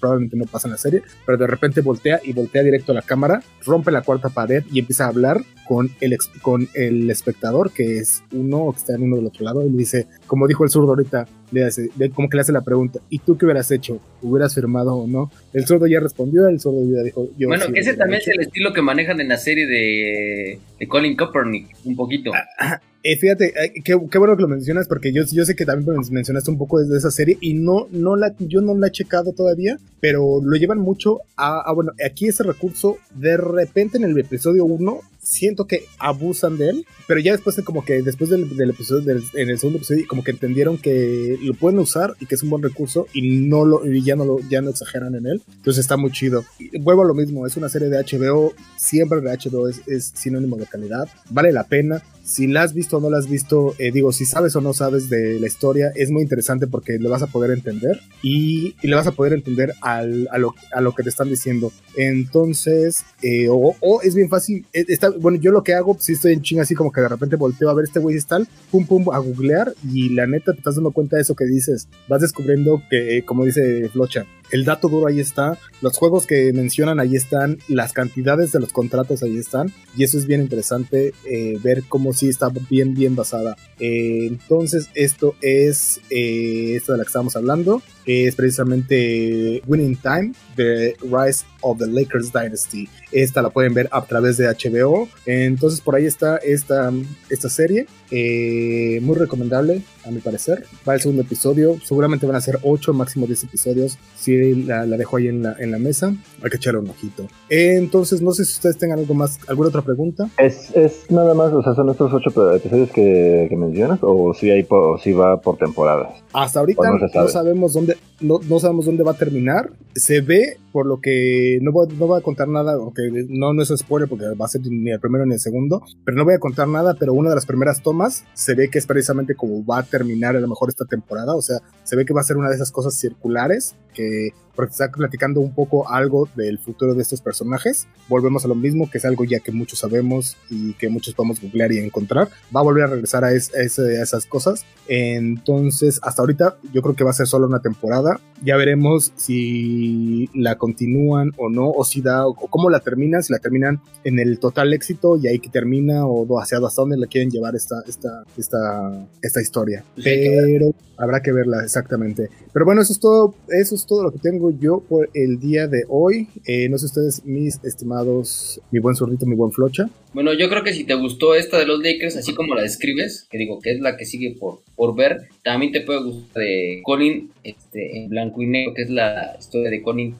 probablemente 0.00 0.36
no 0.36 0.44
pasa 0.44 0.68
en 0.68 0.72
la 0.72 0.78
serie, 0.78 1.02
pero 1.24 1.38
de 1.38 1.46
repente 1.46 1.80
voltea 1.80 2.20
y 2.24 2.32
voltea 2.32 2.62
directo 2.62 2.92
a 2.92 2.96
la 2.96 3.02
cámara, 3.02 3.42
rompe 3.64 3.90
la 3.90 4.02
cuarta 4.02 4.28
pared 4.28 4.64
y 4.70 4.80
empieza 4.80 5.04
a 5.04 5.08
hablar 5.08 5.42
con 5.66 5.90
el, 6.00 6.16
con 6.42 6.68
el 6.74 7.10
espectador, 7.10 7.72
que 7.72 7.98
es 7.98 8.22
uno 8.32 8.70
que 8.72 8.78
está 8.78 8.94
en 8.94 9.02
uno 9.02 9.16
del 9.16 9.26
otro 9.26 9.44
lado, 9.44 9.66
y 9.66 9.70
le 9.70 9.78
dice, 9.78 10.06
como 10.26 10.46
dijo 10.46 10.64
el 10.64 10.70
zurdo 10.70 10.90
ahorita, 10.90 11.26
le 11.52 11.64
hace, 11.64 11.90
como 12.14 12.28
que 12.28 12.36
le 12.36 12.40
hace 12.40 12.52
la 12.52 12.62
pregunta, 12.62 13.00
¿y 13.10 13.18
tú 13.18 13.36
qué 13.36 13.46
hubieras 13.46 13.70
hecho? 13.70 14.00
¿Hubieras 14.22 14.54
firmado 14.54 14.94
o 14.94 15.06
no? 15.06 15.30
El 15.52 15.66
zurdo 15.66 15.86
ya 15.86 16.00
respondió, 16.00 16.46
el 16.48 16.60
zurdo 16.60 16.82
ya 16.94 17.02
dijo, 17.02 17.28
yo 17.38 17.48
Bueno, 17.48 17.64
ese 17.74 17.94
también 17.94 18.20
es 18.20 18.28
el 18.28 18.40
estilo 18.40 18.72
que 18.72 18.82
manejan 18.82 19.20
en 19.20 19.28
la 19.28 19.36
serie 19.36 19.66
de, 19.66 20.58
de 20.78 20.88
Colin 20.88 21.16
Kaepernick, 21.16 21.76
un 21.84 21.96
poquito. 21.96 22.32
Ah, 22.58 22.80
eh, 23.08 23.16
fíjate, 23.16 23.54
eh, 23.64 23.72
qué, 23.84 23.94
bueno 23.94 24.36
que 24.36 24.42
lo 24.42 24.48
mencionas 24.48 24.88
porque 24.88 25.12
yo, 25.12 25.22
yo 25.30 25.44
sé 25.44 25.54
que 25.54 25.64
también 25.64 25.96
mencionaste 26.10 26.50
un 26.50 26.58
poco 26.58 26.80
de 26.80 26.98
esa 26.98 27.12
serie 27.12 27.38
y 27.40 27.54
no, 27.54 27.86
no 27.92 28.16
la, 28.16 28.34
yo 28.40 28.60
no 28.60 28.76
la 28.76 28.88
he 28.88 28.90
checado 28.90 29.32
todavía, 29.32 29.78
pero 30.00 30.40
lo 30.42 30.56
llevan 30.56 30.78
mucho 30.78 31.20
a, 31.36 31.72
bueno, 31.72 31.92
aquí 32.04 32.26
ese 32.26 32.42
recurso, 32.42 32.96
de 33.14 33.36
repente 33.36 33.96
en 33.96 34.02
el 34.02 34.18
episodio 34.18 34.64
1 34.64 35.00
siento 35.26 35.66
que 35.66 35.86
abusan 35.98 36.56
de 36.56 36.70
él, 36.70 36.86
pero 37.08 37.20
ya 37.20 37.32
después 37.32 37.60
como 37.64 37.84
que 37.84 38.02
después 38.02 38.30
del, 38.30 38.70
episodio, 38.70 39.20
en 39.34 39.50
el 39.50 39.58
segundo 39.58 39.78
episodio, 39.78 40.06
como 40.08 40.22
que 40.22 40.30
entendieron 40.30 40.78
que 40.78 41.36
lo 41.42 41.54
pueden 41.54 41.78
usar 41.80 42.14
y 42.20 42.26
que 42.26 42.36
es 42.36 42.42
un 42.42 42.50
buen 42.50 42.62
recurso 42.62 43.08
y 43.12 43.22
no 43.40 43.64
lo, 43.64 43.90
y 43.90 44.02
ya 44.02 44.14
no 44.14 44.24
lo, 44.24 44.38
ya 44.48 44.60
no 44.60 44.70
exageran 44.70 45.14
en 45.16 45.26
él, 45.26 45.42
entonces 45.48 45.80
está 45.80 45.96
muy 45.96 46.12
chido. 46.12 46.44
vuelvo 46.80 47.02
a 47.02 47.06
lo 47.06 47.14
mismo, 47.14 47.46
es 47.46 47.56
una 47.56 47.68
serie 47.68 47.88
de 47.88 47.98
HBO, 47.98 48.54
siempre 48.76 49.20
de 49.20 49.36
HBO 49.36 49.68
es 49.68 50.12
sinónimo 50.14 50.56
de 50.56 50.66
calidad, 50.66 51.08
vale 51.30 51.52
la 51.52 51.64
pena, 51.64 52.02
si 52.26 52.48
la 52.48 52.62
has 52.62 52.74
visto 52.74 52.96
o 52.96 53.00
no 53.00 53.08
la 53.08 53.18
has 53.18 53.28
visto, 53.28 53.74
eh, 53.78 53.92
digo, 53.92 54.12
si 54.12 54.24
sabes 54.24 54.56
o 54.56 54.60
no 54.60 54.74
sabes 54.74 55.08
de 55.08 55.38
la 55.38 55.46
historia, 55.46 55.92
es 55.94 56.10
muy 56.10 56.22
interesante 56.22 56.66
porque 56.66 56.98
le 56.98 57.08
vas 57.08 57.22
a 57.22 57.28
poder 57.28 57.52
entender 57.52 58.00
y, 58.20 58.74
le 58.82 58.96
vas 58.96 59.06
a 59.06 59.12
poder 59.12 59.32
entender 59.32 59.74
al, 59.80 60.28
a, 60.32 60.38
lo, 60.38 60.54
a, 60.72 60.80
lo, 60.80 60.92
que 60.92 61.04
te 61.04 61.08
están 61.08 61.28
diciendo. 61.28 61.72
Entonces, 61.96 63.04
eh, 63.22 63.46
o, 63.48 63.76
es 64.02 64.14
bien 64.16 64.28
fácil, 64.28 64.66
eh, 64.72 64.84
está, 64.88 65.10
bueno, 65.10 65.38
yo 65.38 65.52
lo 65.52 65.62
que 65.62 65.74
hago, 65.74 65.96
si 66.00 66.14
estoy 66.14 66.32
en 66.32 66.42
chinga 66.42 66.62
así 66.62 66.74
como 66.74 66.90
que 66.90 67.00
de 67.00 67.08
repente 67.08 67.36
volteo 67.36 67.70
a 67.70 67.74
ver 67.74 67.84
este 67.84 68.00
güey 68.00 68.16
tal, 68.26 68.48
pum 68.70 68.86
pum, 68.86 69.10
a 69.12 69.18
googlear 69.18 69.74
y 69.92 70.08
la 70.08 70.26
neta 70.26 70.52
te 70.52 70.58
estás 70.58 70.74
dando 70.74 70.90
cuenta 70.90 71.16
de 71.16 71.22
eso 71.22 71.36
que 71.36 71.44
dices, 71.44 71.88
vas 72.08 72.22
descubriendo 72.22 72.82
que, 72.90 73.22
como 73.24 73.44
dice 73.44 73.88
Flocha, 73.90 74.26
el 74.50 74.64
dato 74.64 74.88
duro 74.88 75.06
ahí 75.06 75.20
está, 75.20 75.58
los 75.80 75.96
juegos 75.96 76.26
que 76.26 76.52
mencionan 76.52 77.00
ahí 77.00 77.16
están, 77.16 77.58
las 77.68 77.92
cantidades 77.92 78.52
de 78.52 78.60
los 78.60 78.72
contratos 78.72 79.22
ahí 79.22 79.36
están, 79.36 79.72
y 79.96 80.04
eso 80.04 80.18
es 80.18 80.26
bien 80.26 80.40
interesante 80.40 81.14
eh, 81.24 81.58
ver 81.62 81.84
cómo 81.88 82.12
sí 82.12 82.28
está 82.28 82.48
bien, 82.70 82.94
bien 82.94 83.16
basada. 83.16 83.56
Eh, 83.78 84.26
entonces, 84.26 84.88
esto 84.94 85.34
es 85.42 86.00
eh, 86.10 86.74
esto 86.76 86.92
de 86.92 86.98
la 86.98 87.04
que 87.04 87.08
estamos 87.08 87.36
hablando. 87.36 87.82
Es 88.06 88.34
precisamente 88.34 89.62
Winning 89.66 89.96
Time, 89.96 90.32
The 90.54 90.96
Rise 91.02 91.44
of 91.60 91.78
the 91.78 91.86
Lakers 91.86 92.32
Dynasty. 92.32 92.88
Esta 93.12 93.42
la 93.42 93.50
pueden 93.50 93.74
ver 93.74 93.88
a 93.90 94.04
través 94.04 94.36
de 94.36 94.46
HBO. 94.46 95.08
Entonces 95.26 95.80
por 95.80 95.96
ahí 95.96 96.06
está 96.06 96.36
esta, 96.38 96.92
esta 97.28 97.48
serie. 97.48 97.86
Eh, 98.10 99.00
muy 99.02 99.16
recomendable, 99.16 99.82
a 100.04 100.10
mi 100.10 100.20
parecer. 100.20 100.64
Va 100.88 100.94
el 100.94 101.00
segundo 101.00 101.22
episodio. 101.22 101.76
Seguramente 101.84 102.26
van 102.26 102.36
a 102.36 102.40
ser 102.40 102.58
8, 102.62 102.92
máximo 102.92 103.26
10 103.26 103.44
episodios. 103.44 103.98
Si 104.16 104.54
la, 104.64 104.86
la, 104.86 104.96
dejo 104.96 105.16
ahí 105.16 105.28
en 105.28 105.42
la, 105.42 105.56
en 105.58 105.72
la 105.72 105.78
mesa, 105.78 106.14
hay 106.42 106.50
que 106.50 106.56
echarle 106.56 106.80
un 106.80 106.90
ojito. 106.90 107.26
entonces, 107.48 108.22
no 108.22 108.32
sé 108.32 108.44
si 108.44 108.54
ustedes 108.54 108.78
tengan 108.78 108.98
algo 109.00 109.14
más, 109.14 109.40
alguna 109.48 109.68
otra 109.68 109.82
pregunta. 109.82 110.28
Es, 110.38 110.70
es 110.74 111.10
nada 111.10 111.34
más, 111.34 111.52
o 111.52 111.62
sea, 111.62 111.74
son 111.74 111.90
estos 111.90 112.12
8 112.12 112.54
episodios 112.56 112.90
que, 112.90 113.46
que 113.48 113.56
mencionas, 113.56 113.98
o 114.02 114.32
si, 114.34 114.50
hay, 114.50 114.64
o 114.68 114.98
si 114.98 115.12
va 115.12 115.40
por 115.40 115.56
temporadas. 115.56 116.22
Hasta 116.32 116.60
ahorita 116.60 116.82
no, 117.14 117.28
sabemos 117.28 117.72
dónde, 117.72 117.95
no, 118.20 118.40
sabemos 118.60 118.86
dónde 118.86 119.04
va 119.04 119.12
a 119.12 119.18
terminar. 119.18 119.72
Se 119.94 120.20
ve, 120.20 120.58
por 120.72 120.86
lo 120.86 121.00
que 121.00 121.58
no 121.62 121.72
voy, 121.72 121.88
no 121.98 122.06
voy 122.06 122.18
a 122.18 122.22
contar 122.22 122.48
nada, 122.48 122.74
aunque 122.74 123.02
no, 123.28 123.52
no 123.52 123.62
es 123.62 123.72
spoiler 123.76 124.08
porque 124.08 124.26
va 124.40 124.46
a 124.46 124.48
ser 124.48 124.62
ni 124.66 124.90
el 124.90 125.00
primero 125.00 125.26
ni 125.26 125.34
el 125.34 125.40
segundo, 125.40 125.82
pero 126.04 126.16
no 126.16 126.24
voy 126.24 126.34
a 126.34 126.38
contar 126.38 126.68
nada, 126.68 126.96
pero 126.98 127.12
una 127.12 127.30
de 127.30 127.34
las 127.34 127.46
primeras 127.46 127.82
tomas 127.82 128.24
se 128.34 128.54
ve 128.54 128.68
que 128.70 128.78
es 128.78 128.86
precisamente 128.86 129.34
como 129.34 129.64
va 129.64 129.78
a 129.78 129.82
terminar 129.82 130.36
a 130.36 130.40
lo 130.40 130.48
mejor 130.48 130.68
esta 130.68 130.84
temporada, 130.84 131.34
o 131.34 131.42
sea, 131.42 131.58
se 131.84 131.96
ve 131.96 132.04
que 132.04 132.14
va 132.14 132.20
a 132.20 132.24
ser 132.24 132.36
una 132.36 132.48
de 132.48 132.56
esas 132.56 132.72
cosas 132.72 132.94
circulares 132.94 133.74
que 133.94 134.30
porque 134.56 134.72
está 134.72 134.90
platicando 134.90 135.40
un 135.40 135.52
poco 135.54 135.88
algo 135.88 136.28
del 136.34 136.58
futuro 136.58 136.94
de 136.94 137.02
estos 137.02 137.20
personajes. 137.20 137.86
Volvemos 138.08 138.44
a 138.44 138.48
lo 138.48 138.54
mismo, 138.54 138.90
que 138.90 138.98
es 138.98 139.04
algo 139.04 139.24
ya 139.24 139.40
que 139.40 139.52
muchos 139.52 139.80
sabemos 139.80 140.36
y 140.50 140.72
que 140.74 140.88
muchos 140.88 141.14
podemos 141.14 141.40
googlear 141.40 141.72
y 141.72 141.78
encontrar. 141.78 142.28
Va 142.54 142.60
a 142.60 142.64
volver 142.64 142.84
a 142.84 142.86
regresar 142.88 143.24
a, 143.24 143.32
esas 143.32 144.26
cosas. 144.26 144.64
Entonces, 144.88 146.00
hasta 146.02 146.22
ahorita 146.22 146.56
yo 146.72 146.82
creo 146.82 146.96
que 146.96 147.04
va 147.04 147.10
a 147.10 147.14
ser 147.14 147.26
solo 147.26 147.46
una 147.46 147.60
temporada. 147.60 148.18
Ya 148.42 148.56
veremos 148.56 149.12
si 149.16 150.28
la 150.34 150.56
continúan 150.56 151.32
o 151.36 151.48
no, 151.48 151.70
o 151.70 151.84
si 151.84 152.00
da, 152.00 152.26
o 152.26 152.34
cómo 152.34 152.70
la 152.70 152.80
terminan, 152.80 153.22
si 153.22 153.32
la 153.32 153.38
terminan 153.38 153.80
en 154.04 154.18
el 154.18 154.38
total 154.38 154.72
éxito 154.72 155.16
y 155.16 155.26
ahí 155.26 155.38
que 155.38 155.48
termina, 155.50 156.06
o 156.06 156.40
hacia 156.40 156.58
dónde 156.58 156.96
la 156.96 157.06
quieren 157.06 157.30
llevar 157.30 157.54
esta, 157.54 157.82
esta, 157.86 158.24
esta, 158.36 159.08
esta 159.22 159.40
historia. 159.40 159.84
Pero 160.02 160.74
habrá 160.96 161.20
que 161.20 161.32
verla 161.32 161.62
exactamente. 161.62 162.30
Pero 162.52 162.64
bueno, 162.64 162.82
eso 162.82 162.92
es 162.92 163.00
todo, 163.00 163.34
eso 163.48 163.74
es 163.74 163.86
todo 163.86 164.02
lo 164.02 164.12
que 164.12 164.18
tengo 164.18 164.45
yo 164.50 164.80
por 164.80 165.10
el 165.14 165.38
día 165.38 165.66
de 165.66 165.84
hoy. 165.88 166.28
Eh, 166.46 166.68
no 166.68 166.78
sé 166.78 166.86
ustedes, 166.86 167.24
mis 167.24 167.62
estimados, 167.64 168.60
mi 168.70 168.78
buen 168.78 168.96
zurdito, 168.96 169.26
mi 169.26 169.34
buen 169.34 169.52
flocha. 169.52 169.88
Bueno, 170.12 170.32
yo 170.32 170.48
creo 170.48 170.62
que 170.62 170.72
si 170.72 170.84
te 170.84 170.94
gustó 170.94 171.34
esta 171.34 171.58
de 171.58 171.66
los 171.66 171.80
Lakers, 171.80 172.16
así 172.16 172.34
como 172.34 172.54
la 172.54 172.62
describes, 172.62 173.26
que 173.30 173.38
digo 173.38 173.60
que 173.60 173.72
es 173.72 173.80
la 173.80 173.96
que 173.96 174.06
sigue 174.06 174.36
por, 174.38 174.60
por 174.74 174.96
ver, 174.96 175.28
también 175.42 175.72
te 175.72 175.82
puede 175.82 176.02
gustar 176.02 176.42
de 176.42 176.80
Colin 176.82 177.30
este, 177.44 177.98
en 177.98 178.08
blanco 178.08 178.42
y 178.42 178.46
negro, 178.46 178.74
que 178.74 178.82
es 178.82 178.90
la 178.90 179.36
historia 179.38 179.70
de 179.70 179.82
Colin 179.82 180.14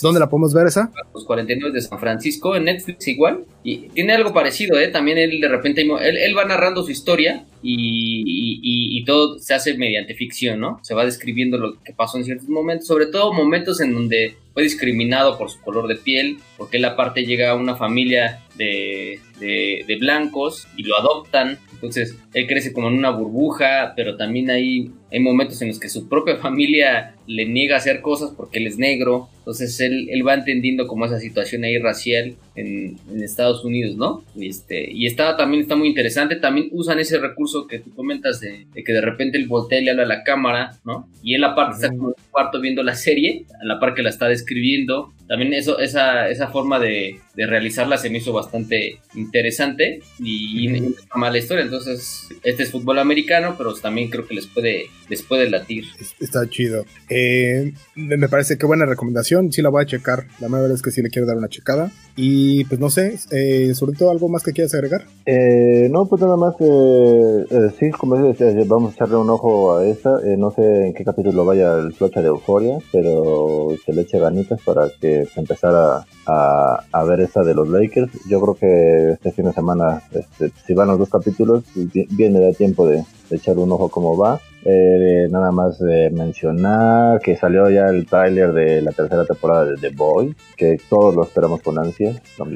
¿Dónde 0.00 0.20
la 0.20 0.28
podemos 0.28 0.54
ver 0.54 0.66
esa? 0.66 0.90
Los 1.12 1.24
49 1.24 1.74
de 1.74 1.82
San 1.82 1.98
Francisco, 1.98 2.56
en 2.56 2.64
Netflix 2.64 3.08
igual. 3.08 3.44
Y 3.62 3.88
tiene 3.90 4.14
algo 4.14 4.32
parecido, 4.32 4.78
¿eh? 4.78 4.88
También 4.88 5.18
él 5.18 5.40
de 5.40 5.48
repente, 5.48 5.82
él, 5.82 6.16
él 6.16 6.36
va 6.36 6.44
narrando 6.44 6.82
su 6.82 6.90
historia 6.90 7.44
y, 7.62 9.04
todo 9.04 9.38
se 9.38 9.54
hace 9.54 9.76
mediante 9.78 10.14
ficción, 10.14 10.58
¿no? 10.58 10.80
Se 10.82 10.94
va 10.94 11.04
describiendo 11.04 11.58
lo 11.58 11.80
que 11.82 11.92
pasó 11.92 12.18
en 12.18 12.24
ciertos 12.24 12.48
momentos, 12.48 12.88
sobre 12.88 13.06
todo 13.06 13.32
momentos 13.32 13.80
en 13.80 13.94
donde 13.94 14.36
fue 14.52 14.64
discriminado 14.64 15.38
por 15.38 15.50
su 15.50 15.60
color 15.60 15.86
de 15.86 15.96
piel, 15.96 16.38
porque 16.56 16.78
él 16.78 16.84
aparte 16.84 17.24
llega 17.24 17.50
a 17.50 17.54
una 17.54 17.76
familia 17.76 18.42
de, 18.56 19.20
de, 19.38 19.96
blancos 20.00 20.66
y 20.76 20.82
lo 20.82 20.96
adoptan, 20.98 21.58
entonces 21.72 22.16
él 22.34 22.46
crece 22.46 22.72
como 22.72 22.88
en 22.88 22.94
una 22.94 23.10
burbuja, 23.10 23.92
pero 23.94 24.16
también 24.16 24.50
hay, 24.50 24.90
hay 25.12 25.20
momentos 25.20 25.62
en 25.62 25.68
los 25.68 25.78
que 25.78 25.88
su 25.88 26.08
propia 26.08 26.36
familia 26.36 27.14
le 27.26 27.46
niega 27.46 27.76
hacer 27.76 28.00
cosas 28.00 28.32
porque 28.36 28.58
él 28.58 28.66
es 28.66 28.78
negro, 28.78 29.28
entonces 29.46 29.78
él, 29.78 30.08
él 30.10 30.26
va 30.26 30.34
entendiendo 30.34 30.88
como 30.88 31.06
esa 31.06 31.20
situación 31.20 31.62
ahí 31.62 31.78
racial 31.78 32.34
en, 32.56 32.98
en 33.08 33.22
Estados 33.22 33.64
Unidos, 33.64 33.96
¿no? 33.96 34.24
Y, 34.34 34.48
este, 34.48 34.90
y 34.90 35.06
está, 35.06 35.36
también 35.36 35.62
está 35.62 35.76
muy 35.76 35.86
interesante, 35.86 36.34
también 36.34 36.68
usan 36.72 36.98
ese 36.98 37.20
recurso 37.20 37.68
que 37.68 37.78
tú 37.78 37.94
comentas 37.94 38.40
de, 38.40 38.66
que 38.74 38.92
de 38.92 39.00
repente 39.00 39.38
el 39.38 39.46
voltea 39.46 39.78
y 39.78 39.84
le 39.84 39.92
habla 39.92 40.02
a 40.02 40.06
la 40.06 40.24
cámara, 40.24 40.72
¿no? 40.84 41.08
Y 41.22 41.36
él 41.36 41.44
aparte 41.44 41.76
está 41.76 41.90
como 41.90 42.08
en 42.08 42.14
el 42.18 42.30
cuarto 42.32 42.60
viendo 42.60 42.82
la 42.82 42.96
serie, 42.96 43.44
a 43.62 43.64
la 43.64 43.78
par 43.78 43.94
que 43.94 44.02
la 44.02 44.10
está 44.10 44.26
describiendo. 44.26 45.12
También 45.28 45.54
eso, 45.54 45.78
esa, 45.78 46.28
esa 46.28 46.48
forma 46.48 46.80
de, 46.80 47.20
de 47.36 47.46
realizarla 47.46 47.98
se 47.98 48.10
me 48.10 48.18
hizo 48.18 48.32
bastante 48.32 48.98
interesante 49.14 50.00
y, 50.18 50.68
no 50.68 50.88
está 50.88 51.16
mala 51.16 51.38
historia. 51.38 51.64
Entonces, 51.64 52.28
este 52.42 52.62
es 52.64 52.70
fútbol 52.70 52.98
americano, 52.98 53.54
pero 53.58 53.74
también 53.74 54.08
creo 54.08 54.26
que 54.26 54.34
les 54.34 54.46
puede, 54.46 54.86
les 55.08 55.22
puede 55.22 55.48
latir. 55.50 55.84
Está 56.18 56.48
chido. 56.48 56.86
Eh, 57.10 57.72
me 57.94 58.28
parece 58.28 58.56
que 58.56 58.66
buena 58.66 58.86
recomendación. 58.86 59.35
Sí 59.50 59.62
la 59.62 59.68
voy 59.68 59.82
a 59.82 59.86
checar. 59.86 60.26
La 60.40 60.48
verdad 60.48 60.72
es 60.72 60.82
que 60.82 60.90
sí 60.90 61.02
le 61.02 61.10
quiero 61.10 61.26
dar 61.26 61.36
una 61.36 61.48
checada. 61.48 61.90
Y 62.16 62.64
pues 62.64 62.80
no 62.80 62.88
sé, 62.88 63.18
eh, 63.30 63.74
sobre 63.74 63.96
todo 63.96 64.10
algo 64.10 64.28
más 64.28 64.42
que 64.42 64.52
quieras 64.52 64.74
agregar. 64.74 65.04
Eh, 65.26 65.88
no, 65.90 66.06
pues 66.06 66.22
nada 66.22 66.36
más. 66.36 66.54
Eh, 66.60 67.44
eh, 67.50 67.70
sí, 67.78 67.90
como 67.90 68.16
dices, 68.22 68.66
vamos 68.66 68.92
a 68.92 68.94
echarle 68.94 69.16
un 69.16 69.28
ojo 69.28 69.76
a 69.76 69.86
esta. 69.86 70.18
Eh, 70.24 70.36
no 70.38 70.50
sé 70.50 70.86
en 70.86 70.94
qué 70.94 71.04
capítulo 71.04 71.44
vaya 71.44 71.74
el 71.74 71.92
flocha 71.92 72.22
de 72.22 72.28
Euforia, 72.28 72.78
pero 72.90 73.68
se 73.84 73.92
le 73.92 74.02
eche 74.02 74.18
ganitas 74.18 74.60
para 74.62 74.88
que 75.00 75.26
se 75.26 75.40
empezara 75.40 76.06
a, 76.26 76.84
a, 76.90 77.04
ver 77.04 77.20
esa 77.20 77.42
de 77.42 77.54
los 77.54 77.68
Lakers. 77.68 78.10
Yo 78.28 78.40
creo 78.40 78.54
que 78.54 79.12
este 79.12 79.32
fin 79.32 79.44
de 79.44 79.52
semana, 79.52 80.02
este, 80.12 80.52
si 80.66 80.74
van 80.74 80.88
los 80.88 80.98
dos 80.98 81.10
capítulos, 81.10 81.64
bien 81.74 82.32
le 82.32 82.40
da 82.40 82.52
tiempo 82.52 82.86
de, 82.86 83.04
echar 83.30 83.58
un 83.58 83.72
ojo 83.72 83.88
cómo 83.88 84.16
va. 84.16 84.40
Eh, 84.68 85.28
nada 85.30 85.52
más 85.52 85.78
de 85.78 86.10
mencionar 86.10 87.20
que 87.20 87.36
salió 87.36 87.70
ya 87.70 87.86
el 87.86 88.04
trailer 88.04 88.52
de 88.52 88.82
la 88.82 88.90
tercera 88.90 89.24
temporada 89.24 89.64
de 89.64 89.76
The 89.76 89.90
Boy, 89.90 90.34
que 90.56 90.76
todos 90.88 91.14
lo 91.14 91.22
esperamos 91.22 91.62
con 91.62 91.78
ansia. 91.78 92.20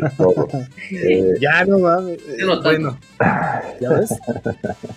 Eh, 0.90 1.34
ya 1.40 1.64
no 1.64 1.80
va. 1.80 2.02
Eh, 2.10 2.18
bueno, 2.62 2.98
ya 3.80 3.90
ves. 3.90 4.10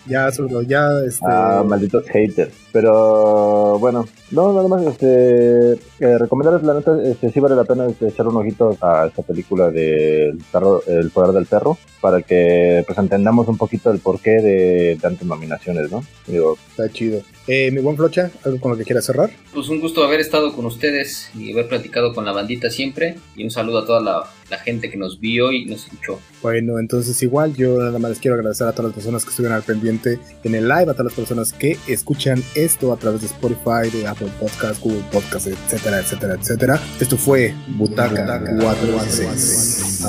ya 0.07 0.31
solo, 0.31 0.63
ya 0.63 0.87
este. 1.05 1.25
Ah, 1.27 1.63
malditos 1.65 2.05
haters. 2.07 2.51
Pero 2.71 3.77
bueno, 3.79 4.07
no, 4.31 4.53
nada 4.53 4.67
más 4.67 4.83
este, 4.83 5.77
recomendarles 5.99 6.63
la 6.63 6.73
neta, 6.73 6.97
este, 7.03 7.31
sí 7.31 7.39
vale 7.39 7.55
la 7.55 7.63
pena 7.63 7.85
este, 7.85 8.07
echar 8.07 8.27
un 8.27 8.37
ojito 8.37 8.75
a 8.81 9.05
esta 9.07 9.21
película 9.21 9.69
de 9.69 10.29
El 10.29 11.11
Poder 11.11 11.31
del 11.31 11.45
Perro 11.45 11.77
para 12.03 12.21
que 12.21 12.83
pues 12.85 12.97
entendamos 12.97 13.47
un 13.47 13.57
poquito 13.57 13.89
el 13.89 13.99
porqué 13.99 14.41
de 14.41 14.97
tantas 15.01 15.25
nominaciones, 15.25 15.62
¿no? 15.71 16.03
Digo, 16.27 16.57
está 16.69 16.91
chido. 16.91 17.21
Eh, 17.47 17.71
mi 17.71 17.81
buen 17.81 17.97
Flocha, 17.97 18.31
¿algo 18.45 18.59
con 18.59 18.71
lo 18.71 18.77
que 18.77 18.85
quieras 18.85 19.05
cerrar? 19.05 19.29
Pues 19.53 19.67
un 19.67 19.81
gusto 19.81 20.03
haber 20.03 20.21
estado 20.21 20.53
con 20.55 20.65
ustedes 20.65 21.29
y 21.37 21.51
haber 21.51 21.67
platicado 21.67 22.13
con 22.13 22.25
la 22.25 22.31
bandita 22.31 22.69
siempre. 22.69 23.15
Y 23.35 23.43
un 23.43 23.51
saludo 23.51 23.79
a 23.79 23.85
toda 23.85 24.01
la, 24.01 24.29
gente 24.63 24.91
que 24.91 24.97
nos 24.97 25.19
vio 25.19 25.51
y 25.51 25.65
nos 25.65 25.85
escuchó. 25.85 26.19
Bueno, 26.43 26.77
entonces 26.77 27.19
igual 27.23 27.55
yo 27.55 27.79
nada 27.79 27.97
más 27.97 28.11
les 28.11 28.19
quiero 28.19 28.35
agradecer 28.35 28.67
a 28.67 28.71
todas 28.71 28.89
las 28.89 28.93
personas 28.93 29.23
que 29.23 29.31
estuvieron 29.31 29.57
al 29.57 29.63
pendiente 29.63 30.19
en 30.43 30.53
el 30.53 30.67
live, 30.67 30.83
a 30.83 30.93
todas 30.93 31.05
las 31.05 31.13
personas 31.13 31.53
que 31.53 31.75
escuchan 31.87 32.43
esto 32.53 32.93
a 32.93 32.97
través 32.97 33.21
de 33.21 33.27
Spotify, 33.27 33.89
de 33.91 34.05
Apple 34.05 34.29
Podcast, 34.39 34.79
Google 34.79 35.03
Podcast, 35.11 35.47
etcétera, 35.47 36.01
etcétera, 36.01 36.35
etcétera. 36.35 36.79
Esto 36.99 37.17
fue 37.17 37.55
Butaca, 37.67 38.21
Butaca 38.21 38.57
4 38.61 38.99
Adiós. 38.99 40.03